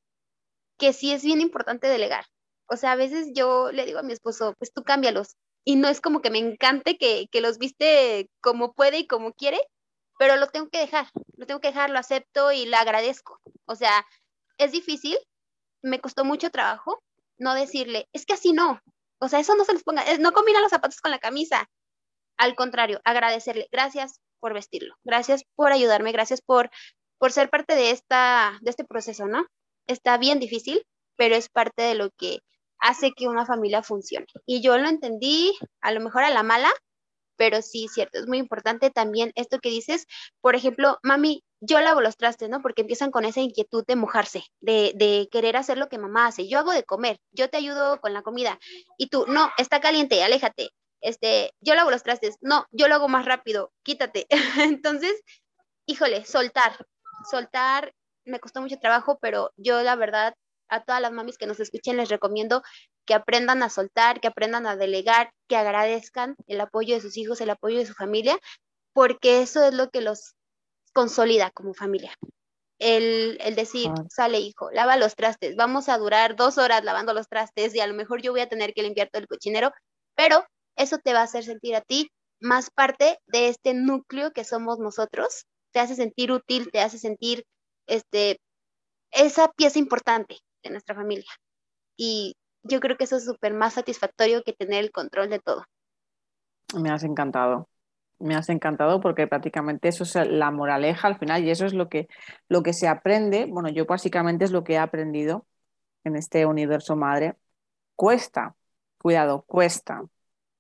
que 0.79 0.93
sí 0.93 1.13
es 1.13 1.25
bien 1.25 1.41
importante 1.41 1.87
delegar. 1.87 2.27
O 2.67 2.77
sea, 2.77 2.93
a 2.93 2.97
veces 2.97 3.29
yo 3.35 3.73
le 3.73 3.87
digo 3.87 3.99
a 3.99 4.03
mi 4.03 4.13
esposo, 4.13 4.55
pues 4.59 4.73
tú 4.73 4.83
cámbialos. 4.83 5.37
Y 5.65 5.77
no 5.77 5.89
es 5.89 6.01
como 6.01 6.21
que 6.23 6.31
me 6.31 6.39
encante 6.39 6.99
que, 6.99 7.29
que 7.31 7.41
los 7.41 7.59
viste 7.59 8.29
como 8.41 8.73
puede 8.73 8.99
y 8.99 9.07
como 9.07 9.33
quiere, 9.33 9.61
pero 10.19 10.37
lo 10.37 10.49
tengo 10.49 10.69
que 10.71 10.79
dejar, 10.79 11.07
lo 11.37 11.47
tengo 11.47 11.61
que 11.61 11.69
dejar, 11.69 11.91
lo 11.91 11.99
acepto 11.99 12.53
y 12.53 12.67
lo 12.67 12.77
agradezco. 12.77 13.41
O 13.67 13.77
sea, 13.77 14.05
es 14.59 14.73
difícil, 14.73 15.17
me 15.83 16.01
costó 16.01 16.25
mucho 16.25 16.51
trabajo 16.51 17.03
no 17.39 17.55
decirle, 17.55 18.09
es 18.13 18.25
que 18.25 18.35
así 18.35 18.53
no, 18.53 18.81
o 19.23 19.29
sea, 19.29 19.39
eso 19.39 19.55
no 19.55 19.65
se 19.65 19.73
les 19.73 19.85
ponga, 19.85 20.05
no 20.19 20.33
combina 20.33 20.61
los 20.61 20.71
zapatos 20.71 21.01
con 21.01 21.13
la 21.13 21.21
camisa. 21.21 21.71
Al 22.37 22.57
contrario, 22.57 23.01
agradecerle, 23.05 23.69
gracias 23.71 24.21
por 24.41 24.53
vestirlo, 24.53 24.97
gracias 25.05 25.45
por 25.55 25.71
ayudarme, 25.71 26.11
gracias 26.11 26.43
por, 26.43 26.71
por 27.19 27.31
ser 27.31 27.49
parte 27.49 27.77
de, 27.77 27.93
esta, 27.93 28.59
de 28.63 28.71
este 28.71 28.85
proceso, 28.85 29.27
¿no? 29.29 29.47
Está 29.87 30.19
bien 30.19 30.41
difícil, 30.41 30.85
pero 31.17 31.37
es 31.37 31.49
parte 31.49 31.83
de 31.83 31.95
lo 31.95 32.11
que 32.11 32.41
hace 32.81 33.13
que 33.13 33.29
una 33.29 33.47
familia 33.47 33.85
funcione. 33.85 34.27
Y 34.45 34.61
yo 34.61 34.77
lo 34.77 34.89
entendí 34.89 35.57
a 35.81 35.93
lo 35.93 36.01
mejor 36.01 36.25
a 36.25 36.31
la 36.31 36.43
mala, 36.43 36.73
pero 37.43 37.61
sí, 37.61 37.89
cierto, 37.89 38.21
es 38.21 38.29
muy 38.29 38.39
importante 38.39 38.93
también 38.93 39.33
esto 39.35 39.59
que 39.59 39.69
dices, 39.69 40.07
por 40.41 40.55
ejemplo, 40.55 41.01
mami, 41.03 41.43
yo 41.61 41.81
lavo 41.81 42.01
los 42.01 42.17
trastes, 42.17 42.49
¿no? 42.49 42.63
Porque 42.63 42.83
empiezan 42.83 43.11
con 43.11 43.25
esa 43.25 43.41
inquietud 43.41 43.85
de 43.85 43.97
mojarse, 43.97 44.45
de, 44.61 44.93
de, 44.95 45.29
querer 45.29 45.57
hacer 45.57 45.77
lo 45.77 45.89
que 45.89 45.99
mamá 45.99 46.29
hace. 46.29 46.47
Yo 46.47 46.61
hago 46.61 46.71
de 46.71 46.85
comer, 46.85 47.19
yo 47.33 47.51
te 47.51 47.57
ayudo 47.57 48.01
con 48.01 48.13
la 48.13 48.23
comida. 48.23 48.61
Y 48.97 49.09
tú, 49.09 49.25
no, 49.27 49.51
está 49.59 49.81
caliente, 49.81 50.23
aléjate. 50.23 50.71
Este, 51.01 51.53
yo 51.61 51.75
lavo 51.75 51.91
los 51.91 52.05
trastes, 52.05 52.37
no, 52.43 52.65
yo 52.71 52.87
lo 52.87 52.95
hago 52.95 53.09
más 53.09 53.25
rápido, 53.25 53.73
quítate. 53.83 54.29
Entonces, 54.81 55.21
híjole, 55.87 56.25
soltar, 56.25 56.87
soltar, 57.29 57.93
me 58.25 58.39
costó 58.39 58.61
mucho 58.61 58.79
trabajo, 58.79 59.19
pero 59.21 59.51
yo 59.57 59.83
la 59.83 59.97
verdad, 59.97 60.37
a 60.73 60.83
todas 60.83 61.03
las 61.03 61.13
mamis 61.13 61.37
que 61.37 61.47
nos 61.47 61.61
escuchen, 61.61 61.99
les 61.99 62.09
recomiendo 62.09 62.63
que 63.05 63.15
aprendan 63.15 63.63
a 63.63 63.69
soltar, 63.69 64.21
que 64.21 64.29
aprendan 64.29 64.67
a 64.67 64.75
delegar, 64.75 65.31
que 65.47 65.57
agradezcan 65.57 66.35
el 66.47 66.61
apoyo 66.61 66.95
de 66.95 67.03
sus 67.03 67.17
hijos, 67.19 67.41
el 67.41 67.51
apoyo 67.51 67.79
de 67.79 67.87
su 67.87 67.93
familia, 67.93 68.39
porque 68.95 69.43
eso 69.43 69.63
es 69.65 69.75
lo 69.75 69.91
que 69.91 70.01
los 70.01 70.35
consolida 70.95 71.51
como 71.51 71.75
familia. 71.75 72.15
El, 72.79 73.39
decir, 73.55 73.91
sale 74.09 74.41
hijo, 74.41 74.71
lava 74.73 74.97
los 74.97 75.15
trastes, 75.15 75.55
vamos 75.57 75.89
a 75.89 75.99
durar 75.99 76.37
dos 76.37 76.59
horas 76.59 76.83
lavando 76.83 77.15
los 77.15 77.29
trastes 77.29 77.75
y 77.75 77.81
a 77.81 77.87
lo 77.87 77.95
mejor 77.95 78.23
yo 78.23 78.33
voy 78.33 78.41
a 78.41 78.49
tener 78.49 78.73
que 78.73 78.83
limpiar 78.83 79.09
todo 79.11 79.21
el 79.21 79.29
cochinero, 79.29 79.73
pero 80.17 80.45
eso 80.75 80.99
te 80.99 81.13
va 81.13 81.21
a 81.21 81.25
hacer 81.25 81.45
sentir 81.45 81.77
a 81.77 81.83
ti 81.83 82.11
más 82.41 82.71
parte 82.71 83.19
de 83.27 83.49
este 83.49 83.75
núcleo 83.75 84.33
que 84.33 84.43
somos 84.43 84.79
nosotros, 84.79 85.45
te 85.71 85.79
hace 85.81 85.95
sentir 85.95 86.33
útil, 86.33 86.71
te 86.73 86.81
hace 86.81 86.99
sentir 86.99 87.45
este, 87.87 88.41
esa 89.13 89.53
pieza 89.53 89.79
importante 89.79 90.39
de 90.63 90.71
nuestra 90.71 90.95
familia. 90.95 91.31
Y 91.97 92.37
yo 92.63 92.81
creo 92.81 92.97
que 92.97 93.05
eso 93.05 93.17
es 93.17 93.25
súper 93.25 93.55
más 93.55 93.75
satisfactorio 93.75 94.43
que 94.43 94.53
tener 94.53 94.85
el 94.85 94.93
control 94.93 95.31
de 95.31 95.41
todo. 95.41 95.65
Me 96.75 96.91
has 96.91 97.05
encantado 97.05 97.69
me 98.23 98.37
has 98.37 98.49
encantado 98.49 99.01
porque 99.01 99.27
prácticamente 99.27 99.89
eso 99.89 100.05
es 100.05 100.15
la 100.15 100.51
moraleja 100.51 101.09
al 101.09 101.19
final 101.19 101.45
y 101.45 101.51
eso 101.51 101.67
es 101.67 101.75
lo 101.75 101.89
que, 101.89 102.09
lo 102.49 102.63
que 102.63 102.73
se 102.73 102.89
aprende. 102.89 103.47
Bueno, 103.47 103.69
yo 103.69 103.85
básicamente 103.87 104.45
es 104.45 104.53
lo 104.53 104.65
que 104.65 104.75
he 104.75 104.79
aprendido 104.79 105.47
en 106.05 106.17
este 106.17 106.47
universo 106.47 106.97
madre. 106.97 107.37
Cuesta, 107.97 108.57
cuidado, 108.99 109.43
cuesta, 109.47 110.05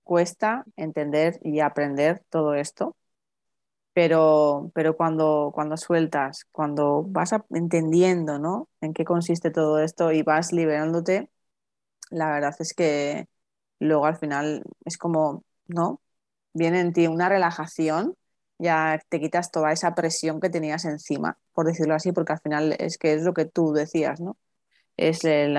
cuesta 0.02 0.64
entender 0.76 1.38
y 1.42 1.60
aprender 1.60 2.24
todo 2.30 2.54
esto, 2.54 2.96
pero, 3.94 4.70
pero 4.74 4.96
cuando, 4.96 5.50
cuando 5.54 5.76
sueltas, 5.76 6.46
cuando 6.52 7.04
vas 7.04 7.32
entendiendo 7.50 8.38
¿no? 8.38 8.68
en 8.80 8.94
qué 8.94 9.04
consiste 9.04 9.50
todo 9.50 9.80
esto 9.80 10.12
y 10.12 10.22
vas 10.22 10.52
liberándote, 10.52 11.30
la 12.10 12.32
verdad 12.32 12.54
es 12.60 12.74
que 12.74 13.28
luego 13.80 14.06
al 14.06 14.16
final 14.16 14.64
es 14.84 14.98
como, 14.98 15.44
¿no? 15.66 16.00
viene 16.54 16.80
en 16.80 16.92
ti 16.92 17.06
una 17.06 17.28
relajación, 17.28 18.16
ya 18.58 19.00
te 19.08 19.20
quitas 19.20 19.50
toda 19.50 19.72
esa 19.72 19.94
presión 19.94 20.40
que 20.40 20.50
tenías 20.50 20.84
encima, 20.84 21.38
por 21.52 21.66
decirlo 21.66 21.94
así, 21.94 22.12
porque 22.12 22.32
al 22.34 22.40
final 22.40 22.76
es 22.78 22.98
que 22.98 23.14
es 23.14 23.22
lo 23.22 23.34
que 23.34 23.44
tú 23.46 23.72
decías, 23.72 24.20
¿no? 24.20 24.36
Es 24.96 25.24
el, 25.24 25.58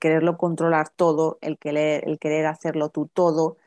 quererlo 0.00 0.38
controlar 0.38 0.88
todo, 0.90 1.38
el 1.42 1.58
querer, 1.58 2.08
el 2.08 2.18
querer 2.18 2.46
hacerlo 2.46 2.90
tú 2.90 3.08
todo, 3.12 3.58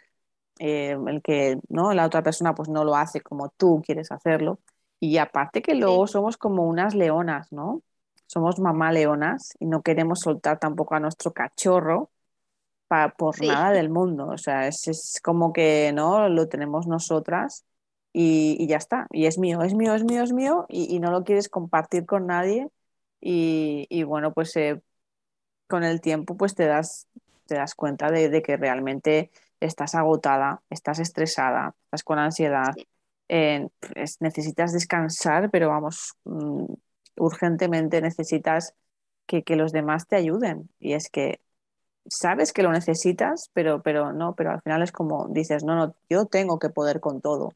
eh, 0.59 0.97
el 1.07 1.21
que 1.21 1.59
¿no? 1.69 1.93
la 1.93 2.05
otra 2.05 2.23
persona 2.23 2.55
pues 2.55 2.69
no 2.69 2.83
lo 2.83 2.95
hace 2.95 3.21
como 3.21 3.49
tú 3.49 3.81
quieres 3.85 4.11
hacerlo. 4.11 4.59
Y 4.99 5.17
aparte 5.17 5.61
que 5.61 5.75
luego 5.75 6.07
somos 6.07 6.37
como 6.37 6.67
unas 6.67 6.95
leonas, 6.95 7.51
¿no? 7.51 7.83
Somos 8.25 8.59
mamá 8.59 8.91
leonas 8.91 9.53
y 9.59 9.67
no 9.67 9.81
queremos 9.83 10.21
soltar 10.21 10.59
tampoco 10.59 10.95
a 10.95 10.99
nuestro 10.99 11.33
cachorro 11.33 12.09
por 13.17 13.43
nada 13.43 13.71
del 13.71 13.89
mundo. 13.89 14.27
O 14.27 14.37
sea, 14.37 14.67
es, 14.67 15.19
como 15.23 15.53
que 15.53 15.91
no 15.93 16.29
lo 16.29 16.47
tenemos 16.47 16.87
nosotras 16.87 17.65
y, 18.13 18.65
ya 18.67 18.77
está. 18.77 19.07
Y 19.11 19.25
es 19.25 19.37
mío, 19.37 19.61
es 19.61 19.73
mío, 19.73 19.93
es 19.95 20.03
mío, 20.03 20.23
es 20.23 20.33
mío 20.33 20.65
y, 20.69 20.99
no 20.99 21.11
lo 21.11 21.23
quieres 21.23 21.49
compartir 21.49 22.05
con 22.05 22.27
nadie. 22.27 22.69
Y, 23.19 24.03
bueno, 24.03 24.33
pues 24.33 24.55
eh, 24.55 24.81
con 25.67 25.83
el 25.83 26.01
tiempo 26.01 26.37
pues 26.37 26.55
te 26.55 26.65
das, 26.65 27.07
te 27.45 27.55
das 27.55 27.75
cuenta 27.75 28.11
de, 28.11 28.41
que 28.41 28.57
realmente 28.57 29.31
estás 29.59 29.95
agotada, 29.95 30.61
estás 30.69 30.99
estresada, 30.99 31.75
estás 31.85 32.03
con 32.03 32.19
ansiedad. 32.19 32.75
necesitas 34.19 34.73
descansar, 34.73 35.49
pero 35.51 35.69
vamos, 35.69 36.13
mm, 36.25 36.65
urgentemente 37.17 38.01
necesitas 38.01 38.73
que, 39.25 39.43
que, 39.43 39.55
los 39.55 39.71
demás 39.71 40.07
te 40.07 40.15
ayuden. 40.15 40.69
Y 40.79 40.93
es 40.93 41.09
que 41.09 41.41
sabes 42.09 42.53
que 42.53 42.63
lo 42.63 42.71
necesitas, 42.71 43.49
pero, 43.53 43.81
pero 43.81 44.13
no, 44.13 44.35
pero 44.35 44.51
al 44.51 44.61
final 44.61 44.81
es 44.81 44.91
como 44.91 45.27
dices, 45.29 45.63
no, 45.63 45.75
no, 45.75 45.95
yo 46.09 46.25
tengo 46.25 46.59
que 46.59 46.69
poder 46.69 46.99
con 46.99 47.21
todo, 47.21 47.53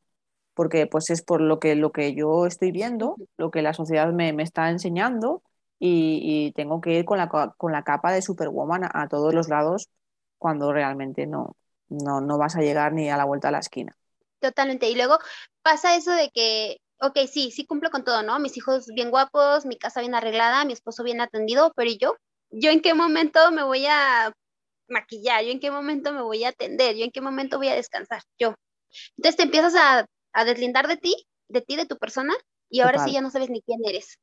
porque 0.54 0.88
pues 0.88 1.10
es 1.10 1.22
por 1.24 1.42
lo 1.42 1.60
que, 1.60 1.76
lo 1.76 1.92
que 1.92 2.14
yo 2.16 2.46
estoy 2.46 2.72
viendo, 2.72 3.16
lo 3.38 3.52
que 3.52 3.62
la 3.62 3.74
sociedad 3.74 4.12
me, 4.14 4.30
está 4.44 4.70
enseñando 4.70 5.44
y, 5.80 6.54
tengo 6.56 6.82
que 6.82 6.94
ir 7.00 7.06
con 7.06 7.18
la, 7.18 7.30
con 7.30 7.72
la 7.72 7.84
capa 7.84 8.12
de 8.12 8.22
Superwoman 8.22 8.84
a, 8.94 9.08
todos 9.08 9.34
los 9.34 9.50
lados 9.50 9.90
cuando 10.38 10.74
realmente 10.74 11.28
no, 11.28 11.56
no, 11.92 12.22
no 12.22 12.38
vas 12.38 12.56
a 12.56 12.62
llegar 12.62 12.94
ni 12.94 13.10
a 13.10 13.18
la 13.18 13.26
vuelta 13.26 13.50
a 13.50 13.52
la 13.52 13.60
esquina. 13.60 13.96
Totalmente. 14.40 14.90
Y 14.90 14.96
luego 14.96 15.20
pasa 15.62 15.96
eso 15.96 16.12
de 16.12 16.32
que, 16.32 16.78
ok, 17.00 17.20
sí, 17.32 17.52
sí 17.52 17.66
cumplo 17.66 17.92
con 17.92 18.04
todo, 18.04 18.24
¿no? 18.24 18.40
Mis 18.40 18.58
hijos 18.58 18.88
bien 18.88 19.12
guapos, 19.12 19.66
mi 19.66 19.78
casa 19.78 20.02
bien 20.02 20.16
arreglada, 20.16 20.66
mi 20.66 20.74
esposo 20.74 21.04
bien 21.04 21.22
atendido, 21.22 21.72
pero 21.76 21.90
¿y 21.90 21.98
yo? 21.98 22.16
yo 22.52 22.70
en 22.72 22.82
qué 22.82 22.94
momento 22.94 23.52
me 23.52 23.64
voy 23.64 23.86
a 23.88 24.32
maquillar, 24.88 25.44
yo 25.44 25.52
en 25.52 25.60
qué 25.60 25.72
momento 25.72 26.14
me 26.14 26.22
voy 26.22 26.44
a 26.44 26.50
atender, 26.50 26.96
yo 26.96 27.06
en 27.06 27.12
qué 27.12 27.22
momento 27.22 27.58
voy 27.58 27.70
a 27.70 27.76
descansar, 27.76 28.22
yo. 28.38 28.56
Entonces 29.18 29.38
te 29.38 29.44
empiezas 29.44 29.76
a, 29.76 30.06
a 30.34 30.46
deslindar 30.46 30.88
de 30.88 30.98
ti, 30.98 31.16
de 31.48 31.62
ti, 31.62 31.78
de 31.78 31.86
tu 31.86 31.98
persona, 31.98 32.34
y 32.72 32.80
ahora 32.80 33.04
sí 33.04 33.12
ya 33.12 33.22
no 33.22 33.30
sabes 33.30 33.50
ni 33.50 33.62
quién 33.62 33.82
eres. 33.86 34.18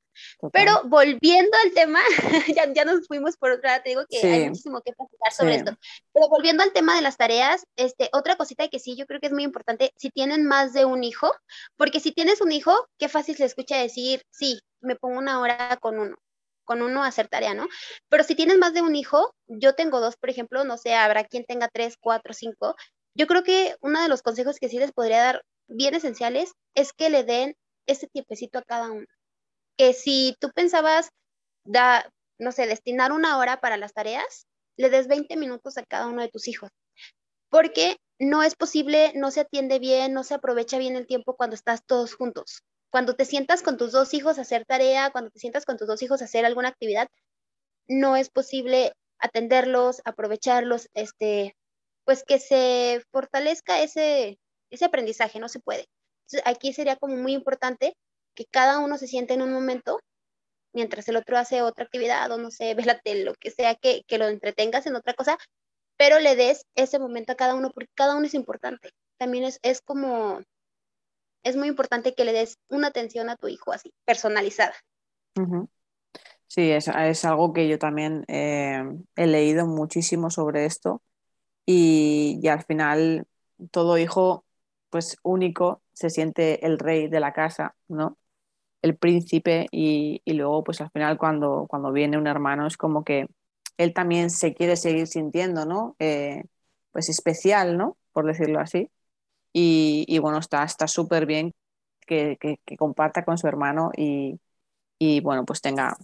Pero 0.53 0.83
volviendo 0.87 1.57
al 1.65 1.73
tema, 1.73 2.01
ya, 2.57 2.73
ya, 2.73 2.85
nos 2.85 3.07
fuimos 3.07 3.37
por 3.37 3.53
otra, 3.53 3.83
te 3.83 3.91
digo 3.91 4.05
que 4.09 4.19
hay 4.19 4.49
muchísimo 4.49 4.81
que 4.81 4.93
platicar 4.93 5.33
sobre 5.33 5.57
esto. 5.57 5.77
Pero 6.13 6.29
volviendo 6.29 6.63
al 6.63 6.73
tema 6.73 6.97
de 6.97 7.03
las 7.03 7.19
tareas, 7.19 7.67
este, 7.77 8.09
otra 8.13 8.37
cosita 8.37 8.67
que 8.69 8.79
sí, 8.79 8.97
yo 8.97 9.07
creo 9.07 9.21
que 9.21 9.27
es 9.27 9.33
muy 9.33 9.45
importante, 9.45 9.93
si 9.97 10.11
tienen 10.11 10.47
más 10.47 10.73
de 10.73 10.87
un 10.87 11.05
hijo, 11.05 11.31
porque 11.77 12.01
si 12.01 12.11
tienes 12.11 12.41
un 12.41 12.51
hijo, 12.51 12.75
qué 12.99 13.09
fácil 13.09 13.37
se 13.37 13.45
escucha 13.45 13.77
decir, 13.77 14.23
sí, 14.31 14.61
me 14.81 14.97
pongo 14.97 15.19
una 15.19 15.41
hora 15.41 15.79
con 15.81 15.99
uno, 15.99 16.17
con 16.65 16.81
uno 16.83 17.05
a 17.05 17.09
hacer 17.09 17.29
tarea, 17.29 17.55
¿no? 17.55 17.69
Pero 18.09 18.25
si 18.25 18.35
tienes 18.35 18.59
más 18.59 18.73
de 18.73 18.83
un 18.83 18.97
hijo, 18.97 19.35
yo 19.47 19.75
tengo 19.75 20.01
dos, 20.01 20.17
por 20.17 20.31
ejemplo, 20.31 20.65
no 20.65 20.79
sé, 20.79 20.95
habrá 20.95 21.25
quien 21.25 21.45
tenga 21.45 21.69
tres, 21.69 21.97
cuatro, 22.01 22.33
cinco. 22.33 22.77
Yo 23.15 23.27
creo 23.27 23.43
que 23.43 23.77
uno 23.83 24.03
de 24.03 24.09
los 24.09 24.23
consejos 24.23 24.59
que 24.59 24.69
sí 24.69 24.79
les 24.79 24.93
podría 24.93 25.23
dar 25.23 25.45
bien 25.67 25.95
esenciales 25.95 26.53
es 26.75 26.93
que 26.93 27.11
le 27.11 27.25
den 27.25 27.55
ese 27.89 28.07
tiempecito 28.07 28.59
a 28.59 28.63
cada 28.63 28.93
uno. 28.93 29.07
Que 29.77 29.93
si 29.95 30.37
tú 30.41 30.51
pensabas, 30.55 31.11
da, 31.65 32.09
no 32.39 32.53
sé, 32.53 32.67
destinar 32.67 33.13
una 33.13 33.39
hora 33.39 33.61
para 33.61 33.77
las 33.77 33.93
tareas, 33.93 34.47
le 34.77 34.91
des 34.91 35.09
20 35.09 35.37
minutos 35.37 35.77
a 35.79 35.85
cada 35.85 36.07
uno 36.07 36.23
de 36.23 36.29
tus 36.29 36.47
hijos. 36.47 36.71
Porque 37.51 37.97
no 38.21 38.43
es 38.43 38.55
posible, 38.55 39.13
no 39.15 39.31
se 39.31 39.41
atiende 39.41 39.79
bien, 39.79 40.13
no 40.13 40.25
se 40.25 40.35
aprovecha 40.35 40.79
bien 40.79 40.97
el 40.97 41.07
tiempo 41.07 41.37
cuando 41.37 41.55
estás 41.55 41.85
todos 41.85 42.15
juntos. 42.15 42.63
Cuando 42.91 43.17
te 43.17 43.25
sientas 43.25 43.63
con 43.63 43.77
tus 43.77 43.93
dos 43.93 44.15
hijos 44.15 44.39
a 44.39 44.43
hacer 44.43 44.65
tarea, 44.65 45.11
cuando 45.11 45.31
te 45.31 45.41
sientas 45.41 45.65
con 45.65 45.77
tus 45.77 45.89
dos 45.89 46.03
hijos 46.03 46.23
a 46.23 46.27
hacer 46.27 46.45
alguna 46.45 46.69
actividad, 46.69 47.09
no 47.89 48.17
es 48.17 48.31
posible 48.31 48.93
atenderlos, 49.19 50.01
aprovecharlos, 50.05 50.89
este, 50.95 51.57
pues 52.05 52.25
que 52.25 52.39
se 52.39 53.03
fortalezca 53.13 53.83
ese, 53.83 54.39
ese 54.71 54.85
aprendizaje, 54.85 55.41
no 55.41 55.49
se 55.49 55.61
puede 55.61 55.87
aquí 56.45 56.73
sería 56.73 56.97
como 56.97 57.17
muy 57.17 57.33
importante 57.33 57.95
que 58.35 58.45
cada 58.45 58.79
uno 58.79 58.99
se 58.99 59.09
siente 59.09 59.35
en 59.35 59.43
un 59.43 59.53
momento 59.53 60.01
mientras 60.73 61.09
el 61.09 61.17
otro 61.17 61.37
hace 61.39 61.63
otra 61.63 61.85
actividad 61.85 62.31
o 62.31 62.39
no 62.39 62.51
sé, 62.51 62.75
ve 62.83 62.85
la 62.85 62.99
tele, 63.01 63.25
lo 63.25 63.35
que 63.35 63.51
sea, 63.51 63.75
que, 63.75 64.03
que 64.07 64.19
lo 64.19 64.29
entretengas 64.29 64.87
en 64.87 64.97
otra 64.97 65.15
cosa, 65.15 65.37
pero 65.97 66.21
le 66.21 66.37
des 66.37 66.65
ese 66.75 66.99
momento 66.99 67.33
a 67.33 67.37
cada 67.37 67.55
uno 67.55 67.71
porque 67.71 67.91
cada 67.95 68.17
uno 68.17 68.27
es 68.27 68.35
importante. 68.35 68.91
También 69.19 69.45
es, 69.45 69.59
es 69.63 69.81
como, 69.81 70.41
es 71.43 71.57
muy 71.57 71.69
importante 71.69 72.15
que 72.15 72.25
le 72.25 72.33
des 72.33 72.57
una 72.69 72.89
atención 72.89 73.29
a 73.29 73.37
tu 73.37 73.49
hijo 73.49 73.73
así, 73.73 73.93
personalizada. 74.05 74.75
Sí, 76.47 76.71
es, 76.71 76.89
es, 76.89 77.25
algo 77.25 77.53
que 77.53 77.69
yo 77.69 77.79
también 77.79 78.25
eh, 78.29 78.83
he 79.17 79.27
leído 79.27 79.67
muchísimo 79.67 80.31
sobre 80.31 80.65
esto 80.65 81.03
y, 81.67 82.41
y 82.43 82.49
al 82.49 82.65
final 82.65 83.27
todo 83.71 83.99
hijo 83.99 84.45
pues 84.91 85.17
único 85.23 85.83
se 85.93 86.11
siente 86.11 86.65
el 86.67 86.79
rey 86.79 87.09
de 87.09 87.21
la 87.21 87.33
casa, 87.33 87.75
¿no? 87.89 88.19
El 88.83 88.97
príncipe 88.97 89.67
y, 89.73 90.23
luego 90.27 90.65
pues 90.65 90.81
al 90.81 90.91
final 90.91 91.19
cuando, 91.19 91.67
cuando 91.69 91.93
viene 91.93 92.19
un 92.19 92.27
hermano 92.29 92.67
es 92.67 92.77
como 92.77 93.05
que 93.05 93.29
él 93.79 93.95
también 93.95 94.31
se 94.31 94.55
quiere 94.55 94.77
seguir 94.77 95.07
sintiendo, 95.09 95.67
¿no? 95.67 95.97
Eh, 95.99 96.45
pues 96.93 97.09
especial, 97.09 97.77
¿no? 97.79 97.97
Por 98.13 98.27
decirlo 98.27 98.61
así. 98.61 98.91
Y, 99.53 100.19
bueno, 100.21 100.39
está 100.39 100.67
súper 100.89 101.27
bien 101.27 101.55
que, 102.07 102.39
comparta 102.79 103.25
con 103.25 103.39
su 103.39 103.49
hermano 103.49 103.91
y, 103.97 104.41
bueno, 105.23 105.45
pues 105.45 105.61
tenga 105.61 105.97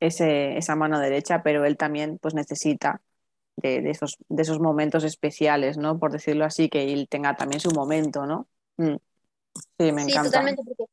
ese, 0.00 0.56
esa 0.58 0.76
mano 0.76 0.98
derecha, 1.00 1.42
pero 1.42 1.64
él 1.64 1.76
también 1.76 2.18
pues 2.18 2.34
necesita 2.34 3.00
de, 3.56 3.90
esos, 3.90 4.18
de 4.28 4.42
esos 4.42 4.60
momentos 4.60 5.04
especiales, 5.04 5.78
¿no? 5.78 5.98
Por 5.98 6.12
decirlo 6.12 6.44
así, 6.44 6.68
que 6.68 6.92
él 6.92 7.08
tenga 7.08 7.36
también 7.36 7.60
su 7.60 7.70
momento, 7.70 8.26
¿no? 8.26 8.48
Mm. 8.76 8.96
Sí, 9.78 9.92
me 9.92 10.02
encanta. 10.02 10.24
totalmente, 10.24 10.62
porque 10.64 10.84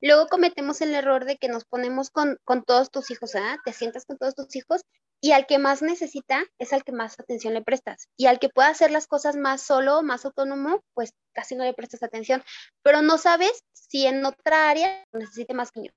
luego 0.00 0.26
cometemos 0.28 0.80
el 0.80 0.94
error 0.94 1.24
de 1.24 1.36
que 1.36 1.48
nos 1.48 1.64
ponemos 1.64 2.10
con, 2.10 2.38
todos 2.66 2.90
tus 2.90 3.10
hijos, 3.10 3.34
¿ah? 3.34 3.58
Te 3.64 3.72
sientas 3.72 4.06
con 4.06 4.16
todos 4.16 4.34
tus 4.34 4.54
hijos 4.56 4.82
y 5.20 5.32
al 5.32 5.46
que 5.46 5.58
más 5.58 5.82
necesita 5.82 6.44
es 6.58 6.72
al 6.72 6.84
que 6.84 6.92
más 6.92 7.18
atención 7.18 7.54
le 7.54 7.62
prestas. 7.62 8.08
Y 8.16 8.26
al 8.26 8.38
que 8.38 8.48
pueda 8.48 8.68
hacer 8.68 8.90
las 8.90 9.06
cosas 9.06 9.36
más 9.36 9.62
solo, 9.62 10.02
más 10.02 10.24
autónomo, 10.24 10.82
pues 10.94 11.12
casi 11.32 11.54
no 11.54 11.64
le 11.64 11.74
prestas 11.74 12.02
atención. 12.02 12.42
Pero 12.82 13.02
no 13.02 13.18
sabes 13.18 13.64
si 13.72 14.06
en 14.06 14.24
otra 14.24 14.70
área 14.70 15.04
necesite 15.12 15.54
más 15.54 15.70
que 15.72 15.90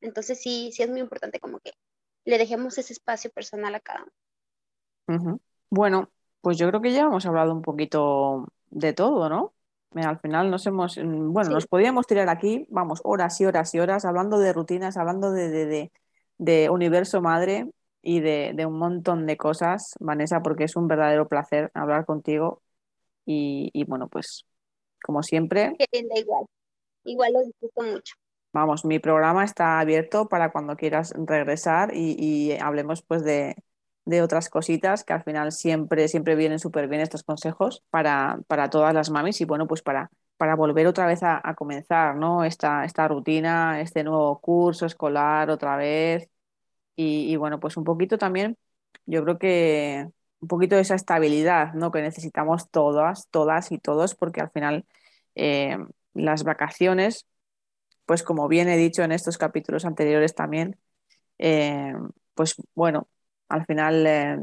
Entonces 0.00 0.40
sí, 0.40 0.70
sí 0.72 0.82
es 0.82 0.90
muy 0.90 1.00
importante 1.00 1.40
como 1.40 1.60
que 1.60 1.72
le 2.24 2.38
dejemos 2.38 2.76
ese 2.78 2.92
espacio 2.92 3.30
personal 3.30 3.74
a 3.74 3.80
cada 3.80 4.04
uno. 5.08 5.40
Bueno, 5.70 6.10
pues 6.40 6.58
yo 6.58 6.68
creo 6.68 6.80
que 6.80 6.92
ya 6.92 7.02
hemos 7.02 7.26
hablado 7.26 7.52
un 7.52 7.62
poquito 7.62 8.46
de 8.70 8.92
todo, 8.92 9.28
¿no? 9.28 9.54
Al 9.94 10.18
final 10.18 10.50
nos 10.50 10.66
hemos, 10.66 10.98
mm, 10.98 11.32
bueno, 11.32 11.50
nos 11.50 11.66
podíamos 11.66 12.06
tirar 12.06 12.28
aquí, 12.28 12.66
vamos, 12.70 13.00
horas 13.04 13.40
y 13.40 13.46
horas 13.46 13.74
y 13.74 13.80
horas 13.80 14.04
hablando 14.04 14.38
de 14.38 14.52
rutinas, 14.52 14.96
hablando 14.96 15.32
de, 15.32 15.90
de, 16.38 16.70
universo 16.70 17.20
madre 17.22 17.70
y 18.02 18.20
de, 18.20 18.54
un 18.66 18.78
montón 18.78 19.26
de 19.26 19.36
cosas, 19.36 19.94
Vanessa, 19.98 20.42
porque 20.42 20.64
es 20.64 20.76
un 20.76 20.88
verdadero 20.88 21.28
placer 21.28 21.70
hablar 21.74 22.04
contigo. 22.04 22.62
Y, 23.24 23.84
bueno, 23.84 24.08
pues 24.08 24.46
como 25.02 25.22
siempre. 25.22 25.76
igual. 25.92 26.46
Igual 27.04 27.32
lo 27.34 27.40
disfruto 27.42 27.82
mucho. 27.82 28.14
Vamos, 28.52 28.86
mi 28.86 28.98
programa 28.98 29.44
está 29.44 29.80
abierto 29.80 30.28
para 30.28 30.50
cuando 30.50 30.76
quieras 30.76 31.12
regresar 31.14 31.94
y, 31.94 32.16
y 32.18 32.58
hablemos 32.58 33.02
pues 33.02 33.22
de, 33.22 33.56
de 34.08 34.22
otras 34.22 34.48
cositas 34.48 35.04
que 35.04 35.12
al 35.12 35.22
final 35.22 35.52
siempre, 35.52 36.08
siempre 36.08 36.34
vienen 36.34 36.58
súper 36.58 36.88
bien 36.88 37.02
estos 37.02 37.22
consejos 37.24 37.84
para, 37.90 38.40
para, 38.46 38.70
todas 38.70 38.94
las 38.94 39.10
mamis 39.10 39.40
y 39.42 39.44
bueno, 39.44 39.66
pues 39.66 39.82
para, 39.82 40.10
para 40.38 40.56
volver 40.56 40.86
otra 40.86 41.06
vez 41.06 41.20
a, 41.22 41.42
comenzar, 41.54 42.16
¿no? 42.16 42.42
Esta, 42.44 42.86
esta 42.86 43.06
rutina, 43.06 43.82
este 43.82 44.04
nuevo 44.04 44.40
curso 44.40 44.86
escolar 44.86 45.50
otra 45.50 45.76
vez 45.76 46.30
y, 46.96 47.36
bueno, 47.36 47.60
pues 47.60 47.76
un 47.76 47.84
poquito 47.84 48.18
también, 48.18 48.56
yo 49.06 49.22
creo 49.24 49.38
que 49.38 50.08
un 50.40 50.48
poquito 50.48 50.76
de 50.76 50.82
esa 50.82 50.94
estabilidad, 50.94 51.74
¿no? 51.74 51.90
Que 51.90 52.02
necesitamos 52.02 52.70
todas, 52.70 53.28
todas 53.30 53.72
y 53.72 53.78
todos 53.78 54.14
porque 54.14 54.40
al 54.40 54.50
final 54.50 54.86
eh, 55.34 55.78
las 56.14 56.44
vacaciones, 56.44 57.26
pues 58.06 58.22
como 58.22 58.48
bien 58.48 58.68
he 58.68 58.76
dicho 58.78 59.02
en 59.02 59.12
estos 59.12 59.38
capítulos 59.38 59.84
anteriores 59.84 60.34
también, 60.34 60.78
eh, 61.38 61.92
pues 62.34 62.56
bueno, 62.74 63.08
al 63.48 63.64
final 63.66 64.06
eh, 64.06 64.38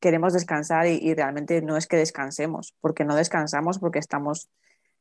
queremos 0.00 0.32
descansar 0.32 0.86
y, 0.86 1.14
realmente 1.14 1.62
no 1.62 1.76
es 1.76 1.86
que 1.86 1.96
descansemos, 1.96 2.74
porque 2.80 3.04
no 3.04 3.14
descansamos 3.14 3.78
porque 3.78 4.00
estamos 4.00 4.48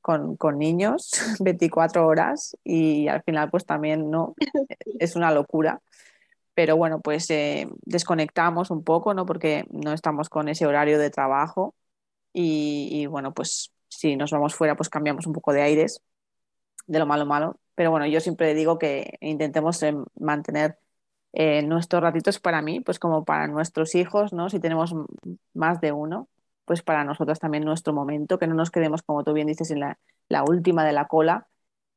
con, 0.01 0.37
niños 0.57 1.11
24 1.39 2.05
horas 2.05 2.57
y 2.63 3.07
al 3.07 3.23
final 3.23 3.49
pues 3.49 3.65
también 3.65 4.09
no 4.11 4.35
es 4.99 5.15
una 5.15 5.31
locura. 5.31 5.81
Pero 6.53 6.75
bueno, 6.77 6.99
pues 7.01 7.29
eh, 7.31 7.67
desconectamos 7.85 8.71
un 8.71 8.83
poco, 8.83 9.13
¿no? 9.13 9.25
Porque 9.25 9.65
no 9.71 9.93
estamos 9.93 10.29
con 10.29 10.49
ese 10.49 10.65
horario 10.65 10.99
de 10.99 11.09
trabajo 11.09 11.75
y, 12.33 13.05
bueno, 13.07 13.33
pues 13.33 13.73
si 13.89 14.15
nos 14.15 14.31
vamos 14.31 14.55
fuera, 14.55 14.75
pues 14.75 14.89
cambiamos 14.89 15.25
un 15.27 15.33
poco 15.33 15.53
de 15.53 15.61
aires, 15.61 16.01
de 16.87 16.99
lo 16.99 17.05
malo 17.05 17.25
malo. 17.25 17.59
Pero 17.75 17.91
bueno, 17.91 18.05
yo 18.05 18.19
siempre 18.19 18.53
digo 18.53 18.77
que 18.77 19.17
intentemos 19.21 19.81
eh, 19.83 19.95
mantener 20.19 20.77
eh, 21.33 21.61
nuestros 21.63 22.01
ratitos 22.01 22.39
para 22.39 22.61
mí, 22.61 22.81
pues 22.81 22.99
como 22.99 23.23
para 23.23 23.47
nuestros 23.47 23.95
hijos, 23.95 24.33
¿no? 24.33 24.49
Si 24.49 24.59
tenemos 24.59 24.93
más 25.53 25.79
de 25.79 25.91
uno, 25.91 26.27
pues 26.65 26.81
para 26.81 27.03
nosotros 27.03 27.39
también 27.39 27.63
nuestro 27.65 27.93
momento, 27.93 28.37
que 28.37 28.47
no 28.47 28.55
nos 28.55 28.71
quedemos, 28.71 29.01
como 29.01 29.23
tú 29.23 29.33
bien 29.33 29.47
dices, 29.47 29.71
en 29.71 29.79
la, 29.79 29.97
última 30.43 30.85
de 30.85 30.93
la 30.93 31.07
cola, 31.07 31.47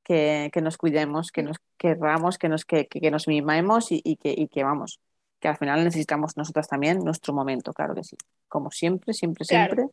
que, 0.02 0.50
nos 0.62 0.76
cuidemos, 0.76 1.30
que 1.30 1.42
nos 1.42 1.58
querramos, 1.76 2.38
que 2.38 2.48
nos, 2.48 2.64
que, 2.64 2.88
nos 3.10 3.28
mimemos 3.28 3.86
y, 3.90 4.16
que, 4.16 4.48
que 4.48 4.64
vamos, 4.64 5.00
que 5.40 5.48
al 5.48 5.56
final 5.56 5.84
necesitamos 5.84 6.36
nosotras 6.36 6.68
también 6.68 6.98
nuestro 7.04 7.32
momento, 7.32 7.72
claro 7.72 7.94
que 7.94 8.04
sí. 8.04 8.16
Como 8.48 8.70
siempre, 8.70 9.14
siempre, 9.14 9.44
siempre, 9.44 9.86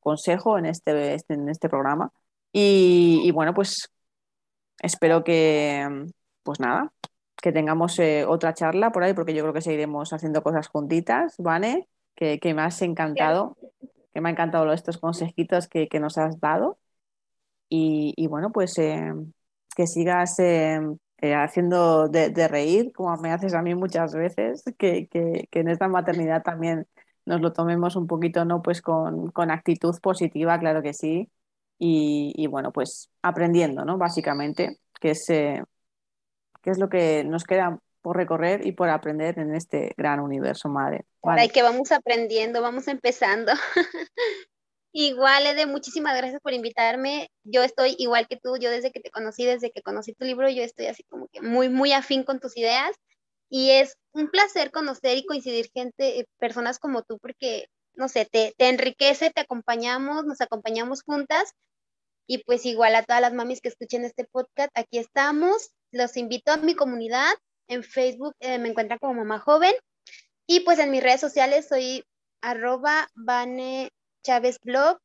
consejo 0.00 0.58
en 0.58 0.66
este, 0.66 1.14
este, 1.14 1.34
en 1.34 1.48
este 1.48 1.68
programa. 1.68 2.10
Y, 2.52 3.20
y 3.24 3.30
bueno, 3.30 3.54
pues 3.54 3.90
espero 4.80 5.22
que, 5.24 6.06
pues 6.42 6.60
nada, 6.60 6.93
que 7.44 7.52
tengamos 7.52 7.98
eh, 7.98 8.24
otra 8.24 8.54
charla 8.54 8.90
por 8.90 9.04
ahí, 9.04 9.12
porque 9.12 9.34
yo 9.34 9.42
creo 9.42 9.52
que 9.52 9.60
seguiremos 9.60 10.14
haciendo 10.14 10.42
cosas 10.42 10.68
juntitas, 10.68 11.34
¿vale? 11.36 11.90
Que, 12.14 12.40
me 12.54 12.62
has 12.62 12.80
encantado, 12.80 13.58
que 14.14 14.22
me 14.22 14.30
ha 14.30 14.32
encantado 14.32 14.72
estos 14.72 14.96
consejitos 14.96 15.68
que, 15.68 15.86
nos 16.00 16.16
has 16.16 16.40
dado. 16.40 16.78
Y, 17.68 18.26
bueno, 18.28 18.50
pues 18.50 18.78
eh, 18.78 19.12
que 19.76 19.86
sigas 19.86 20.38
eh, 20.38 20.80
haciendo 21.36 22.08
de, 22.08 22.48
reír, 22.48 22.92
como 22.94 23.14
me 23.18 23.30
haces 23.30 23.52
a 23.52 23.60
mí 23.60 23.74
muchas 23.74 24.14
veces, 24.14 24.64
que, 24.78 25.10
en 25.52 25.68
esta 25.68 25.86
maternidad 25.88 26.42
también 26.42 26.86
nos 27.26 27.42
lo 27.42 27.52
tomemos 27.52 27.94
un 27.94 28.06
poquito, 28.06 28.46
¿no? 28.46 28.62
Pues 28.62 28.80
con, 28.80 29.50
actitud 29.50 29.94
positiva, 30.00 30.58
claro 30.58 30.80
que 30.80 30.94
sí. 30.94 31.30
Y, 31.78 32.32
y, 32.36 32.46
bueno, 32.46 32.72
pues 32.72 33.10
aprendiendo, 33.20 33.84
¿no? 33.84 33.98
Básicamente, 33.98 34.78
que 34.98 35.10
es, 35.10 35.28
¿Qué 36.64 36.70
es 36.70 36.78
lo 36.78 36.88
que 36.88 37.22
nos 37.24 37.44
queda 37.44 37.78
por 38.04 38.18
recorrer 38.18 38.66
y 38.66 38.72
por 38.72 38.90
aprender 38.90 39.38
en 39.38 39.54
este 39.54 39.94
gran 39.96 40.20
universo, 40.20 40.68
madre. 40.68 41.06
Vale. 41.22 41.48
que 41.48 41.62
vamos 41.62 41.90
aprendiendo, 41.90 42.60
vamos 42.60 42.86
empezando. 42.86 43.50
igual, 44.92 45.46
Ede, 45.46 45.64
muchísimas 45.64 46.14
gracias 46.14 46.42
por 46.42 46.52
invitarme. 46.52 47.30
Yo 47.44 47.62
estoy 47.62 47.96
igual 47.98 48.28
que 48.28 48.36
tú, 48.36 48.58
yo 48.58 48.70
desde 48.70 48.92
que 48.92 49.00
te 49.00 49.10
conocí, 49.10 49.46
desde 49.46 49.70
que 49.70 49.80
conocí 49.80 50.12
tu 50.12 50.26
libro, 50.26 50.50
yo 50.50 50.62
estoy 50.62 50.84
así 50.84 51.02
como 51.04 51.28
que 51.28 51.40
muy, 51.40 51.70
muy 51.70 51.92
afín 51.92 52.24
con 52.24 52.40
tus 52.40 52.58
ideas. 52.58 52.94
Y 53.48 53.70
es 53.70 53.96
un 54.12 54.30
placer 54.30 54.70
conocer 54.70 55.16
y 55.16 55.24
coincidir 55.24 55.70
gente, 55.72 56.20
eh, 56.20 56.26
personas 56.38 56.78
como 56.78 57.04
tú, 57.04 57.18
porque, 57.18 57.68
no 57.94 58.08
sé, 58.10 58.26
te, 58.30 58.52
te 58.58 58.68
enriquece, 58.68 59.30
te 59.30 59.40
acompañamos, 59.40 60.26
nos 60.26 60.42
acompañamos 60.42 61.02
juntas. 61.04 61.54
Y 62.26 62.38
pues 62.44 62.64
igual 62.64 62.94
a 62.94 63.02
todas 63.02 63.20
las 63.20 63.34
mamis 63.34 63.60
que 63.60 63.68
escuchen 63.68 64.04
este 64.04 64.24
podcast, 64.24 64.70
aquí 64.74 64.98
estamos. 64.98 65.70
Los 65.90 66.16
invito 66.16 66.52
a 66.52 66.56
mi 66.56 66.74
comunidad. 66.74 67.32
En 67.68 67.82
Facebook 67.82 68.34
eh, 68.40 68.58
me 68.58 68.70
encuentran 68.70 68.98
como 68.98 69.14
Mamá 69.14 69.38
Joven. 69.38 69.74
Y 70.46 70.60
pues 70.60 70.78
en 70.78 70.90
mis 70.90 71.02
redes 71.02 71.20
sociales 71.20 71.66
soy 71.68 72.04
arroba 72.40 73.08
Vane 73.14 73.90
Chávez 74.22 74.58
Blog. 74.62 74.98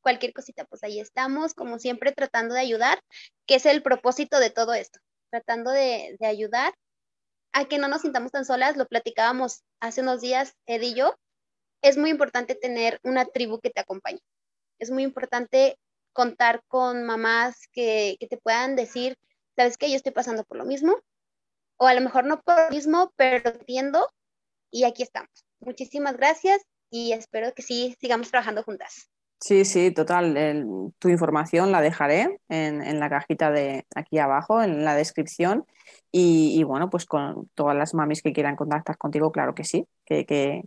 Cualquier 0.00 0.32
cosita, 0.32 0.64
pues 0.64 0.82
ahí 0.84 1.00
estamos, 1.00 1.54
como 1.54 1.78
siempre, 1.78 2.12
tratando 2.12 2.54
de 2.54 2.60
ayudar, 2.60 3.00
que 3.46 3.56
es 3.56 3.66
el 3.66 3.82
propósito 3.82 4.38
de 4.38 4.50
todo 4.50 4.74
esto, 4.74 5.00
tratando 5.30 5.70
de, 5.70 6.16
de 6.18 6.26
ayudar 6.26 6.72
a 7.52 7.64
que 7.66 7.78
no 7.78 7.88
nos 7.88 8.02
sintamos 8.02 8.32
tan 8.32 8.44
solas. 8.44 8.76
Lo 8.76 8.86
platicábamos 8.86 9.62
hace 9.80 10.00
unos 10.00 10.20
días, 10.20 10.54
Ed 10.66 10.82
y 10.82 10.94
yo. 10.94 11.14
Es 11.82 11.96
muy 11.96 12.10
importante 12.10 12.54
tener 12.54 13.00
una 13.02 13.26
tribu 13.26 13.60
que 13.60 13.70
te 13.70 13.80
acompañe. 13.80 14.20
Es 14.78 14.90
muy 14.90 15.02
importante 15.02 15.76
contar 16.12 16.62
con 16.68 17.04
mamás 17.04 17.68
que, 17.72 18.16
que 18.20 18.26
te 18.26 18.38
puedan 18.38 18.76
decir, 18.76 19.16
sabes 19.56 19.76
que 19.76 19.90
yo 19.90 19.96
estoy 19.96 20.12
pasando 20.12 20.44
por 20.44 20.56
lo 20.56 20.64
mismo, 20.64 20.96
o 21.76 21.86
a 21.86 21.94
lo 21.94 22.00
mejor 22.00 22.24
no 22.24 22.40
por 22.42 22.56
lo 22.56 22.70
mismo, 22.70 23.12
pero 23.16 23.50
entiendo 23.50 24.08
y 24.70 24.84
aquí 24.84 25.02
estamos. 25.02 25.30
Muchísimas 25.60 26.16
gracias 26.16 26.62
y 26.90 27.12
espero 27.12 27.52
que 27.54 27.62
sí 27.62 27.96
sigamos 28.00 28.30
trabajando 28.30 28.62
juntas. 28.62 29.08
Sí, 29.40 29.64
sí, 29.64 29.92
total. 29.92 30.92
tu 30.98 31.08
información 31.08 31.70
la 31.70 31.80
dejaré 31.80 32.40
en, 32.48 32.98
la 32.98 33.08
cajita 33.08 33.52
de 33.52 33.86
aquí 33.94 34.18
abajo, 34.18 34.62
en 34.62 34.84
la 34.84 34.96
descripción. 34.96 35.64
Y, 36.10 36.62
bueno, 36.64 36.90
pues 36.90 37.06
con 37.06 37.48
todas 37.54 37.76
las 37.76 37.94
mamis 37.94 38.20
que 38.20 38.32
quieran 38.32 38.56
contactar 38.56 38.98
contigo, 38.98 39.30
claro 39.30 39.54
que 39.54 39.64
sí, 39.64 39.86
que, 40.04 40.26
que, 40.26 40.62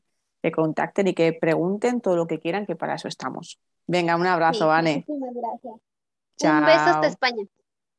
contacten 0.49 1.09
y 1.09 1.13
que 1.13 1.33
pregunten 1.33 1.99
todo 1.99 2.15
lo 2.15 2.25
que 2.25 2.39
quieran, 2.39 2.65
que 2.65 2.77
para 2.77 2.95
eso 2.95 3.09
estamos. 3.09 3.59
Venga, 3.85 4.15
un 4.15 4.25
abrazo, 4.25 4.67
Vane. 4.67 5.03
Muchísimas 5.05 5.33
gracias. 5.35 5.73
Un 6.43 6.65
beso 6.65 6.79
hasta 6.79 7.07
España. 7.07 7.43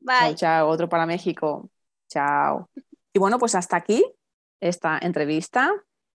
Bye. 0.00 0.16
Chao, 0.18 0.34
chao. 0.34 0.68
Otro 0.68 0.88
para 0.88 1.06
México. 1.06 1.68
Chao. 2.08 2.68
Y 3.12 3.18
bueno, 3.18 3.38
pues 3.38 3.54
hasta 3.54 3.76
aquí 3.76 4.02
esta 4.60 4.98
entrevista. 5.00 5.72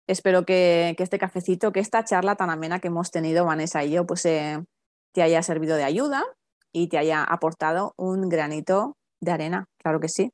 Espero 0.07 0.45
que, 0.45 0.95
este 0.97 1.17
cafecito, 1.17 1.71
que 1.71 1.79
esta 1.79 2.03
charla 2.03 2.35
tan 2.35 2.49
amena 2.49 2.79
que 2.79 2.87
hemos 2.87 3.11
tenido 3.11 3.45
Vanessa 3.45 3.83
y 3.83 3.91
yo, 3.91 4.05
pues 4.05 4.25
eh, 4.25 4.63
te 5.13 5.23
haya 5.23 5.41
servido 5.41 5.77
de 5.77 5.83
ayuda 5.83 6.23
y 6.71 6.87
te 6.87 6.97
haya 6.97 7.23
aportado 7.23 7.93
un 7.97 8.29
granito 8.29 8.97
de 9.19 9.31
arena, 9.31 9.65
claro 9.77 9.99
que 9.99 10.09
sí, 10.09 10.31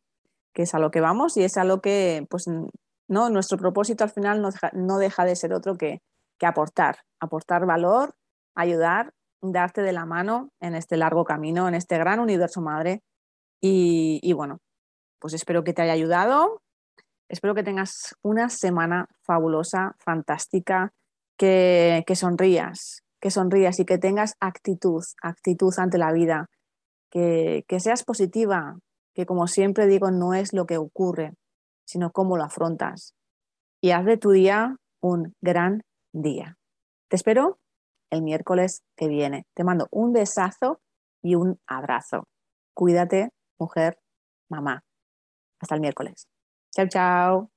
que 0.54 0.64
es 0.64 0.74
a 0.74 0.80
lo 0.80 0.92
que 0.92 1.00
vamos 1.00 1.38
y 1.38 1.44
es 1.44 1.56
a 1.56 1.64
lo 1.64 1.82
que, 1.82 2.26
pues, 2.30 2.48
no, 3.12 3.30
nuestro 3.30 3.58
propósito 3.58 4.04
al 4.04 4.10
final 4.10 4.42
no 4.74 4.98
deja, 4.98 5.26
de 5.26 5.36
ser 5.36 5.54
otro 5.54 5.78
que, 5.78 6.02
que 6.40 6.46
aportar, 6.46 7.00
aportar 7.20 7.66
valor, 7.66 8.16
ayudar, 8.56 9.14
darte 9.42 9.82
de 9.82 9.94
la 9.94 10.06
mano 10.06 10.50
en 10.60 10.76
este 10.76 10.98
largo 10.98 11.24
camino, 11.24 11.68
en 11.68 11.76
este 11.76 11.98
gran 11.98 12.20
universo 12.20 12.62
madre. 12.62 13.02
Y, 13.62 14.20
y 14.24 14.34
bueno, 14.34 14.60
pues 15.20 15.34
espero 15.34 15.64
que 15.64 15.74
te 15.74 15.84
haya 15.84 15.94
ayudado 15.94 16.62
Espero 17.32 17.56
que 17.56 17.64
tengas 17.64 18.14
una 18.22 18.50
semana 18.50 19.08
fabulosa, 19.24 19.96
fantástica, 20.00 20.92
que, 21.38 22.04
sonrías, 22.14 23.04
que 23.22 23.32
sonrías 23.32 23.80
y 23.80 23.86
que 23.86 23.98
tengas 23.98 24.36
actitud, 24.42 25.02
actitud 25.24 25.74
ante 25.78 25.98
la 25.98 26.12
vida, 26.12 26.50
que, 27.10 27.64
que 27.70 27.80
seas 27.80 28.04
positiva, 28.04 28.80
que 29.16 29.26
como 29.26 29.48
siempre 29.48 29.88
digo, 29.88 30.12
no 30.12 30.34
es 30.34 30.52
lo 30.52 30.66
que 30.66 30.78
ocurre, 30.78 31.32
sino 31.86 32.12
cómo 32.12 32.38
lo 32.38 32.44
afrontas. 32.44 33.16
Y 33.82 33.92
haz 33.92 34.06
de 34.06 34.18
tu 34.18 34.32
día 34.32 34.78
un 35.02 35.36
gran 35.42 35.84
día. 36.14 36.58
Te 37.08 37.16
espero 37.16 37.60
el 38.12 38.22
miércoles 38.22 38.84
que 38.96 39.08
viene. 39.08 39.46
Te 39.54 39.64
mando 39.64 39.88
un 39.92 40.14
besazo 40.14 40.82
y 41.22 41.36
un 41.36 41.60
abrazo. 41.68 42.28
Cuídate, 42.74 43.30
mujer, 43.60 44.00
mamá. 44.50 44.84
Hasta 45.60 45.76
el 45.76 45.82
miércoles. 45.82 46.28
Chao, 46.72 46.88
chao. 46.88 47.52